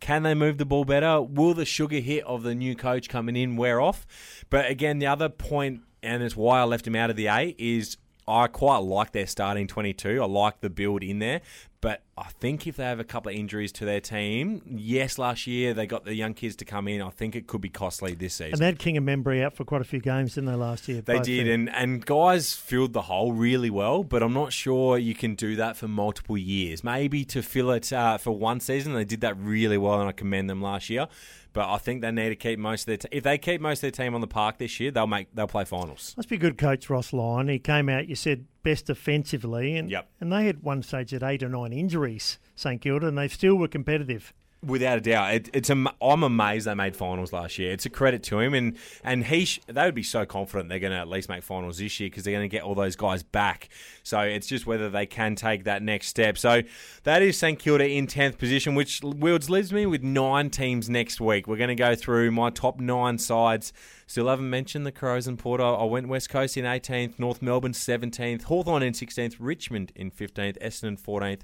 Can 0.00 0.22
they 0.22 0.34
move 0.34 0.58
the 0.58 0.66
ball 0.66 0.84
better? 0.84 1.22
Will 1.22 1.54
the 1.54 1.64
sugar 1.64 2.00
hit 2.00 2.24
of 2.24 2.42
the 2.42 2.54
new 2.54 2.76
coach 2.76 3.08
coming 3.08 3.36
in 3.36 3.56
wear 3.56 3.80
off? 3.80 4.06
But 4.50 4.70
again, 4.70 4.98
the 4.98 5.06
other 5.06 5.30
point, 5.30 5.80
and 6.02 6.22
it's 6.22 6.36
why 6.36 6.60
I 6.60 6.64
left 6.64 6.86
him 6.86 6.94
out 6.94 7.08
of 7.08 7.16
the 7.16 7.28
eight, 7.28 7.56
is 7.58 7.96
I 8.28 8.48
quite 8.48 8.78
like 8.78 9.12
their 9.12 9.26
starting 9.26 9.66
22. 9.66 10.22
I 10.22 10.26
like 10.26 10.60
the 10.60 10.70
build 10.70 11.02
in 11.02 11.20
there. 11.20 11.42
But 11.80 12.02
I 12.16 12.24
think 12.24 12.66
if 12.66 12.76
they 12.76 12.84
have 12.84 13.00
a 13.00 13.04
couple 13.04 13.30
of 13.30 13.36
injuries 13.36 13.70
to 13.72 13.84
their 13.84 14.00
team, 14.00 14.62
yes, 14.66 15.18
last 15.18 15.46
year 15.46 15.74
they 15.74 15.86
got 15.86 16.04
the 16.04 16.14
young 16.14 16.34
kids 16.34 16.56
to 16.56 16.64
come 16.64 16.88
in. 16.88 17.02
I 17.02 17.10
think 17.10 17.36
it 17.36 17.46
could 17.46 17.60
be 17.60 17.68
costly 17.68 18.14
this 18.14 18.34
season. 18.34 18.54
And 18.54 18.60
they 18.60 18.66
had 18.66 18.78
King 18.78 18.96
and 18.96 19.06
Membrey 19.06 19.44
out 19.44 19.54
for 19.54 19.64
quite 19.64 19.82
a 19.82 19.84
few 19.84 20.00
games, 20.00 20.34
didn't 20.34 20.50
they, 20.50 20.56
last 20.56 20.88
year? 20.88 21.02
They 21.02 21.20
did, 21.20 21.48
and, 21.48 21.68
and 21.70 22.04
guys 22.04 22.54
filled 22.54 22.92
the 22.92 23.02
hole 23.02 23.32
really 23.32 23.70
well, 23.70 24.04
but 24.04 24.22
I'm 24.22 24.32
not 24.32 24.52
sure 24.52 24.96
you 24.96 25.14
can 25.14 25.34
do 25.34 25.56
that 25.56 25.76
for 25.76 25.88
multiple 25.88 26.38
years. 26.38 26.82
Maybe 26.82 27.24
to 27.26 27.42
fill 27.42 27.70
it 27.70 27.92
uh, 27.92 28.18
for 28.18 28.32
one 28.32 28.60
season, 28.60 28.94
they 28.94 29.04
did 29.04 29.20
that 29.20 29.36
really 29.38 29.78
well, 29.78 30.00
and 30.00 30.08
I 30.08 30.12
commend 30.12 30.48
them 30.48 30.62
last 30.62 30.88
year. 30.88 31.08
But 31.52 31.70
I 31.70 31.78
think 31.78 32.02
they 32.02 32.10
need 32.10 32.28
to 32.28 32.36
keep 32.36 32.58
most 32.58 32.82
of 32.82 32.86
their. 32.86 32.96
T- 32.98 33.08
if 33.12 33.24
they 33.24 33.38
keep 33.38 33.62
most 33.62 33.78
of 33.78 33.80
their 33.82 33.90
team 33.90 34.14
on 34.14 34.20
the 34.20 34.26
park 34.26 34.58
this 34.58 34.78
year, 34.78 34.90
they'll 34.90 35.06
make 35.06 35.28
they'll 35.34 35.46
play 35.46 35.64
finals. 35.64 36.12
Must 36.14 36.28
be 36.28 36.36
good 36.36 36.58
coach, 36.58 36.90
Ross 36.90 37.14
Lyon. 37.14 37.48
He 37.48 37.58
came 37.58 37.88
out, 37.88 38.08
you 38.08 38.14
said, 38.14 38.44
best 38.66 38.86
defensively. 38.86 39.76
And, 39.76 39.88
Yep. 39.90 40.08
and 40.20 40.32
they 40.32 40.44
had 40.46 40.62
one 40.62 40.82
stage 40.82 41.14
at 41.14 41.22
eight 41.22 41.42
or 41.42 41.48
nine 41.48 41.72
injuries, 41.72 42.38
St 42.56 42.80
Kilda, 42.82 43.06
and 43.06 43.16
they 43.16 43.28
still 43.28 43.54
were 43.54 43.68
competitive. 43.68 44.34
Without 44.64 44.98
a 44.98 45.00
doubt, 45.02 45.34
it, 45.34 45.50
it's 45.52 45.70
am- 45.70 45.86
I'm 46.02 46.22
amazed 46.24 46.66
they 46.66 46.74
made 46.74 46.96
finals 46.96 47.32
last 47.32 47.56
year. 47.58 47.72
It's 47.72 47.84
a 47.86 47.90
credit 47.90 48.22
to 48.24 48.40
him, 48.40 48.52
and 48.54 48.76
and 49.04 49.24
he 49.26 49.44
sh- 49.44 49.60
they 49.66 49.84
would 49.84 49.94
be 49.94 50.02
so 50.02 50.24
confident 50.24 50.70
they're 50.70 50.80
going 50.80 50.92
to 50.94 50.98
at 50.98 51.08
least 51.08 51.28
make 51.28 51.44
finals 51.44 51.78
this 51.78 52.00
year 52.00 52.08
because 52.08 52.24
they're 52.24 52.34
going 52.34 52.48
to 52.50 52.56
get 52.56 52.64
all 52.64 52.74
those 52.74 52.96
guys 52.96 53.22
back. 53.22 53.68
So 54.02 54.18
it's 54.20 54.46
just 54.46 54.66
whether 54.66 54.88
they 54.88 55.06
can 55.06 55.36
take 55.36 55.64
that 55.64 55.82
next 55.82 56.08
step. 56.08 56.36
So 56.38 56.62
that 57.04 57.22
is 57.22 57.38
St 57.38 57.58
Kilda 57.58 57.86
in 57.86 58.06
tenth 58.08 58.38
position, 58.38 58.74
which 58.74 59.02
Wilds 59.04 59.48
leaves 59.50 59.72
me 59.74 59.84
with 59.86 60.02
nine 60.02 60.48
teams 60.50 60.88
next 60.88 61.20
week. 61.20 61.46
We're 61.46 61.58
going 61.58 61.68
to 61.68 61.74
go 61.76 61.94
through 61.94 62.30
my 62.32 62.48
top 62.50 62.80
nine 62.80 63.18
sides. 63.18 63.72
Still 64.08 64.28
haven't 64.28 64.48
mentioned 64.48 64.86
the 64.86 64.92
Crows 64.92 65.26
and 65.26 65.36
Porter. 65.36 65.64
I 65.64 65.82
went 65.82 66.06
West 66.06 66.30
Coast 66.30 66.56
in 66.56 66.64
18th, 66.64 67.18
North 67.18 67.42
Melbourne 67.42 67.72
17th, 67.72 68.44
Hawthorn 68.44 68.84
in 68.84 68.92
16th, 68.92 69.34
Richmond 69.40 69.90
in 69.96 70.12
15th, 70.12 70.56
Essendon 70.62 71.00
14th, 71.00 71.40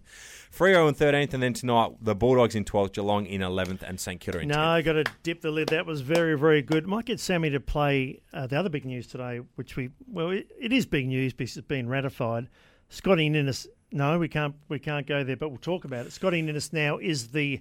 Freo 0.56 0.88
in 0.88 0.94
13th, 0.94 1.34
and 1.34 1.42
then 1.42 1.54
tonight 1.54 1.90
the 2.00 2.14
Bulldogs 2.14 2.54
in 2.54 2.64
12th, 2.64 2.92
Geelong 2.92 3.26
in 3.26 3.40
11th, 3.40 3.82
and 3.82 3.98
St 3.98 4.20
Kilda 4.20 4.40
in 4.40 4.48
No, 4.48 4.54
10th. 4.54 4.58
I 4.58 4.82
got 4.82 4.92
to 4.92 5.04
dip 5.24 5.40
the 5.40 5.50
lid. 5.50 5.70
That 5.70 5.86
was 5.86 6.02
very, 6.02 6.38
very 6.38 6.62
good. 6.62 6.86
Might 6.86 7.06
get 7.06 7.18
Sammy 7.18 7.50
to 7.50 7.58
play 7.58 8.20
uh, 8.32 8.46
the 8.46 8.56
other 8.56 8.68
big 8.68 8.84
news 8.84 9.08
today, 9.08 9.40
which 9.56 9.74
we 9.74 9.90
well, 10.06 10.30
it, 10.30 10.46
it 10.60 10.72
is 10.72 10.86
big 10.86 11.08
news 11.08 11.32
because 11.32 11.56
it's 11.56 11.66
been 11.66 11.88
ratified. 11.88 12.48
Scotty 12.90 13.28
Ninnis. 13.28 13.66
No, 13.90 14.18
we 14.20 14.28
can't. 14.28 14.54
We 14.68 14.78
can't 14.78 15.06
go 15.06 15.24
there, 15.24 15.36
but 15.36 15.48
we'll 15.48 15.58
talk 15.58 15.84
about 15.84 16.06
it. 16.06 16.12
Scotty 16.12 16.40
Ninnis 16.42 16.72
now 16.72 16.98
is 16.98 17.28
the 17.28 17.60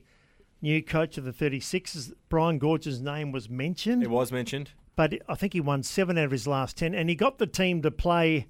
new 0.62 0.84
coach 0.84 1.18
of 1.18 1.24
the 1.24 1.34
36ers. 1.34 2.14
Brian 2.30 2.60
Goorjian's 2.60 3.02
name 3.02 3.32
was 3.32 3.50
mentioned, 3.50 4.04
It 4.04 4.12
was 4.12 4.32
mentioned. 4.32 4.72
But 5.02 5.16
I 5.28 5.34
think 5.34 5.54
he 5.54 5.62
won 5.62 5.82
seven 5.82 6.16
out 6.20 6.26
of 6.26 6.32
his 6.32 6.46
last 6.46 6.78
ten, 6.78 6.94
and 6.94 7.10
he 7.10 7.16
got 7.16 7.40
the 7.40 7.48
team 7.48 7.82
to 7.82 7.90
play 7.90 8.46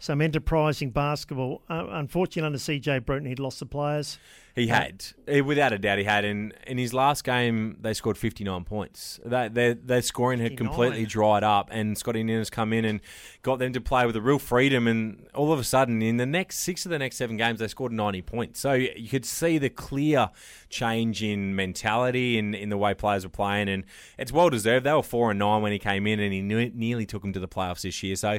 some 0.00 0.20
enterprising 0.20 0.90
basketball. 0.90 1.62
Uh, 1.70 1.86
unfortunately, 1.90 2.46
under 2.46 2.58
CJ 2.58 3.04
Bruton, 3.04 3.28
he'd 3.28 3.38
lost 3.38 3.60
the 3.60 3.66
players. 3.66 4.18
He 4.56 4.66
had, 4.66 5.04
Eh, 5.28 5.40
without 5.40 5.72
a 5.72 5.78
doubt, 5.78 5.98
he 5.98 6.04
had. 6.04 6.24
And 6.24 6.52
in 6.66 6.76
his 6.76 6.92
last 6.92 7.22
game, 7.22 7.76
they 7.80 7.94
scored 7.94 8.18
59 8.18 8.64
points. 8.64 9.20
That 9.24 9.54
their 9.54 9.74
their 9.74 10.02
scoring 10.02 10.40
had 10.40 10.50
59. 10.52 10.68
completely 10.68 11.06
dried 11.06 11.44
up, 11.44 11.68
and 11.70 11.96
Scotty 11.96 12.24
Ninnis 12.24 12.50
come 12.50 12.72
in 12.72 12.84
and 12.84 13.00
got 13.42 13.60
them 13.60 13.72
to 13.74 13.80
play 13.80 14.06
with 14.06 14.16
a 14.16 14.20
real 14.20 14.40
freedom. 14.40 14.88
And 14.88 15.28
all 15.34 15.52
of 15.52 15.60
a 15.60 15.64
sudden, 15.64 16.02
in 16.02 16.16
the 16.16 16.26
next 16.26 16.58
six 16.58 16.84
of 16.84 16.90
the 16.90 16.98
next 16.98 17.16
seven 17.16 17.36
games, 17.36 17.60
they 17.60 17.68
scored 17.68 17.92
90 17.92 18.22
points. 18.22 18.58
So 18.60 18.72
you 18.72 19.08
could 19.08 19.24
see 19.24 19.56
the 19.58 19.70
clear 19.70 20.30
change 20.68 21.22
in 21.22 21.54
mentality 21.54 22.36
and 22.38 22.54
in 22.54 22.70
the 22.70 22.76
way 22.76 22.92
players 22.92 23.24
were 23.24 23.30
playing, 23.30 23.68
and 23.68 23.84
it's 24.18 24.32
well 24.32 24.50
deserved. 24.50 24.84
They 24.84 24.92
were 24.92 25.02
four 25.02 25.30
and 25.30 25.38
nine 25.38 25.62
when 25.62 25.72
he 25.72 25.78
came 25.78 26.06
in, 26.08 26.18
and 26.18 26.32
he 26.32 26.40
ne- 26.42 26.72
nearly 26.74 27.06
took 27.06 27.22
them 27.22 27.32
to 27.34 27.40
the 27.40 27.48
playoffs 27.48 27.82
this 27.82 28.02
year. 28.02 28.16
So. 28.16 28.38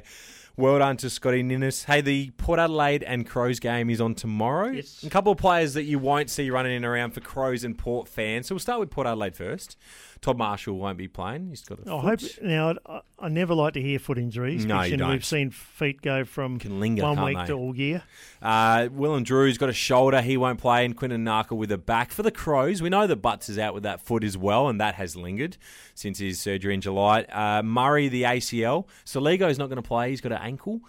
Well 0.57 0.79
done 0.79 0.97
to 0.97 1.09
Scotty 1.09 1.43
Ninnis. 1.43 1.85
Hey, 1.85 2.01
the 2.01 2.31
Port 2.31 2.59
Adelaide 2.59 3.03
and 3.03 3.27
Crows 3.27 3.59
game 3.59 3.89
is 3.89 4.01
on 4.01 4.15
tomorrow. 4.15 4.67
Yes. 4.67 5.03
A 5.03 5.09
couple 5.09 5.31
of 5.31 5.37
players 5.37 5.73
that 5.75 5.83
you 5.83 5.97
won't 5.97 6.29
see 6.29 6.49
running 6.49 6.75
in 6.75 6.83
around 6.83 7.11
for 7.11 7.21
Crows 7.21 7.63
and 7.63 7.77
Port 7.77 8.07
fans. 8.07 8.47
So 8.47 8.55
we'll 8.55 8.59
start 8.59 8.79
with 8.79 8.89
Port 8.89 9.07
Adelaide 9.07 9.35
first. 9.35 9.77
Todd 10.21 10.37
Marshall 10.37 10.77
won't 10.77 10.99
be 10.99 11.07
playing. 11.07 11.49
He's 11.49 11.63
got 11.63 11.79
a 11.79 11.91
I 11.91 11.99
hope 11.99 12.19
now. 12.43 12.75
I, 12.85 13.01
I 13.17 13.27
never 13.27 13.55
like 13.55 13.73
to 13.73 13.81
hear 13.81 13.97
foot 13.97 14.19
injuries. 14.19 14.65
No, 14.65 14.83
you 14.83 14.95
don't. 14.95 15.09
We've 15.09 15.25
seen 15.25 15.49
feet 15.49 16.03
go 16.03 16.25
from 16.25 16.59
Can 16.59 16.79
linger, 16.79 17.01
one 17.01 17.23
week 17.23 17.37
they? 17.37 17.45
to 17.47 17.53
all 17.53 17.75
year. 17.75 18.03
Uh, 18.39 18.87
and 18.95 19.25
Drew's 19.25 19.57
got 19.57 19.69
a 19.69 19.73
shoulder. 19.73 20.21
He 20.21 20.37
won't 20.37 20.59
play. 20.59 20.85
And 20.85 20.95
Quinton 20.95 21.25
Narkle 21.25 21.57
with 21.57 21.71
a 21.71 21.77
back. 21.79 22.11
For 22.11 22.21
the 22.21 22.29
Crows, 22.29 22.83
we 22.83 22.89
know 22.89 23.07
that 23.07 23.15
Butts 23.15 23.49
is 23.49 23.57
out 23.57 23.73
with 23.73 23.81
that 23.81 23.99
foot 23.99 24.23
as 24.23 24.37
well, 24.37 24.67
and 24.67 24.79
that 24.79 24.93
has 24.95 25.15
lingered 25.15 25.57
since 25.95 26.19
his 26.19 26.39
surgery 26.39 26.75
in 26.75 26.81
July. 26.81 27.21
Uh, 27.23 27.63
Murray, 27.63 28.07
the 28.07 28.21
ACL. 28.23 28.85
Soligo's 29.03 29.57
not 29.57 29.69
going 29.69 29.81
to 29.81 29.87
play. 29.87 30.11
He's 30.11 30.21
got 30.21 30.33
an 30.33 30.39
ankle. 30.41 30.81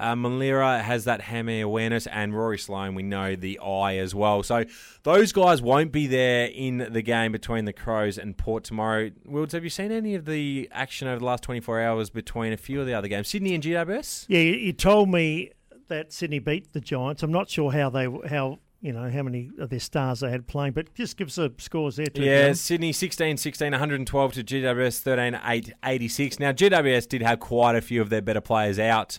Uh, 0.00 0.14
Milera 0.14 0.80
has 0.80 1.04
that 1.04 1.20
hammy 1.20 1.60
awareness, 1.60 2.06
and 2.06 2.34
Rory 2.34 2.58
Sloane, 2.58 2.94
we 2.94 3.02
know 3.02 3.36
the 3.36 3.58
eye 3.58 3.98
as 3.98 4.14
well. 4.14 4.42
So 4.42 4.64
those 5.02 5.30
guys 5.30 5.60
won't 5.60 5.92
be 5.92 6.06
there 6.06 6.46
in 6.46 6.88
the 6.90 7.02
game 7.02 7.32
between 7.32 7.66
the 7.66 7.74
Crows 7.74 8.16
and 8.16 8.34
Port 8.36 8.64
tomorrow. 8.64 9.10
Wilds, 9.26 9.52
have 9.52 9.62
you 9.62 9.68
seen 9.68 9.92
any 9.92 10.14
of 10.14 10.24
the 10.24 10.70
action 10.72 11.06
over 11.06 11.18
the 11.18 11.26
last 11.26 11.42
24 11.42 11.82
hours 11.82 12.08
between 12.08 12.54
a 12.54 12.56
few 12.56 12.80
of 12.80 12.86
the 12.86 12.94
other 12.94 13.08
games? 13.08 13.28
Sydney 13.28 13.54
and 13.54 13.62
GWS? 13.62 14.24
Yeah, 14.28 14.40
you, 14.40 14.72
told 14.72 15.10
me 15.10 15.52
that 15.88 16.14
Sydney 16.14 16.38
beat 16.38 16.72
the 16.72 16.80
Giants. 16.80 17.22
I'm 17.22 17.32
not 17.32 17.50
sure 17.50 17.70
how 17.70 17.90
they 17.90 18.06
how 18.28 18.58
you 18.80 18.94
know 18.94 19.10
how 19.10 19.22
many 19.22 19.50
of 19.58 19.68
their 19.68 19.80
stars 19.80 20.20
they 20.20 20.30
had 20.30 20.46
playing, 20.46 20.72
but 20.72 20.94
just 20.94 21.18
give 21.18 21.28
us 21.28 21.34
the 21.34 21.52
scores 21.58 21.96
there 21.96 22.06
too. 22.06 22.22
Yeah, 22.22 22.46
John. 22.46 22.54
Sydney 22.54 22.92
16 22.92 23.36
16, 23.36 23.72
112 23.72 24.32
to 24.32 24.44
GWS 24.44 25.00
13 25.00 25.40
8, 25.44 25.72
86. 25.84 26.40
Now, 26.40 26.52
GWS 26.52 27.08
did 27.08 27.22
have 27.22 27.40
quite 27.40 27.76
a 27.76 27.82
few 27.82 28.00
of 28.00 28.08
their 28.08 28.22
better 28.22 28.40
players 28.40 28.78
out. 28.78 29.18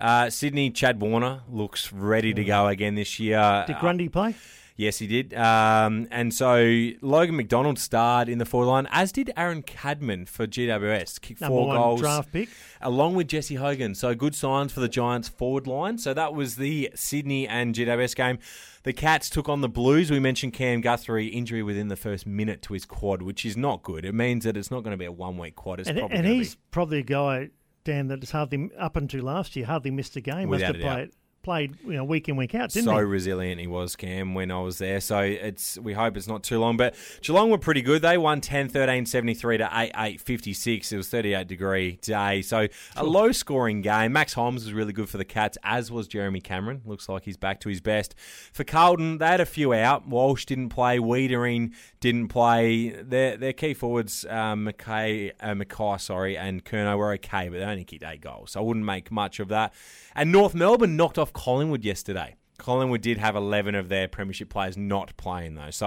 Uh, 0.00 0.30
Sydney, 0.30 0.70
Chad 0.70 1.00
Warner 1.00 1.42
looks 1.48 1.92
ready 1.92 2.32
to 2.34 2.44
go 2.44 2.66
again 2.66 2.94
this 2.94 3.20
year. 3.20 3.64
Did 3.66 3.76
Uh, 3.76 3.80
Grundy 3.80 4.08
play? 4.08 4.34
Yes, 4.76 4.96
he 4.96 5.06
did. 5.06 5.34
Um, 5.34 6.08
and 6.10 6.32
so 6.32 6.88
Logan 7.02 7.36
McDonald 7.36 7.78
starred 7.78 8.30
in 8.30 8.38
the 8.38 8.46
forward 8.46 8.64
line, 8.68 8.88
as 8.90 9.12
did 9.12 9.30
Aaron 9.36 9.60
Cadman 9.62 10.24
for 10.24 10.46
GWS. 10.46 11.20
Kicked 11.20 11.42
Number 11.42 11.54
four 11.54 11.66
one 11.66 11.76
goals. 11.76 12.00
draft 12.00 12.32
pick. 12.32 12.48
Along 12.80 13.14
with 13.14 13.28
Jesse 13.28 13.56
Hogan. 13.56 13.94
So 13.94 14.14
good 14.14 14.34
signs 14.34 14.72
for 14.72 14.80
the 14.80 14.88
Giants 14.88 15.28
forward 15.28 15.66
line. 15.66 15.98
So 15.98 16.14
that 16.14 16.32
was 16.32 16.56
the 16.56 16.88
Sydney 16.94 17.46
and 17.46 17.74
GWS 17.74 18.16
game. 18.16 18.38
The 18.84 18.94
Cats 18.94 19.28
took 19.28 19.50
on 19.50 19.60
the 19.60 19.68
Blues. 19.68 20.10
We 20.10 20.18
mentioned 20.18 20.54
Cam 20.54 20.80
Guthrie 20.80 21.26
injury 21.26 21.62
within 21.62 21.88
the 21.88 21.96
first 21.96 22.26
minute 22.26 22.62
to 22.62 22.72
his 22.72 22.86
quad, 22.86 23.20
which 23.20 23.44
is 23.44 23.58
not 23.58 23.82
good. 23.82 24.06
It 24.06 24.14
means 24.14 24.44
that 24.44 24.56
it's 24.56 24.70
not 24.70 24.82
going 24.82 24.92
to 24.92 24.96
be 24.98 25.04
a 25.04 25.12
one 25.12 25.36
week 25.36 25.56
quad. 25.56 25.80
It's 25.80 25.90
And, 25.90 25.98
probably 25.98 26.16
and 26.16 26.26
he's 26.26 26.54
be. 26.54 26.60
probably 26.70 26.98
a 27.00 27.02
guy, 27.02 27.50
Dan, 27.84 28.08
that 28.08 28.20
has 28.20 28.30
hardly 28.32 28.70
up 28.78 28.96
until 28.96 29.24
last 29.24 29.56
year 29.56 29.66
hardly 29.66 29.90
missed 29.90 30.16
a 30.16 30.20
game. 30.20 30.48
Without 30.48 30.74
Must 30.74 30.84
have 30.84 30.94
played 30.94 31.10
played 31.42 31.76
you 31.84 31.92
know 31.92 32.04
week 32.04 32.28
in 32.28 32.36
week 32.36 32.54
out, 32.54 32.70
didn't 32.70 32.86
so 32.86 32.96
he? 32.96 33.04
resilient 33.04 33.60
he 33.60 33.66
was, 33.66 33.96
Cam, 33.96 34.34
when 34.34 34.50
I 34.50 34.60
was 34.60 34.78
there. 34.78 35.00
So 35.00 35.20
it's 35.20 35.78
we 35.78 35.92
hope 35.92 36.16
it's 36.16 36.28
not 36.28 36.42
too 36.42 36.58
long. 36.58 36.76
But 36.76 36.94
Geelong 37.22 37.50
were 37.50 37.58
pretty 37.58 37.82
good. 37.82 38.02
They 38.02 38.18
won 38.18 38.40
10 38.40 38.68
13 38.68 39.06
73 39.06 39.58
to 39.58 39.70
8 39.72 39.90
8 39.96 40.20
56. 40.20 40.92
It 40.92 40.96
was 40.96 41.08
38 41.08 41.48
degree 41.48 41.98
day. 42.02 42.42
So 42.42 42.68
a 42.96 43.04
low 43.04 43.32
scoring 43.32 43.82
game. 43.82 44.12
Max 44.12 44.32
Holmes 44.32 44.64
was 44.64 44.72
really 44.72 44.92
good 44.92 45.08
for 45.08 45.18
the 45.18 45.24
Cats, 45.24 45.58
as 45.62 45.90
was 45.90 46.08
Jeremy 46.08 46.40
Cameron. 46.40 46.82
Looks 46.84 47.08
like 47.08 47.24
he's 47.24 47.36
back 47.36 47.60
to 47.60 47.68
his 47.68 47.80
best. 47.80 48.14
For 48.52 48.64
Carlton, 48.64 49.18
they 49.18 49.26
had 49.26 49.40
a 49.40 49.46
few 49.46 49.72
out. 49.72 50.06
Walsh 50.06 50.44
didn't 50.44 50.70
play. 50.70 50.98
Weitering 50.98 51.72
didn't 52.00 52.28
play. 52.28 52.90
Their 52.90 53.36
their 53.36 53.52
key 53.52 53.74
forwards, 53.74 54.24
um, 54.28 54.66
McKay, 54.66 55.32
uh, 55.40 55.54
Mackay, 55.54 55.98
sorry, 55.98 56.36
and 56.36 56.64
Curnow 56.64 56.96
were 56.98 57.12
okay, 57.12 57.48
but 57.48 57.58
they 57.58 57.64
only 57.64 57.84
kicked 57.84 58.04
eight 58.04 58.20
goals. 58.20 58.52
So 58.52 58.60
I 58.60 58.62
wouldn't 58.62 58.86
make 58.86 59.10
much 59.10 59.40
of 59.40 59.48
that. 59.48 59.72
And 60.14 60.32
North 60.32 60.54
Melbourne 60.54 60.96
knocked 60.96 61.18
off 61.18 61.32
Collingwood 61.32 61.84
yesterday. 61.84 62.36
Collingwood 62.58 63.00
did 63.00 63.18
have 63.18 63.36
11 63.36 63.74
of 63.74 63.88
their 63.88 64.06
premiership 64.06 64.50
players 64.50 64.76
not 64.76 65.16
playing, 65.16 65.54
though. 65.54 65.70
So 65.70 65.86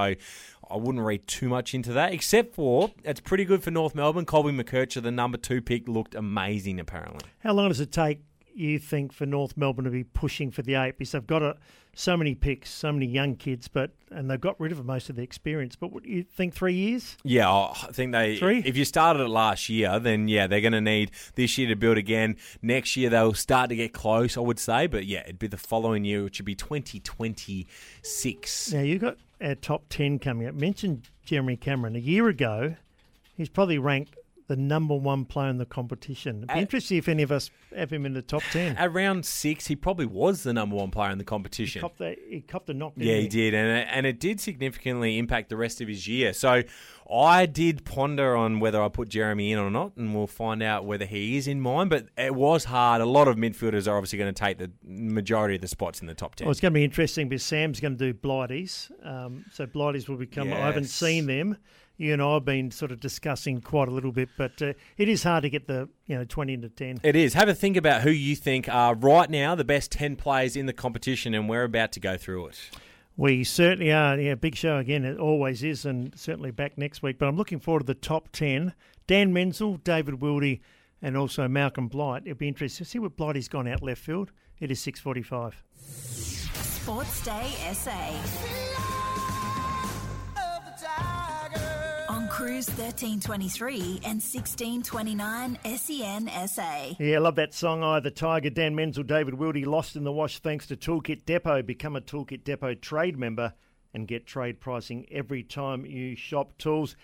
I 0.70 0.76
wouldn't 0.76 1.04
read 1.04 1.28
too 1.28 1.50
much 1.50 1.74
into 1.74 1.94
that, 1.94 2.14
except 2.14 2.56
for 2.56 2.92
it's 3.04 3.20
pretty 3.20 3.46
good 3.46 3.64
for 3.64 3.72
North 3.72 3.96
Melbourne. 3.96 4.26
Colby 4.26 4.52
McKercher, 4.52 5.02
the 5.02 5.12
number 5.12 5.38
two 5.38 5.62
pick, 5.62 5.88
looked 5.88 6.16
amazing, 6.16 6.80
apparently. 6.80 7.30
How 7.40 7.54
long 7.54 7.70
does 7.70 7.80
it 7.80 7.92
take, 7.92 8.22
you 8.54 8.80
think, 8.80 9.14
for 9.14 9.26
North 9.26 9.56
Melbourne 9.56 9.86
to 9.86 9.92
be 9.92 10.04
pushing 10.04 10.50
for 10.52 10.64
the 10.64 10.76
eight? 10.76 10.98
Because 10.98 11.12
they've 11.12 11.28
got 11.28 11.44
a, 11.44 11.58
so 11.96 12.18
many 12.18 12.36
picks, 12.36 12.70
so 12.72 12.92
many 12.92 13.06
young 13.06 13.36
kids, 13.36 13.68
but 13.68 13.92
and 14.12 14.30
they've 14.30 14.42
got 14.42 14.60
rid 14.60 14.72
of 14.72 14.84
most 14.86 15.10
of 15.10 15.16
the 15.16 15.22
experience. 15.22 15.76
But 15.76 15.92
what, 15.92 16.04
do 16.04 16.10
you 16.10 16.24
think 16.24 16.54
three 16.54 16.74
years? 16.74 17.18
Yeah, 17.24 17.50
I 17.50 17.74
think 17.92 18.12
they. 18.12 18.38
Three? 18.38 18.62
If 18.66 18.78
you 18.78 18.86
started 18.86 19.24
it 19.24 19.30
last 19.30 19.70
year, 19.70 20.00
then 20.00 20.28
yeah, 20.28 20.48
they're 20.48 20.62
going 20.62 20.74
to 20.74 20.82
need 20.82 21.12
this 21.36 21.58
year 21.58 21.68
to 21.70 21.76
build 21.76 21.98
again. 21.98 22.38
Next 22.62 22.96
year 22.98 23.10
they'll 23.10 23.34
start 23.34 23.70
to 23.70 23.76
get 23.76 23.94
close, 23.94 24.38
I 24.38 24.42
would 24.42 24.60
say. 24.60 24.88
But 24.88 25.06
yeah, 25.06 25.22
it'd 25.22 25.40
be 25.40 25.48
the 25.48 25.58
following 25.58 26.06
year, 26.06 26.24
which 26.24 26.40
would 26.40 26.46
be 26.46 26.56
2026. 26.56 28.74
Now 28.74 28.82
you've 28.82 29.02
got 29.02 29.18
our 29.42 29.56
top 29.56 29.84
ten 29.90 30.20
coming 30.20 30.48
up. 30.48 30.54
Mentioned 30.56 31.10
Jeremy 31.26 31.58
Cameron 31.58 31.96
a 31.96 32.00
year 32.00 32.28
ago. 32.28 32.76
He's 33.36 33.50
probably 33.50 33.80
ranked 33.80 34.16
the 34.48 34.56
number 34.56 34.96
one 34.96 35.26
player 35.26 35.50
in 35.50 35.58
the 35.58 35.66
competition. 35.66 36.44
It'd 36.44 36.54
be 36.54 36.60
interesting 36.60 36.98
if 36.98 37.08
any 37.08 37.24
of 37.24 37.32
us 37.32 37.50
have 37.76 37.92
him 37.92 38.06
in 38.06 38.14
the 38.14 38.22
top 38.22 38.44
ten. 38.52 38.76
At 38.78 38.94
round 38.94 39.26
six, 39.26 39.68
he 39.68 39.76
probably 39.76 40.06
was 40.06 40.44
the 40.44 40.54
number 40.54 40.76
one 40.76 40.92
player 40.92 41.12
in 41.12 41.18
the 41.18 41.24
competition. 41.24 41.82
Copped 41.82 42.00
the, 42.00 42.16
he 42.30 42.42
copped 42.42 42.68
the 42.68 42.74
knock. 42.74 42.94
Yeah, 42.96 43.16
he 43.16 43.28
did, 43.28 43.54
and 43.54 43.80
it, 43.80 43.88
and 43.90 44.06
it 44.06 44.20
did 44.20 44.40
significantly 44.40 45.18
impact 45.18 45.50
the 45.50 45.58
rest 45.58 45.82
of 45.82 45.88
his 45.88 46.08
year. 46.08 46.34
So 46.34 46.64
I 47.12 47.46
did 47.46 47.86
ponder 47.86 48.36
on 48.36 48.60
whether 48.60 48.82
I 48.82 48.90
put 48.90 49.10
Jeremy 49.10 49.52
in 49.52 49.60
or 49.60 49.70
not, 49.70 49.96
and 49.98 50.16
we'll 50.16 50.28
find 50.28 50.64
out 50.64 50.86
whether 50.86 51.06
he 51.06 51.38
is 51.38 51.48
in 51.48 51.62
mine. 51.62 51.90
But 51.90 52.08
it 52.18 52.36
was 52.36 52.66
hard. 52.66 53.02
A 53.02 53.06
lot 53.06 53.28
of 53.28 53.36
midfielders 53.36 53.88
are 53.88 53.96
obviously 53.96 54.20
going 54.20 54.34
to 54.34 54.40
take 54.40 54.58
the 54.58 54.72
majority 54.84 55.56
of 55.56 55.62
the 55.62 55.68
spots 55.68 56.02
in 56.02 56.08
the 56.08 56.14
top 56.14 56.36
ten. 56.36 56.46
Well, 56.46 56.52
it's 56.52 56.62
going 56.62 56.74
to 56.74 56.78
be 56.78 56.84
interesting 56.84 57.30
because 57.30 57.44
Sam's 57.44 57.80
going 57.80 57.98
to 57.98 58.14
do 58.14 58.18
Blighties. 58.18 58.92
Um, 59.06 59.46
so 59.52 59.66
Blighties 59.66 60.10
will 60.10 60.18
become. 60.18 60.52
I 60.52 60.58
haven't 60.58 60.86
seen 60.86 61.26
them. 61.28 61.58
You 61.98 62.14
and 62.14 62.22
I 62.22 62.34
have 62.34 62.46
been 62.46 62.72
sort 62.72 62.92
of 62.92 63.00
discussing 63.00 63.62
quite 63.62 63.88
a 63.88 63.92
little 63.92 64.12
bit, 64.12 64.30
but 64.38 64.62
uh, 64.62 64.74
it 64.98 65.08
is 65.08 65.24
hard 65.24 65.44
to 65.44 65.50
get 65.50 65.68
the 65.68 65.90
you 66.08 66.18
know 66.18 66.26
twenty 66.26 66.54
into 66.54 66.70
ten. 66.70 67.00
It 67.04 67.16
is. 67.16 67.34
Have 67.36 67.50
a 67.50 67.54
think 67.54 67.78
about 67.78 68.02
who 68.02 68.10
you 68.10 68.36
think 68.36 68.68
are 68.68 68.96
right 68.96 69.30
now 69.30 69.56
the 69.56 69.64
best 69.64 69.92
10 69.92 70.16
players 70.16 70.56
in 70.56 70.66
the 70.66 70.74
competition, 70.74 71.34
and 71.34 71.48
we're 71.48 71.64
about 71.64 71.92
to 71.94 72.00
go 72.00 72.18
through 72.18 72.48
it. 72.48 72.60
We 73.16 73.44
certainly 73.44 73.92
are. 73.92 74.20
Yeah, 74.20 74.36
big 74.36 74.56
show 74.56 74.78
again. 74.78 75.06
It 75.06 75.20
always 75.20 75.64
is, 75.64 75.86
and 75.86 76.18
certainly 76.18 76.50
back 76.50 76.78
next 76.78 77.04
week. 77.04 77.20
But 77.20 77.28
I'm 77.28 77.38
looking 77.38 77.60
forward 77.60 77.82
to 77.82 77.86
the 77.86 77.94
top 77.94 78.30
ten. 78.32 78.74
Dan 79.06 79.32
Menzel, 79.34 79.78
David 79.78 80.16
Wildy, 80.16 80.62
and 81.02 81.16
also 81.16 81.48
Malcolm 81.48 81.88
Blight. 81.88 82.24
It'll 82.26 82.38
be 82.38 82.48
interesting 82.48 82.86
to 82.86 82.90
see 82.90 83.00
what 83.00 83.16
Blighty's 83.16 83.48
gone 83.48 83.68
out 83.68 83.84
left 83.84 84.02
field. 84.02 84.32
It 84.60 84.72
is 84.72 84.80
six 84.80 85.00
forty-five. 85.00 85.62
Sports 85.78 87.24
Day 87.24 87.54
SA. 87.74 88.93
Cruise 92.34 92.68
1323 92.70 94.02
and 94.06 94.20
1629 94.20 95.60
SEN 95.78 96.48
SA. 96.48 96.96
Yeah, 96.98 97.18
I 97.18 97.20
love 97.20 97.36
that 97.36 97.54
song. 97.54 97.84
Either 97.84 98.10
Tiger, 98.10 98.50
Dan 98.50 98.74
Menzel, 98.74 99.04
David 99.04 99.36
Wildy, 99.36 99.68
lost 99.68 99.96
in 99.96 100.04
the 100.04 100.12
wash 100.12 100.40
thanks 100.40 100.66
to 100.66 100.76
Toolkit 100.76 101.26
Depot. 101.26 101.62
Become 101.62 101.96
a 101.96 102.02
Toolkit 102.02 102.44
Depot 102.44 102.74
trade 102.74 103.20
member 103.20 103.54
and 103.94 104.08
get 104.08 104.26
trade 104.26 104.60
pricing 104.60 105.06
every 105.12 105.44
time 105.44 105.86
you 105.86 106.16
shop 106.16 106.58
tools. 106.58 106.96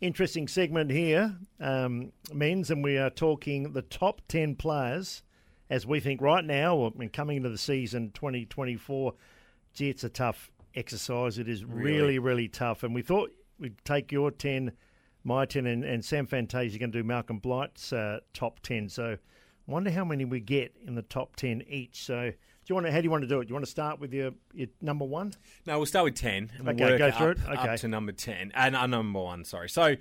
Interesting 0.00 0.46
segment 0.46 0.92
here, 0.92 1.34
um, 1.58 2.12
men's, 2.32 2.70
and 2.70 2.84
we 2.84 2.96
are 2.96 3.10
talking 3.10 3.72
the 3.72 3.82
top 3.82 4.22
10 4.28 4.54
players 4.54 5.24
as 5.68 5.84
we 5.84 5.98
think 5.98 6.20
right 6.20 6.44
now, 6.44 6.76
or 6.76 6.92
I 6.94 6.96
mean, 6.96 7.08
coming 7.08 7.38
into 7.38 7.48
the 7.48 7.58
season 7.58 8.12
2024. 8.14 9.14
Gee, 9.74 9.90
it's 9.90 10.04
a 10.04 10.08
tough 10.08 10.52
exercise. 10.76 11.38
It 11.40 11.48
is 11.48 11.64
really, 11.64 12.20
really, 12.20 12.46
tough. 12.46 12.84
And 12.84 12.94
we 12.94 13.02
thought 13.02 13.32
we'd 13.58 13.76
take 13.84 14.12
your 14.12 14.30
10, 14.30 14.72
my 15.24 15.44
10, 15.44 15.66
and, 15.66 15.84
and 15.84 16.04
Sam 16.04 16.26
Fantasia 16.26 16.78
going 16.78 16.92
to 16.92 16.98
do 16.98 17.04
Malcolm 17.04 17.38
Blight's 17.38 17.92
uh, 17.92 18.20
top 18.32 18.60
10. 18.60 18.88
So 18.88 19.16
wonder 19.66 19.90
how 19.90 20.04
many 20.04 20.24
we 20.24 20.40
get 20.40 20.74
in 20.86 20.94
the 20.94 21.02
top 21.02 21.36
10 21.36 21.62
each. 21.68 22.04
So 22.04 22.30
do 22.30 22.34
you 22.68 22.74
want 22.74 22.86
to, 22.86 22.92
how 22.92 22.98
do 22.98 23.04
you 23.04 23.10
want 23.10 23.22
to 23.22 23.28
do 23.28 23.40
it? 23.40 23.44
Do 23.44 23.48
you 23.50 23.54
want 23.54 23.64
to 23.64 23.70
start 23.70 24.00
with 24.00 24.12
your, 24.12 24.30
your 24.52 24.68
number 24.80 25.04
one? 25.04 25.32
No, 25.66 25.76
we'll 25.78 25.86
start 25.86 26.04
with 26.04 26.14
10. 26.14 26.52
And 26.58 26.68
Okay, 26.68 26.98
go 26.98 27.08
up, 27.08 27.14
through 27.14 27.30
it. 27.30 27.38
up 27.48 27.58
Okay. 27.64 27.76
to 27.78 27.88
number 27.88 28.12
10. 28.12 28.52
And 28.54 28.76
uh, 28.76 28.86
number 28.86 29.20
one, 29.20 29.44
sorry. 29.44 29.68
So 29.68 29.96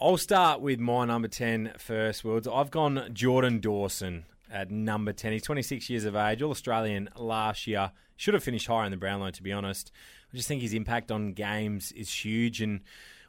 I'll 0.00 0.16
start 0.16 0.60
with 0.60 0.78
my 0.80 1.04
number 1.06 1.28
10 1.28 1.72
first, 1.78 2.24
Wilds. 2.24 2.46
I've 2.46 2.70
gone 2.70 3.08
Jordan 3.12 3.60
Dawson 3.60 4.24
at 4.50 4.70
number 4.70 5.12
10. 5.12 5.32
He's 5.32 5.42
26 5.42 5.90
years 5.90 6.04
of 6.04 6.16
age, 6.16 6.40
All 6.42 6.50
Australian 6.50 7.08
last 7.16 7.66
year. 7.66 7.92
Should 8.16 8.34
have 8.34 8.42
finished 8.44 8.66
higher 8.66 8.84
in 8.84 8.90
the 8.90 8.96
Brownlow, 8.96 9.30
to 9.30 9.42
be 9.42 9.52
honest. 9.52 9.92
I 10.32 10.36
just 10.36 10.48
think 10.48 10.62
his 10.62 10.74
impact 10.74 11.10
on 11.10 11.32
games 11.32 11.92
is 11.92 12.12
huge. 12.12 12.60
And 12.60 12.80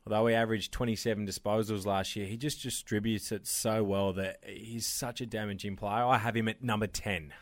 although 0.06 0.28
he 0.28 0.36
averaged 0.36 0.72
27 0.72 1.26
disposals 1.26 1.86
last 1.86 2.16
year, 2.16 2.26
he 2.26 2.38
just 2.38 2.62
distributes 2.62 3.32
it 3.32 3.48
so 3.48 3.84
well 3.84 4.14
that 4.14 4.40
he's 4.46 4.86
such 4.86 5.22
a 5.22 5.26
damaging 5.26 5.76
player. 5.76 6.04
I 6.04 6.18
have 6.18 6.36
him 6.36 6.48
at 6.48 6.64
number 6.64 6.88
10. 6.88 7.34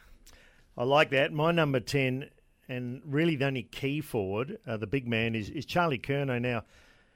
I 0.77 0.83
like 0.83 1.09
that. 1.09 1.33
My 1.33 1.51
number 1.51 1.79
10, 1.79 2.29
and 2.69 3.01
really 3.03 3.35
the 3.35 3.45
only 3.45 3.63
key 3.63 3.99
forward, 4.01 4.59
uh, 4.67 4.77
the 4.77 4.85
big 4.85 5.07
man, 5.07 5.33
is, 5.33 5.49
is 5.49 5.65
Charlie 5.65 5.97
Curnow. 5.97 6.39
Now, 6.39 6.63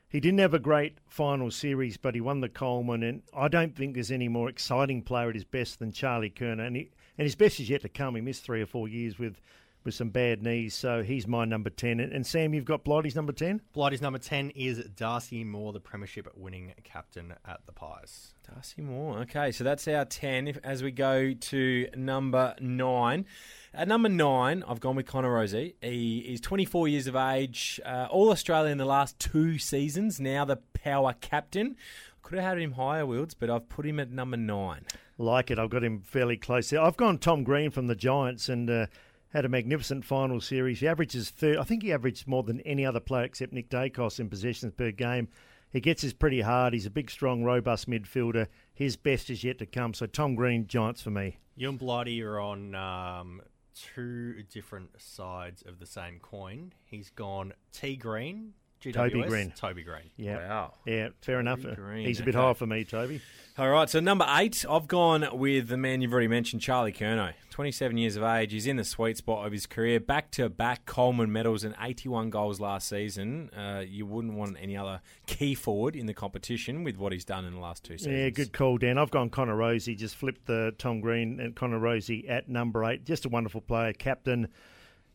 he 0.10 0.20
didn't 0.20 0.40
have 0.40 0.54
a 0.54 0.60
great 0.60 0.98
final 1.08 1.52
series, 1.52 1.96
but 1.96 2.16
he 2.16 2.22
won 2.22 2.42
the 2.42 2.50
Coleman, 2.50 3.04
and 3.04 3.22
I 3.34 3.48
don't 3.48 3.76
think 3.76 3.94
there's 3.94 4.12
any 4.12 4.28
more 4.28 4.50
exciting 4.50 5.04
player 5.04 5.30
at 5.30 5.36
his 5.36 5.46
best 5.46 5.80
than 5.80 5.92
Charlie 5.92 6.32
Curnow. 6.32 6.66
And, 6.66 6.76
he, 6.76 6.90
and 7.18 7.26
his 7.26 7.36
best 7.36 7.60
is 7.60 7.70
yet 7.70 7.82
to 7.84 7.90
come. 7.90 8.16
He 8.16 8.22
missed 8.22 8.44
three 8.44 8.62
or 8.62 8.66
four 8.66 8.88
years 8.88 9.20
with, 9.20 9.40
with 9.84 9.94
some 9.94 10.10
bad 10.10 10.44
knees, 10.44 10.74
so 10.76 11.04
he's 11.04 11.28
my 11.28 11.46
number 11.46 11.70
10. 11.70 12.00
And, 12.00 12.14
and 12.14 12.26
Sam, 12.26 12.54
you've 12.54 12.66
got 12.66 12.84
Blighty's 12.84 13.16
number 13.16 13.34
10? 13.34 13.62
Blighty's 13.74 14.02
number 14.02 14.20
10 14.20 14.52
is 14.52 14.84
Darcy 14.96 15.44
Moore, 15.44 15.74
the 15.74 15.80
Premiership 15.80 16.28
winning 16.36 16.74
captain 16.84 17.34
at 17.48 17.66
the 17.66 17.72
Pies. 17.72 18.34
Darcy 18.48 18.82
Moore. 18.82 19.20
Okay, 19.20 19.52
so 19.52 19.64
that's 19.64 19.88
our 19.88 20.06
10. 20.06 20.48
If, 20.48 20.58
as 20.64 20.84
we 20.84 20.92
go 20.92 21.34
to 21.34 21.88
number 21.96 22.56
9. 22.60 23.26
At 23.74 23.88
number 23.88 24.10
9, 24.10 24.64
I've 24.68 24.80
gone 24.80 24.96
with 24.96 25.06
Connor 25.08 25.30
Rozee. 25.34 25.76
He 25.82 26.20
is 26.20 26.42
24 26.42 26.88
years 26.88 27.08
of 27.08 27.16
age, 27.16 27.80
uh, 27.86 28.08
All 28.10 28.30
Australian 28.32 28.74
in 28.74 28.78
the 28.78 28.86
last 28.86 29.18
two 29.20 29.58
seasons, 29.58 30.20
now 30.20 30.46
the 30.46 30.58
power 30.74 31.14
captain. 31.22 31.76
Could 32.22 32.38
have 32.38 32.48
had 32.50 32.60
him 32.60 32.74
higher, 32.74 33.06
Wilds, 33.06 33.34
but 33.34 33.50
I've 33.50 33.68
put 33.68 33.86
him 33.86 34.00
at 34.00 34.12
number 34.12 34.38
9. 34.38 34.86
like 35.18 35.50
it. 35.52 35.58
I've 35.60 35.70
got 35.70 35.84
him 35.84 36.02
fairly 36.02 36.38
close 36.38 36.70
there. 36.70 36.82
I've 36.82 36.98
gone 36.98 37.18
Tom 37.18 37.44
Green 37.44 37.72
from 37.72 37.88
the 37.88 37.96
Giants 37.96 38.48
and 38.50 38.70
uh, 38.70 38.86
had 39.34 39.46
a 39.46 39.50
magnificent 39.50 40.06
final 40.06 40.42
series. 40.42 40.80
He 40.80 40.88
averages 40.88 41.30
third. 41.30 41.58
I 41.58 41.64
think 41.64 41.84
he 41.84 41.94
averaged 41.94 42.28
more 42.28 42.44
than 42.44 42.62
any 42.62 42.86
other 42.86 43.00
player 43.00 43.24
except 43.24 43.54
Nick 43.54 43.70
Daicos 43.70 44.20
in 44.20 44.30
possessions 44.30 44.74
per 44.76 44.92
game. 44.92 45.28
He 45.72 45.80
gets 45.80 46.02
his 46.02 46.14
pretty 46.14 46.42
hard. 46.42 46.74
He's 46.74 46.86
a 46.86 46.90
big, 46.90 47.10
strong, 47.10 47.44
robust 47.44 47.90
midfielder. 47.90 48.48
His 48.74 48.98
best 48.98 49.30
is 49.30 49.44
yet 49.44 49.58
to 49.60 49.66
come. 49.66 49.94
So 49.94 50.06
Tom 50.06 50.36
Green, 50.36 50.68
Giants 50.68 51.02
for 51.02 51.12
me. 51.12 51.38
You 51.56 51.70
and 51.70 51.80
Blighty 51.80 52.22
are 52.24 52.40
on 52.40 52.76
um, 52.76 53.42
two 53.74 54.44
different 54.44 54.90
sides 55.02 55.64
of 55.66 55.80
the 55.80 55.86
same 55.86 56.20
coin. 56.20 56.74
He's 56.84 57.10
gone 57.10 57.54
T 57.72 57.96
Green, 57.96 58.54
GWS, 58.82 58.94
Toby 58.94 59.22
Greene. 59.24 59.54
Toby 59.56 59.84
Greene. 59.84 60.10
Yeah, 60.18 60.48
Wow. 60.48 60.74
yeah, 60.86 61.10
fair 61.22 61.40
enough. 61.40 61.62
Green, 61.62 62.06
He's 62.06 62.20
a 62.20 62.24
bit 62.24 62.36
okay. 62.36 62.44
high 62.46 62.54
for 62.54 62.66
me, 62.66 62.84
Toby. 62.84 63.22
All 63.58 63.70
right, 63.70 63.90
so 63.90 64.00
number 64.00 64.26
eight, 64.30 64.66
I've 64.68 64.88
gone 64.88 65.28
with 65.34 65.68
the 65.68 65.78
man 65.78 66.02
you've 66.02 66.14
already 66.14 66.30
mentioned, 66.30 66.62
Charlie 66.62 66.94
Curnow. 66.94 67.34
27 67.52 67.98
years 67.98 68.16
of 68.16 68.24
age. 68.24 68.54
He's 68.54 68.66
in 68.66 68.78
the 68.78 68.84
sweet 68.86 69.18
spot 69.18 69.46
of 69.46 69.52
his 69.52 69.66
career. 69.68 70.00
Back 70.00 70.32
to 70.32 70.48
back 70.50 70.86
Coleman 70.86 71.32
medals 71.34 71.66
and 71.66 71.76
81 71.80 72.30
goals 72.30 72.62
last 72.62 72.88
season. 72.88 73.50
Uh, 73.50 73.84
you 73.86 74.06
wouldn't 74.06 74.34
want 74.36 74.56
any 74.60 74.78
other 74.78 75.02
key 75.28 75.54
forward 75.54 75.96
in 75.98 76.06
the 76.06 76.14
competition 76.14 76.84
with 76.86 76.96
what 76.98 77.12
he's 77.12 77.26
done 77.26 77.44
in 77.46 77.54
the 77.54 77.60
last 77.60 77.84
two 77.84 77.98
seasons. 77.98 78.16
Yeah, 78.18 78.30
good 78.30 78.54
call, 78.54 78.78
Dan. 78.78 78.98
I've 78.98 79.12
gone 79.12 79.30
Connor 79.30 79.58
Rozee. 79.58 79.98
Just 79.98 80.16
flipped 80.16 80.46
the 80.48 80.74
Tom 80.78 81.02
Green 81.02 81.40
and 81.42 81.54
Connor 81.54 81.80
Rozee 81.80 82.28
at 82.30 82.48
number 82.48 82.86
eight. 82.86 83.04
Just 83.06 83.26
a 83.26 83.30
wonderful 83.30 83.62
player, 83.62 83.92
captain. 83.92 84.48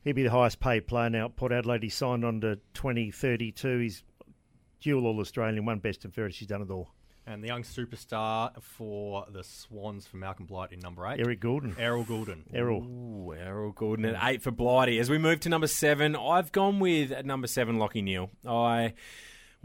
He'd 0.07 0.15
be 0.15 0.23
the 0.23 0.31
highest 0.31 0.61
paid 0.61 0.87
player 0.87 1.11
now 1.11 1.25
at 1.25 1.35
Port 1.35 1.51
Adelaide. 1.51 1.83
He 1.83 1.89
signed 1.89 2.25
on 2.25 2.41
to 2.43 2.61
2032. 2.75 3.79
He's 3.81 4.05
dual 4.81 5.05
All 5.05 5.19
Australian, 5.19 5.65
one 5.65 5.81
best 5.81 6.05
and 6.05 6.15
fairest. 6.15 6.39
He's 6.39 6.47
done 6.47 6.63
it 6.63 6.71
all. 6.71 6.91
And 7.27 7.43
the 7.43 7.49
young 7.49 7.65
superstar 7.65 8.53
for 8.63 9.27
the 9.29 9.43
Swans 9.43 10.07
for 10.07 10.17
Malcolm 10.17 10.47
Blight 10.47 10.71
in 10.71 10.79
number 10.79 11.05
eight. 11.09 11.19
Eric 11.19 11.41
Gulden. 11.41 11.75
Errol 11.77 12.05
Gulden. 12.05 12.45
Errol. 12.55 12.85
Ooh, 12.85 13.35
Errol 13.35 13.73
Gulden 13.73 14.15
at 14.15 14.31
eight 14.31 14.43
for 14.43 14.53
Blighty. 14.53 15.01
As 15.01 15.11
we 15.11 15.19
move 15.19 15.41
to 15.41 15.49
number 15.49 15.67
seven, 15.67 16.15
I've 16.15 16.53
gone 16.53 16.79
with 16.79 17.11
at 17.11 17.27
number 17.27 17.49
seven, 17.49 17.79
Lachie 17.79 18.05
Neale. 18.05 18.31
I 18.47 18.95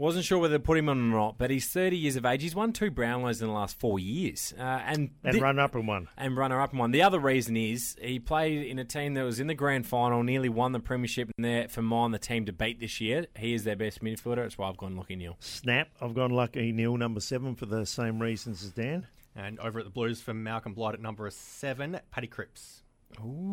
wasn't 0.02 0.24
sure 0.24 0.38
whether 0.38 0.56
to 0.56 0.62
put 0.62 0.76
him 0.76 0.88
on 0.88 0.98
or 0.98 1.16
not, 1.16 1.38
but 1.38 1.50
he's 1.50 1.68
30 1.68 1.96
years 1.96 2.16
of 2.16 2.26
age. 2.26 2.42
He's 2.42 2.54
won 2.54 2.72
two 2.72 2.90
Brownlows 2.90 3.40
in 3.40 3.46
the 3.46 3.52
last 3.52 3.78
four 3.78 3.98
years. 3.98 4.52
Uh, 4.58 4.62
and 4.62 5.10
And 5.24 5.34
thi- 5.34 5.40
run 5.40 5.58
up 5.58 5.74
and 5.74 5.86
one. 5.86 6.08
and 6.16 6.36
runner 6.36 6.60
up 6.60 6.72
in 6.72 6.78
one. 6.78 6.90
The 6.90 7.02
other 7.02 7.18
reason 7.20 7.56
is 7.56 7.96
he 8.02 8.18
played 8.18 8.66
in 8.66 8.78
a 8.78 8.84
team 8.84 9.14
that 9.14 9.22
was 9.22 9.38
in 9.40 9.46
the 9.46 9.54
grand 9.54 9.86
final, 9.86 10.22
nearly 10.22 10.48
won 10.48 10.72
the 10.72 10.80
premiership, 10.80 11.30
and 11.36 11.44
they're 11.44 11.68
for 11.68 11.82
mine 11.82 12.10
the 12.10 12.18
team 12.18 12.44
to 12.46 12.52
beat 12.52 12.80
this 12.80 13.00
year. 13.00 13.26
He 13.38 13.54
is 13.54 13.64
their 13.64 13.76
best 13.76 14.02
midfielder. 14.02 14.36
That's 14.36 14.58
why 14.58 14.68
I've 14.68 14.76
gone 14.76 14.96
Lachie 14.96 15.16
Neale. 15.16 15.36
Snap. 15.40 15.88
I've 16.00 16.14
gone 16.14 16.30
Lachie 16.32 16.74
Neale, 16.74 16.96
number 16.96 17.20
seven, 17.20 17.54
for 17.54 17.66
the 17.66 17.86
same 17.86 18.20
reasons 18.20 18.62
as 18.64 18.70
Dan. 18.70 19.06
And 19.34 19.58
over 19.60 19.78
at 19.78 19.84
the 19.86 19.90
Blues 19.90 20.20
for 20.20 20.34
Malcolm 20.34 20.74
Blight 20.74 20.94
at 20.94 21.00
number 21.00 21.30
seven, 21.30 21.98
Paddy 22.10 22.26
Cripps. 22.26 22.81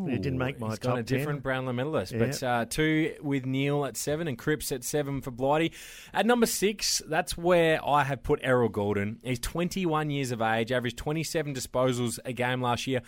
He 0.09 0.17
didn't 0.17 0.37
make 0.39 0.59
my 0.59 0.69
He's 0.69 0.79
top 0.79 0.91
got 0.93 0.99
a 0.99 1.03
10. 1.03 1.17
different 1.17 1.43
Brownlow 1.43 1.73
medalist, 1.73 2.11
Yeah. 2.13 2.19
but 2.19 2.43
uh, 2.43 2.65
two 2.65 3.13
with 3.21 3.45
Neale 3.45 3.85
at 3.85 3.97
seven 3.97 4.27
and 4.27 4.37
Cripps 4.37 4.71
at 4.71 4.83
seven 4.83 5.21
for 5.21 5.31
Blighty. 5.31 5.71
At 6.13 6.25
number 6.25 6.45
six, 6.45 7.01
that's 7.07 7.37
where 7.37 7.83
I 7.85 8.03
have 8.03 8.23
put 8.23 8.39
Errol 8.41 8.69
Gulden. 8.69 9.17
He's 9.23 9.39
21 9.39 10.09
years 10.09 10.31
of 10.31 10.41
age, 10.41 10.71
averaged 10.71 10.97
27 10.97 11.53
disposals 11.53 12.19
a 12.25 12.33
game 12.33 12.61
last 12.61 12.87
year. 12.87 13.01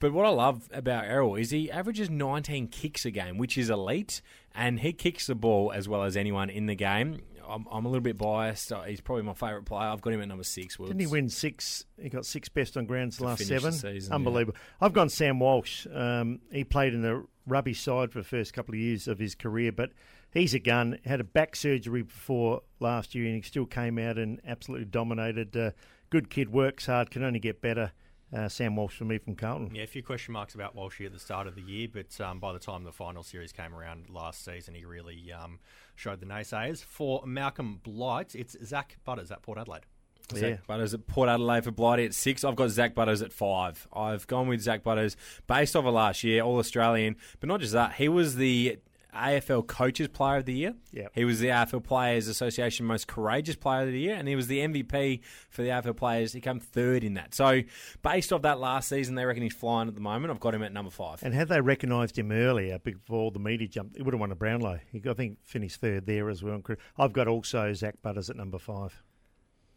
But 0.00 0.12
what 0.12 0.24
I 0.26 0.30
love 0.30 0.68
about 0.72 1.04
Errol 1.06 1.34
is 1.34 1.50
he 1.50 1.70
averages 1.70 2.08
19 2.08 2.68
kicks 2.68 3.04
a 3.04 3.10
game, 3.10 3.36
which 3.36 3.58
is 3.58 3.68
elite, 3.68 4.22
and 4.54 4.78
he 4.78 4.92
kicks 4.92 5.26
the 5.26 5.34
ball 5.34 5.72
as 5.72 5.88
well 5.88 6.04
as 6.04 6.16
anyone 6.16 6.48
in 6.50 6.66
the 6.66 6.76
game. 6.76 7.18
I'm, 7.48 7.66
I'm 7.70 7.84
a 7.84 7.88
little 7.88 8.02
bit 8.02 8.16
biased. 8.18 8.72
Uh, 8.72 8.82
He's 8.82 9.00
probably 9.00 9.24
my 9.24 9.32
favourite 9.34 9.64
player. 9.64 9.88
I've 9.88 10.00
got 10.00 10.12
him 10.12 10.20
at 10.20 10.28
number 10.28 10.44
six. 10.44 10.78
Wills. 10.78 10.90
Didn't 10.90 11.00
he 11.00 11.06
win 11.06 11.28
six? 11.28 11.84
He 12.00 12.08
got 12.08 12.26
six 12.26 12.48
best 12.48 12.76
on 12.76 12.86
grounds 12.86 13.16
the 13.16 13.24
To 13.24 13.28
last 13.30 13.38
finish 13.38 13.62
the 13.62 13.72
seven. 13.72 13.94
season, 13.94 14.12
Unbelievable. 14.12 14.56
I've 14.80 14.92
gone 14.92 15.08
Sam 15.08 15.40
Walsh. 15.40 15.86
Um, 15.92 16.40
he 16.52 16.64
played 16.64 16.94
in 16.94 17.02
the 17.02 17.24
rubbish 17.46 17.80
side 17.80 18.12
for 18.12 18.18
the 18.18 18.24
first 18.28 18.52
couple 18.52 18.74
of 18.74 18.78
years 18.80 19.08
of 19.08 19.18
his 19.18 19.34
career, 19.34 19.72
but 19.72 19.90
he's 20.32 20.52
a 20.54 20.58
gun. 20.58 20.98
Had 21.04 21.20
a 21.20 21.24
back 21.24 21.56
surgery 21.56 22.02
before 22.02 22.62
last 22.80 23.14
year, 23.14 23.26
and 23.26 23.34
he 23.36 23.42
still 23.42 23.66
came 23.66 23.98
out 23.98 24.18
and 24.18 24.40
absolutely 24.46 24.84
dominated. 24.86 25.56
Uh, 25.56 25.70
good 26.10 26.28
kid, 26.30 26.50
works 26.50 26.86
hard, 26.86 27.10
can 27.10 27.22
only 27.24 27.38
get 27.40 27.60
better. 27.62 27.92
Uh, 28.30 28.46
Sam 28.46 28.76
Walsh 28.76 28.94
for 28.94 29.06
me 29.06 29.16
from 29.16 29.36
Carlton. 29.36 29.74
Yeah, 29.74 29.84
a 29.84 29.86
few 29.86 30.02
question 30.02 30.34
marks 30.34 30.54
about 30.54 30.76
Walshy 30.76 31.06
at 31.06 31.14
the 31.14 31.18
start 31.18 31.46
of 31.46 31.54
the 31.54 31.62
year, 31.62 31.88
but 31.90 32.20
um, 32.20 32.40
by 32.40 32.52
the 32.52 32.58
time 32.58 32.84
the 32.84 32.92
final 32.92 33.22
series 33.22 33.52
came 33.52 33.74
around 33.74 34.10
last 34.10 34.44
season, 34.44 34.74
he 34.74 34.84
really 34.84 35.32
um, 35.32 35.60
showed 35.98 36.20
the 36.20 36.26
naysayers. 36.26 36.82
For 36.84 37.22
Malcolm 37.26 37.80
Blight, 37.82 38.34
it's 38.34 38.56
Zak 38.64 38.96
Butters 39.04 39.30
at 39.30 39.42
Port 39.42 39.58
Adelaide. 39.58 39.86
Yeah. 40.34 40.56
Butters 40.66 40.92
at 40.92 41.06
Port 41.06 41.28
Adelaide 41.28 41.64
for 41.64 41.70
Blighty 41.70 42.04
at 42.04 42.14
six. 42.14 42.44
I've 42.44 42.56
got 42.56 42.68
Zak 42.68 42.94
Butters 42.94 43.22
at 43.22 43.32
five. 43.32 43.88
I've 43.92 44.26
gone 44.26 44.46
with 44.46 44.60
Zak 44.60 44.82
Butters 44.82 45.16
based 45.46 45.74
off 45.74 45.86
of 45.86 45.94
last 45.94 46.22
year, 46.22 46.42
All 46.42 46.58
Australian. 46.58 47.16
But 47.40 47.48
not 47.48 47.60
just 47.60 47.72
that, 47.72 47.94
he 47.94 48.08
was 48.08 48.36
the 48.36 48.78
AFL 49.14 49.66
Coaches 49.66 50.08
Player 50.08 50.38
of 50.38 50.44
the 50.44 50.52
Year. 50.52 50.74
Yep. 50.92 51.12
He 51.14 51.24
was 51.24 51.40
the 51.40 51.48
AFL 51.48 51.82
Players 51.82 52.28
Association 52.28 52.86
Most 52.86 53.08
Courageous 53.08 53.56
Player 53.56 53.82
of 53.82 53.92
the 53.92 53.98
Year, 53.98 54.14
and 54.14 54.28
he 54.28 54.36
was 54.36 54.46
the 54.46 54.60
MVP 54.60 55.20
for 55.48 55.62
the 55.62 55.68
AFL 55.68 55.96
Players. 55.96 56.32
He 56.32 56.40
came 56.40 56.60
third 56.60 57.04
in 57.04 57.14
that. 57.14 57.34
So, 57.34 57.62
based 58.02 58.32
off 58.32 58.42
that 58.42 58.60
last 58.60 58.88
season, 58.88 59.14
they 59.14 59.24
reckon 59.24 59.42
he's 59.42 59.54
flying 59.54 59.88
at 59.88 59.94
the 59.94 60.00
moment. 60.00 60.30
I've 60.30 60.40
got 60.40 60.54
him 60.54 60.62
at 60.62 60.72
number 60.72 60.90
five. 60.90 61.22
And 61.22 61.34
had 61.34 61.48
they 61.48 61.60
recognised 61.60 62.18
him 62.18 62.30
earlier 62.32 62.78
before 62.78 63.30
the 63.30 63.38
media 63.38 63.68
jumped, 63.68 63.96
he 63.96 64.02
would 64.02 64.14
have 64.14 64.20
won 64.20 64.32
a 64.32 64.36
Brownlow. 64.36 64.80
He, 64.92 65.02
I 65.08 65.14
think, 65.14 65.38
finished 65.42 65.80
third 65.80 66.06
there 66.06 66.28
as 66.28 66.42
well. 66.42 66.62
I've 66.96 67.12
got 67.12 67.28
also 67.28 67.72
Zak 67.72 68.02
Butters 68.02 68.30
at 68.30 68.36
number 68.36 68.58
five. 68.58 69.02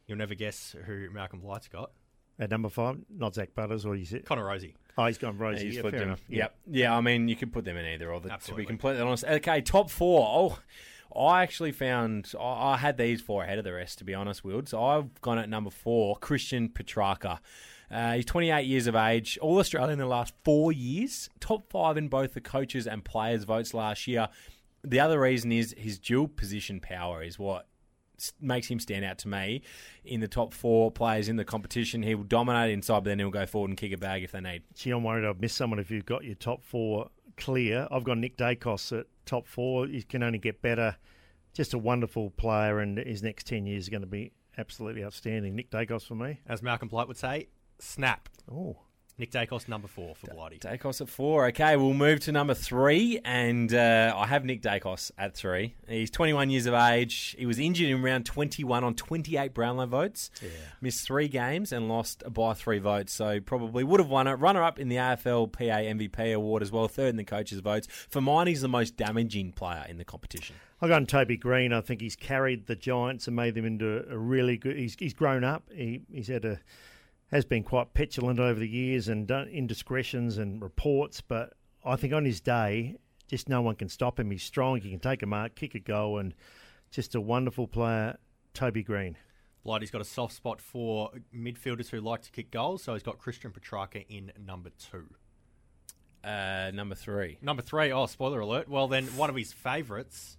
You'll 0.07 0.17
never 0.17 0.35
guess 0.35 0.75
who 0.85 1.09
Malcolm 1.09 1.39
Blight's 1.39 1.69
got. 1.69 1.91
At 2.39 2.49
number 2.49 2.69
five, 2.69 2.97
not 3.09 3.35
Zak 3.35 3.53
Butters, 3.53 3.85
or 3.85 3.95
you 3.95 4.05
said? 4.05 4.25
Connor 4.25 4.45
Rozee. 4.45 4.73
Oh, 4.97 5.05
he's 5.05 5.17
gone 5.17 5.37
Rozee. 5.37 5.59
He's 5.59 5.75
yeah, 5.75 5.81
flipped 5.81 5.95
fair 5.95 6.03
him. 6.03 6.09
enough. 6.09 6.23
Yep. 6.27 6.55
Yeah, 6.71 6.95
I 6.95 7.01
mean, 7.01 7.27
you 7.27 7.35
could 7.35 7.53
put 7.53 7.65
them 7.65 7.77
in 7.77 7.85
either 7.85 8.11
or. 8.11 8.19
The, 8.19 8.23
to 8.23 8.27
be 8.29 8.33
Absolutely. 8.33 8.65
completely 8.65 9.01
honest. 9.01 9.23
Okay, 9.25 9.61
top 9.61 9.89
four. 9.89 10.27
Oh, 10.27 10.59
I 11.19 11.43
actually 11.43 11.71
found 11.71 12.33
I, 12.39 12.73
I 12.73 12.77
had 12.77 12.97
these 12.97 13.21
four 13.21 13.43
ahead 13.43 13.57
of 13.57 13.63
the 13.63 13.73
rest, 13.73 13.99
to 13.99 14.03
be 14.03 14.13
honest, 14.13 14.43
Wild. 14.43 14.69
So 14.69 14.83
I've 14.83 15.21
gone 15.21 15.37
at 15.37 15.49
number 15.49 15.69
four, 15.69 16.17
Christian 16.17 16.69
Petracca. 16.69 17.39
Uh, 17.89 18.13
he's 18.13 18.25
28 18.25 18.65
years 18.65 18.87
of 18.87 18.95
age, 18.95 19.37
All 19.41 19.59
Australian 19.59 19.91
in 19.91 19.99
the 19.99 20.05
last 20.05 20.33
four 20.45 20.71
years, 20.71 21.29
top 21.41 21.69
five 21.69 21.97
in 21.97 22.07
both 22.07 22.33
the 22.33 22.39
coaches 22.41 22.87
and 22.87 23.03
players' 23.03 23.43
votes 23.43 23.73
last 23.73 24.07
year. 24.07 24.29
The 24.83 24.99
other 24.99 25.19
reason 25.19 25.51
is 25.51 25.75
his 25.77 25.99
dual 25.99 26.29
position 26.29 26.79
power 26.79 27.21
is 27.21 27.37
what 27.37 27.67
s- 28.21 28.33
makes 28.39 28.67
him 28.67 28.79
stand 28.79 29.03
out 29.03 29.17
to 29.19 29.27
me 29.27 29.61
in 30.05 30.19
the 30.21 30.27
top 30.27 30.53
four 30.53 30.91
players 30.91 31.27
in 31.27 31.35
the 31.35 31.45
competition. 31.45 32.03
He 32.03 32.15
will 32.15 32.23
dominate 32.23 32.71
inside, 32.71 32.99
but 33.03 33.05
then 33.05 33.19
he'll 33.19 33.29
go 33.31 33.45
forward 33.45 33.69
and 33.69 33.77
kick 33.77 33.91
a 33.91 33.97
bag 33.97 34.23
if 34.23 34.31
they 34.31 34.41
need. 34.41 34.63
Gee, 34.75 34.91
I'm 34.91 35.03
worried 35.03 35.25
I've 35.25 35.41
missed 35.41 35.57
someone 35.57 35.79
if 35.79 35.89
you've 35.91 36.05
got 36.05 36.23
your 36.23 36.35
top 36.35 36.63
four 36.63 37.09
clear. 37.37 37.87
I've 37.91 38.03
got 38.03 38.17
Nick 38.17 38.37
Daicos 38.37 38.97
at 38.99 39.07
top 39.25 39.47
four. 39.47 39.87
He 39.87 40.03
can 40.03 40.23
only 40.23 40.37
get 40.39 40.61
better. 40.61 40.97
Just 41.53 41.73
a 41.73 41.77
wonderful 41.77 42.29
player, 42.31 42.79
and 42.79 42.97
his 42.97 43.21
next 43.23 43.45
10 43.47 43.65
years 43.65 43.83
is 43.83 43.89
going 43.89 44.01
to 44.01 44.07
be 44.07 44.31
absolutely 44.57 45.03
outstanding. 45.03 45.55
Nick 45.55 45.69
Daicos 45.69 46.07
for 46.07 46.15
me. 46.15 46.39
As 46.47 46.61
Malcolm 46.61 46.87
Blight 46.87 47.07
would 47.09 47.17
say, 47.17 47.49
snap. 47.79 48.29
Oh, 48.49 48.77
Nick 49.21 49.29
Daicos, 49.29 49.67
number 49.67 49.87
four 49.87 50.15
for 50.15 50.33
Blighty. 50.33 50.57
Daicos 50.57 50.99
at 50.99 51.07
four. 51.07 51.45
Okay, 51.49 51.77
we'll 51.77 51.93
move 51.93 52.21
to 52.21 52.31
number 52.31 52.55
three, 52.55 53.19
and 53.23 53.71
uh, 53.71 54.15
I 54.17 54.25
have 54.25 54.43
Nick 54.43 54.63
Daicos 54.63 55.11
at 55.15 55.35
three. 55.35 55.75
He's 55.87 56.09
21 56.09 56.49
years 56.49 56.65
of 56.65 56.73
age. 56.73 57.35
He 57.37 57.45
was 57.45 57.59
injured 57.59 57.89
in 57.89 58.01
round 58.01 58.25
21 58.25 58.83
on 58.83 58.95
28 58.95 59.53
Brownlow 59.53 59.85
votes. 59.85 60.31
Missed 60.81 61.05
three 61.05 61.27
games 61.27 61.71
and 61.71 61.87
lost 61.87 62.23
by 62.33 62.55
three 62.55 62.79
votes, 62.79 63.13
so 63.13 63.39
probably 63.39 63.83
would 63.83 63.99
have 63.99 64.09
won 64.09 64.25
it. 64.25 64.33
Runner 64.33 64.63
up 64.63 64.79
in 64.79 64.89
the 64.89 64.95
AFL 64.95 65.51
PA 65.51 65.59
MVP 65.61 66.33
award 66.33 66.63
as 66.63 66.71
well, 66.71 66.87
third 66.87 67.09
in 67.09 67.17
the 67.17 67.23
coaches' 67.23 67.59
votes. 67.59 67.87
For 68.09 68.21
mine, 68.21 68.47
he's 68.47 68.61
the 68.61 68.69
most 68.69 68.97
damaging 68.97 69.51
player 69.51 69.85
in 69.87 69.99
the 69.99 70.03
competition. 70.03 70.55
I've 70.81 70.89
gone 70.89 71.05
Toby 71.05 71.37
Greene. 71.37 71.73
I 71.73 71.81
think 71.81 72.01
he's 72.01 72.15
carried 72.15 72.65
the 72.65 72.75
Giants 72.75 73.27
and 73.27 73.35
made 73.35 73.53
them 73.53 73.65
into 73.65 74.03
a 74.09 74.17
really 74.17 74.57
good. 74.57 74.77
He's, 74.77 74.95
he's 74.97 75.13
grown 75.13 75.43
up. 75.43 75.69
He, 75.71 76.01
he's 76.11 76.27
had 76.27 76.43
a 76.43 76.59
has 77.31 77.45
been 77.45 77.63
quite 77.63 77.93
petulant 77.93 78.39
over 78.39 78.59
the 78.59 78.67
years 78.67 79.07
and 79.07 79.25
done 79.27 79.47
indiscretions 79.47 80.37
and 80.37 80.61
reports, 80.61 81.21
but 81.21 81.53
I 81.83 81.95
think 81.95 82.13
on 82.13 82.25
his 82.25 82.41
day, 82.41 82.97
just 83.27 83.47
no 83.47 83.61
one 83.61 83.75
can 83.75 83.87
stop 83.87 84.19
him. 84.19 84.29
He's 84.31 84.43
strong. 84.43 84.81
He 84.81 84.89
can 84.89 84.99
take 84.99 85.23
a 85.23 85.25
mark, 85.25 85.55
kick 85.55 85.73
a 85.73 85.79
goal, 85.79 86.17
and 86.17 86.33
just 86.91 87.15
a 87.15 87.21
wonderful 87.21 87.67
player. 87.67 88.17
Toby 88.53 88.83
Greene. 88.83 89.15
Blighty's 89.63 89.91
got 89.91 90.01
a 90.01 90.05
soft 90.05 90.33
spot 90.33 90.59
for 90.59 91.11
midfielders 91.33 91.89
who 91.89 92.01
like 92.01 92.23
to 92.23 92.31
kick 92.31 92.51
goals, 92.51 92.83
so 92.83 92.93
he's 92.93 93.03
got 93.03 93.17
Christian 93.19 93.51
Petracca 93.51 94.05
in 94.09 94.31
number 94.45 94.71
two. 94.71 95.07
Uh, 96.23 96.71
number 96.73 96.95
three. 96.95 97.37
Number 97.41 97.61
three, 97.61 97.91
oh, 97.91 98.07
spoiler 98.07 98.41
alert. 98.41 98.67
Well, 98.67 98.87
then 98.87 99.05
one 99.15 99.29
of 99.29 99.35
his 99.35 99.53
favourites, 99.53 100.37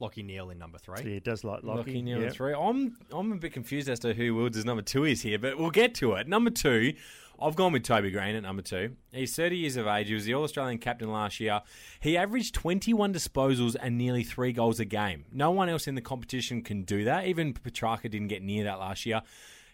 Lachie 0.00 0.24
Neale 0.24 0.50
in 0.50 0.58
number 0.58 0.78
three. 0.78 0.98
Yeah, 0.98 1.14
he 1.14 1.20
does 1.20 1.44
like 1.44 1.62
Lachie. 1.62 1.84
Lachie 1.84 2.04
Neale 2.04 2.20
yeah. 2.20 2.26
at 2.26 2.34
three. 2.34 2.54
I'm 2.54 2.96
I'm 3.12 3.32
a 3.32 3.36
bit 3.36 3.52
confused 3.52 3.88
as 3.88 4.00
to 4.00 4.14
who 4.14 4.34
Wilds' 4.34 4.64
number 4.64 4.82
two 4.82 5.04
is 5.04 5.22
here, 5.22 5.38
but 5.38 5.58
we'll 5.58 5.70
get 5.70 5.94
to 5.96 6.14
it. 6.14 6.28
Number 6.28 6.50
two, 6.50 6.94
I've 7.40 7.56
gone 7.56 7.72
with 7.72 7.82
Toby 7.82 8.10
Greene 8.10 8.36
at 8.36 8.42
number 8.42 8.62
two. 8.62 8.96
He's 9.12 9.34
30 9.34 9.56
years 9.56 9.76
of 9.76 9.86
age. 9.86 10.08
He 10.08 10.14
was 10.14 10.24
the 10.24 10.34
All 10.34 10.44
Australian 10.44 10.78
captain 10.78 11.10
last 11.10 11.40
year. 11.40 11.62
He 12.00 12.16
averaged 12.16 12.54
21 12.54 13.12
disposals 13.12 13.76
and 13.80 13.98
nearly 13.98 14.22
three 14.22 14.52
goals 14.52 14.78
a 14.78 14.84
game. 14.84 15.24
No 15.32 15.50
one 15.50 15.68
else 15.68 15.86
in 15.86 15.94
the 15.94 16.00
competition 16.00 16.62
can 16.62 16.82
do 16.82 17.04
that. 17.04 17.26
Even 17.26 17.52
Petracca 17.52 18.10
didn't 18.10 18.28
get 18.28 18.42
near 18.42 18.64
that 18.64 18.78
last 18.78 19.04
year. 19.04 19.22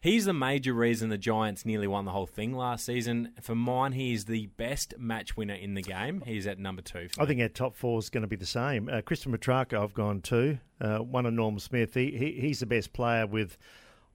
He's 0.02 0.24
the 0.24 0.32
major 0.32 0.72
reason 0.72 1.10
the 1.10 1.18
Giants 1.18 1.66
nearly 1.66 1.86
won 1.86 2.06
the 2.06 2.10
whole 2.10 2.26
thing 2.26 2.54
last 2.54 2.86
season. 2.86 3.32
For 3.42 3.54
mine, 3.54 3.92
he 3.92 4.14
is 4.14 4.24
the 4.24 4.46
best 4.46 4.94
match 4.98 5.36
winner 5.36 5.52
in 5.54 5.74
the 5.74 5.82
game. 5.82 6.22
He's 6.24 6.46
at 6.46 6.58
number 6.58 6.80
two. 6.80 7.08
for 7.10 7.20
I 7.20 7.24
me. 7.24 7.28
think 7.28 7.40
our 7.42 7.48
top 7.48 7.76
four 7.76 7.98
is 7.98 8.08
going 8.08 8.22
to 8.22 8.26
be 8.26 8.36
the 8.36 8.46
same. 8.46 8.88
Uh, 8.88 9.02
Christian 9.02 9.30
Petracca, 9.30 9.78
I've 9.78 9.92
gone 9.92 10.22
two. 10.22 10.58
Uh, 10.80 10.98
one 11.00 11.26
of 11.26 11.34
Norm 11.34 11.58
Smith. 11.58 11.92
He, 11.92 12.12
he 12.12 12.40
he's 12.40 12.60
the 12.60 12.66
best 12.66 12.94
player 12.94 13.26
with 13.26 13.58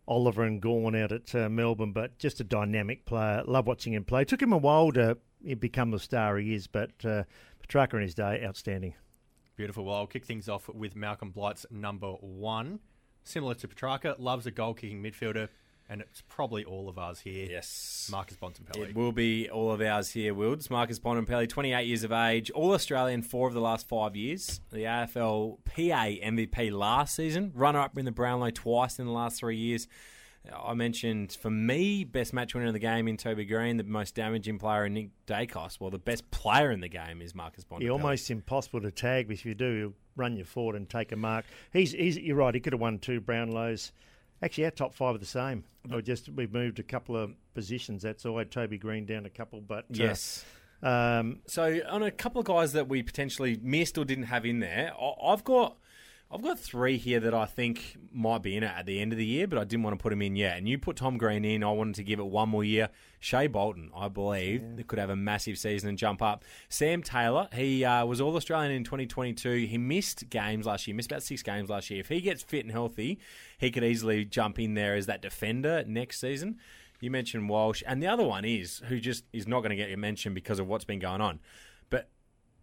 Oliver 0.08 0.44
and 0.44 0.60
Gawn 0.60 0.96
out 0.96 1.12
at 1.12 1.36
uh, 1.36 1.50
Melbourne, 1.50 1.92
but 1.92 2.18
just 2.18 2.40
a 2.40 2.44
dynamic 2.44 3.06
player. 3.06 3.44
Love 3.46 3.68
watching 3.68 3.94
him 3.94 4.06
play. 4.06 4.26
Took 4.26 4.42
him 4.42 4.54
a 4.54 4.58
while 4.58 4.92
to 4.94 5.20
become 5.60 5.92
the 5.92 6.00
star 6.00 6.38
he 6.38 6.56
is, 6.56 6.66
but 6.66 6.94
uh, 7.06 7.26
Petracca 7.62 7.94
in 7.94 8.02
his 8.02 8.16
day, 8.16 8.44
outstanding. 8.44 8.96
Beautiful. 9.56 9.86
Well, 9.86 9.98
I'll 9.98 10.08
kick 10.08 10.26
things 10.26 10.50
off 10.50 10.68
with 10.68 10.96
Malcolm 10.96 11.30
Blight's 11.30 11.68
number 11.70 12.14
one. 12.14 12.80
Similar 13.24 13.54
to 13.56 13.68
Petracca, 13.68 14.16
loves 14.18 14.48
a 14.48 14.52
goal 14.52 14.74
kicking 14.74 15.02
midfielder, 15.02 15.48
and 15.90 16.02
it's 16.02 16.22
probably 16.28 16.66
all 16.66 16.90
of 16.90 16.98
ours 16.98 17.20
here. 17.20 17.48
Yes. 17.50 18.10
Marcus 18.12 18.38
Bontempelli. 18.38 18.90
It 18.90 18.96
will 18.96 19.12
be 19.12 19.50
all 19.50 19.72
of 19.72 19.82
ours 19.82 20.12
here, 20.12 20.34
Wilds. 20.34 20.70
Marcus 20.70 21.00
Bontempelli, 21.00 21.48
28 21.48 21.86
years 21.86 22.04
of 22.04 22.12
age, 22.12 22.50
All 22.52 22.74
Australian 22.74 23.22
four 23.22 23.48
of 23.48 23.54
the 23.54 23.62
last 23.62 23.88
five 23.88 24.16
years. 24.16 24.60
The 24.72 24.80
AFL 24.80 25.60
PA 25.66 25.72
MVP 25.82 26.72
last 26.72 27.16
season, 27.16 27.52
runner 27.54 27.80
up 27.80 27.98
in 27.98 28.06
the 28.06 28.12
Brownlow 28.12 28.50
twice 28.52 29.00
in 29.00 29.06
the 29.06 29.12
last 29.12 29.40
three 29.40 29.58
years. 29.58 29.88
I 30.54 30.74
mentioned 30.74 31.32
for 31.40 31.50
me, 31.50 32.04
best 32.04 32.34
match 32.34 32.54
winner 32.54 32.68
of 32.68 32.74
the 32.74 32.80
game 32.80 33.08
in 33.08 33.18
Toby 33.18 33.46
Greene, 33.46 33.78
the 33.78 33.84
most 33.84 34.16
damaging 34.16 34.60
player 34.60 34.86
in 34.86 34.94
Nick 34.94 35.10
Daicos. 35.28 35.80
Well, 35.80 35.90
the 35.90 35.98
best 35.98 36.30
player 36.32 36.72
in 36.72 36.82
the 36.82 36.88
game 36.88 37.22
is 37.22 37.34
Marcus 37.34 37.64
Bontempelli. 37.64 37.82
He 37.82 37.90
almost 37.90 38.30
impossible 38.30 38.82
to 38.82 38.92
tag, 38.92 39.28
but 39.28 39.34
if 39.34 39.46
you 39.46 39.56
do, 39.56 39.76
he'll 39.76 39.94
run 40.16 40.36
you 40.38 40.44
forward 40.44 40.76
and 40.76 40.88
take 40.90 41.12
a 41.12 41.16
mark. 41.16 41.46
He's, 41.74 41.94
he's 41.94 42.18
you're 42.18 42.36
right. 42.36 42.54
He 42.54 42.60
could 42.60 42.74
have 42.74 42.80
won 42.80 43.00
two 43.00 43.22
Brownlows. 43.22 43.92
Actually, 44.42 44.66
our 44.66 44.72
top 44.72 44.94
five 44.94 45.16
are 45.16 45.20
the 45.20 45.26
same. 45.26 45.64
Or 45.92 46.02
just 46.02 46.30
we've 46.30 46.52
moved 46.54 46.80
a 46.80 46.84
couple 46.84 47.16
of 47.16 47.32
positions. 47.54 48.04
That's 48.04 48.26
all. 48.26 48.38
I 48.38 48.40
had 48.40 48.52
Toby 48.52 48.78
Greene 48.78 49.06
down 49.06 49.26
a 49.26 49.30
couple, 49.30 49.62
but 49.62 49.86
uh, 49.86 49.92
Yes. 49.92 50.44
Um, 50.84 51.40
So 51.48 51.80
on 51.90 52.04
a 52.04 52.12
couple 52.12 52.40
of 52.40 52.46
guys 52.48 52.74
that 52.74 52.88
we 52.88 53.02
potentially 53.04 53.60
missed 53.62 53.98
or 53.98 54.06
didn't 54.06 54.26
have 54.26 54.46
in 54.46 54.60
there, 54.60 54.94
I've 55.24 55.44
got 55.44 55.78
I've 56.32 56.42
got 56.42 56.60
three 56.60 56.98
here 56.98 57.20
that 57.20 57.36
I 57.36 57.46
think 57.46 57.98
might 58.12 58.42
be 58.42 58.58
in 58.58 58.64
it 58.64 58.72
at 58.76 58.88
the 58.88 59.00
end 59.00 59.12
of 59.12 59.18
the 59.18 59.26
year, 59.26 59.48
but 59.48 59.60
I 59.60 59.64
didn't 59.64 59.84
want 59.84 59.98
to 59.98 60.02
put 60.02 60.12
him 60.12 60.24
in 60.24 60.36
yet. 60.36 60.58
And 60.58 60.68
you 60.68 60.80
put 60.80 60.96
Tom 60.96 61.18
Green 61.18 61.46
in. 61.46 61.64
I 61.64 61.72
wanted 61.72 61.96
to 61.96 62.04
give 62.04 62.20
it 62.20 62.26
one 62.26 62.50
more 62.50 62.64
year. 62.64 62.90
Shai 63.20 63.48
Bolton, 63.48 63.92
I 63.96 64.08
believe, 64.08 64.76
that 64.76 64.88
could 64.88 64.98
have 64.98 65.12
a 65.12 65.16
massive 65.16 65.58
season 65.58 65.88
and 65.88 65.98
jump 65.98 66.24
up. 66.24 66.44
Sam 66.68 67.04
Taylor, 67.04 67.48
he 67.54 67.86
uh, 67.86 68.06
was 68.06 68.22
All 68.22 68.36
Australian 68.36 68.72
in 68.72 68.84
2022. 68.84 69.68
He 69.68 69.78
missed 69.78 70.28
games 70.30 70.66
last 70.66 70.88
year, 70.88 70.96
missed 70.96 71.12
about 71.12 71.24
six 71.24 71.44
games 71.44 71.70
last 71.70 71.92
year. 71.92 72.00
If 72.00 72.10
he 72.10 72.22
gets 72.22 72.42
fit 72.42 72.66
and 72.66 72.72
healthy, 72.72 73.20
he 73.60 73.70
could 73.70 73.84
easily 73.84 74.26
jump 74.26 74.60
in 74.60 74.74
there 74.74 74.96
as 74.96 75.06
that 75.06 75.22
defender 75.22 75.84
next 75.88 76.20
season. 76.20 76.58
You 77.02 77.12
mentioned 77.12 77.50
Walsh, 77.50 77.84
and 77.86 78.02
the 78.02 78.08
other 78.08 78.24
one 78.24 78.46
is 78.46 78.82
who 78.88 79.00
just 79.00 79.26
is 79.32 79.48
not 79.48 79.60
going 79.60 79.70
to 79.70 79.76
get 79.76 79.90
your 79.90 79.98
mention 80.00 80.34
because 80.34 80.60
of 80.60 80.68
what's 80.68 80.86
been 80.86 81.00
going 81.00 81.22
on. 81.22 81.40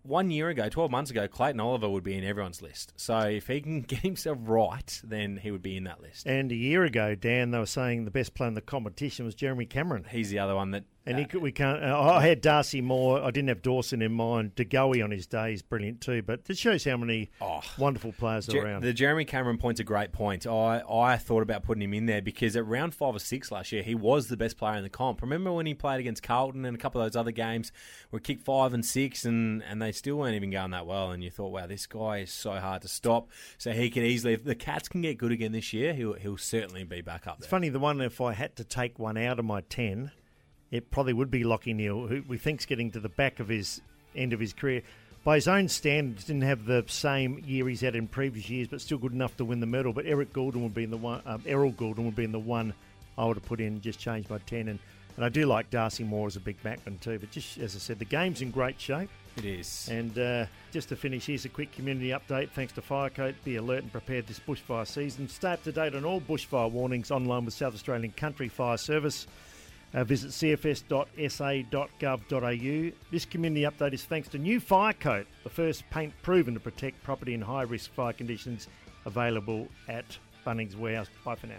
One 0.03 0.31
year 0.31 0.49
ago, 0.49 0.69
12 0.69 0.91
months 0.91 1.11
ago, 1.13 1.29
Clayton 1.29 1.61
Oliver 1.61 1.89
would 1.89 2.03
be 2.03 2.17
in 2.17 2.25
everyone's 2.25 2.61
list. 2.61 2.93
So 2.97 3.19
if 3.21 3.47
he 3.47 3.61
can 3.61 3.81
get 3.83 4.01
himself 4.01 4.39
right, 4.43 5.01
then 5.05 5.37
he 5.37 5.51
would 5.51 5.63
be 5.63 5.77
in 5.77 5.85
that 5.85 6.01
list. 6.01 6.27
and 6.27 6.51
a 6.51 6.57
year 6.57 6.85
ago, 6.85 7.15
Dan, 7.15 7.53
they 7.53 7.59
were 7.59 7.67
saying 7.67 8.05
the 8.05 8.11
best 8.11 8.35
player 8.35 8.49
in 8.49 8.55
the 8.55 8.61
competition 8.61 9.25
was 9.25 9.35
Jeremy 9.35 9.67
Cameron. 9.67 10.07
He's 10.11 10.31
the 10.31 10.39
other 10.39 10.55
one 10.55 10.73
that. 10.73 10.85
And 11.05 11.19
he 11.19 11.25
could, 11.25 11.43
we 11.43 11.51
can't. 11.51 11.83
Uh, 11.83 12.01
I 12.01 12.27
had 12.27 12.41
Darcy 12.41 12.81
Moore. 12.81 13.21
I 13.21 13.31
didn't 13.33 13.49
have 13.49 13.61
Dawson 13.61 14.03
in 14.03 14.13
mind. 14.13 14.55
De 14.55 14.65
Goey 14.65 15.03
on 15.03 15.11
his 15.11 15.27
day 15.27 15.53
is 15.53 15.61
brilliant 15.61 16.01
too. 16.01 16.23
But 16.23 16.45
this 16.45 16.59
shows 16.59 16.85
how 16.85 16.97
many 16.97 17.31
wonderful 17.77 18.13
players 18.13 18.49
are 18.49 18.53
Jer- 18.53 18.65
around. 18.65 18.83
The 18.83 18.93
Jeremy 18.93 19.25
Cameron 19.25 19.59
point's 19.59 19.81
a 19.81 19.85
great 19.85 20.13
point. 20.13 20.47
I, 20.47 20.83
I 20.89 21.17
thought 21.17 21.43
about 21.43 21.65
putting 21.65 21.83
him 21.83 21.93
in 21.93 22.07
there 22.07 22.23
because 22.23 22.55
at 22.55 22.67
round 22.67 22.95
five 22.95 23.17
or 23.17 23.19
six 23.19 23.51
last 23.51 23.73
year, 23.73 23.83
he 23.83 23.97
was 23.97 24.29
the 24.29 24.37
best 24.37 24.57
player 24.57 24.77
in 24.77 24.85
the 24.85 24.89
comp. 24.89 25.23
Remember 25.23 25.53
when 25.53 25.67
he 25.67 25.75
played 25.75 25.99
against 25.99 26.23
Carlton 26.23 26.65
and 26.65 26.77
a 26.77 26.79
couple 26.79 27.01
of 27.01 27.11
those 27.11 27.19
other 27.19 27.33
games 27.33 27.73
where 28.11 28.21
he 28.21 28.23
kicked 28.23 28.45
five 28.45 28.73
and 28.73 28.85
six 28.85 29.25
and, 29.25 29.63
and 29.65 29.83
they 29.83 29.91
still 29.91 30.17
weren't 30.17 30.37
even 30.37 30.51
going 30.51 30.71
that 30.71 30.87
well? 30.87 31.11
And 31.11 31.25
you 31.25 31.31
thought, 31.31 31.51
wow, 31.51 31.67
this 31.67 31.87
guy 31.87 32.19
is 32.19 32.33
so 32.33 32.53
hard 32.53 32.83
to 32.83 32.89
stop. 32.89 33.29
So 33.59 33.73
he 33.73 33.91
could 33.91 34.05
easily, 34.05 34.35
if 34.35 34.45
the 34.45 34.55
Cats 34.55 34.89
can 34.89 35.03
get 35.03 35.19
good 35.19 35.33
again 35.33 35.51
this 35.51 35.73
year, 35.73 35.95
he'll, 35.95 36.15
he'll 36.15 36.37
certainly 36.39 36.85
be 36.85 37.01
back 37.01 37.27
up 37.27 37.39
there. 37.39 37.45
It's 37.45 37.47
funny, 37.49 37.71
the 37.71 37.81
one, 37.81 38.01
if 38.01 38.21
I 38.21 38.35
had 38.35 38.55
to 38.57 38.65
take 38.65 39.01
one 39.01 39.17
out 39.17 39.41
of 39.41 39.45
my 39.45 39.63
10, 39.63 40.13
it 40.73 40.91
probably 40.91 41.13
would 41.13 41.31
be 41.31 41.45
Lachie 41.45 41.77
Neale, 41.77 42.07
who 42.07 42.23
we 42.27 42.39
think's 42.39 42.65
getting 42.65 42.91
to 42.93 42.99
the 42.99 43.11
back 43.11 43.39
of 43.39 43.49
his 43.49 43.81
end 44.17 44.33
of 44.33 44.41
his 44.41 44.55
career. 44.55 44.83
By 45.23 45.37
his 45.37 45.47
own 45.47 45.69
standards, 45.69 46.25
didn't 46.25 46.43
have 46.43 46.65
the 46.65 46.85
same 46.89 47.41
year 47.47 47.69
he's 47.69 47.83
had 47.83 47.95
in 47.95 48.09
previous 48.09 48.51
years, 48.51 48.69
but 48.69 48.81
still 48.81 48.99
good 48.99 49.13
enough 49.13 49.37
to 49.37 49.45
win 49.45 49.61
the 49.61 49.67
medal. 49.67 49.93
But 49.93 50.07
Eric 50.07 50.33
Gulden 50.33 50.63
would 50.63 50.75
be 50.75 50.83
in 50.83 50.91
the 50.91 50.97
one, 50.97 51.23
um, 51.27 51.43
Errol 51.47 51.73
Gulden 51.73 52.05
would 52.07 52.17
be 52.17 52.25
in 52.25 52.33
the 52.33 52.41
one 52.41 52.75
I 53.17 53.27
would 53.27 53.37
have 53.37 53.45
put 53.45 53.61
in, 53.61 53.81
just 53.83 54.01
changed 54.01 54.31
my 54.31 54.39
10. 54.39 54.67
And, 54.69 54.79
and 55.17 55.25
I 55.25 55.29
do 55.29 55.45
like 55.47 55.71
Darcy 55.71 56.03
Moore 56.03 56.27
as 56.27 56.35
a 56.37 56.41
big 56.41 56.61
backman 56.65 56.99
too. 57.01 57.19
But 57.21 57.31
just 57.31 57.59
as 57.59 57.77
I 57.77 57.79
said, 57.79 57.99
the 58.01 58.05
game's 58.05 58.43
in 58.43 58.51
great 58.51 58.81
shape. 58.81 59.11
It 59.37 59.45
is. 59.45 59.89
And 59.91 60.19
uh, 60.19 60.47
just 60.73 60.89
to 60.89 60.97
finish, 60.97 61.27
here's 61.27 61.45
a 61.45 61.51
quick 61.51 61.71
community 61.73 62.09
update. 62.09 62.51
Thanks 62.51 62.73
to 62.73 62.83
Firecoat, 62.83 63.35
be 63.45 63.57
alert 63.57 63.83
and 63.83 63.93
prepared 63.93 64.27
this 64.27 64.41
bushfire 64.41 64.87
season. 64.87 65.29
Stay 65.29 65.53
up 65.53 65.63
to 65.65 65.73
date 65.73 65.95
on 65.95 66.05
all 66.05 66.21
bushfire 66.21 66.71
warnings 66.71 67.11
online 67.11 67.45
with 67.45 67.55
South 67.55 67.75
Australian 67.75 68.13
Country 68.13 68.49
Fire 68.49 68.77
Service. 68.77 69.27
Uh, 69.95 70.05
visit 70.05 70.31
cfs.sa.gov.au. 70.31 70.97
This 73.11 73.25
community 73.27 73.63
update 73.63 73.93
is 73.93 74.05
thanks 74.05 74.29
to 74.29 74.39
New 74.39 74.59
Firecoat, 74.59 75.27
the 75.45 75.51
first 75.51 75.85
paint 75.91 76.15
proven 76.23 76.55
to 76.55 76.61
protect 76.61 77.03
property 77.03 77.35
in 77.35 77.43
high 77.43 77.63
risk 77.63 77.93
fire 77.93 78.15
conditions, 78.15 78.69
available 79.05 79.69
at 79.89 80.17
Bunnings 80.47 80.77
Warehouse. 80.77 81.09
Bye 81.25 81.35
for 81.35 81.47
now. 81.47 81.59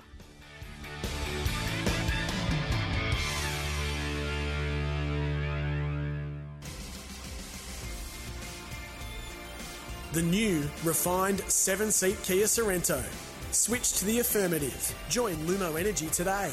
The 10.13 10.21
new, 10.21 10.61
refined 10.83 11.39
seven 11.41 11.91
seat 11.91 12.21
Kia 12.21 12.45
Sorento. 12.45 13.03
Switch 13.51 13.93
to 13.93 14.05
the 14.05 14.19
affirmative. 14.19 14.95
Join 15.09 15.33
Lumo 15.47 15.79
Energy 15.79 16.05
today. 16.07 16.51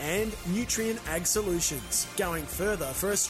And 0.00 0.32
Nutrien 0.52 0.98
Ag 1.08 1.26
Solutions, 1.26 2.06
going 2.16 2.44
further 2.44 2.86
for 2.86 3.10
Australia. 3.10 3.16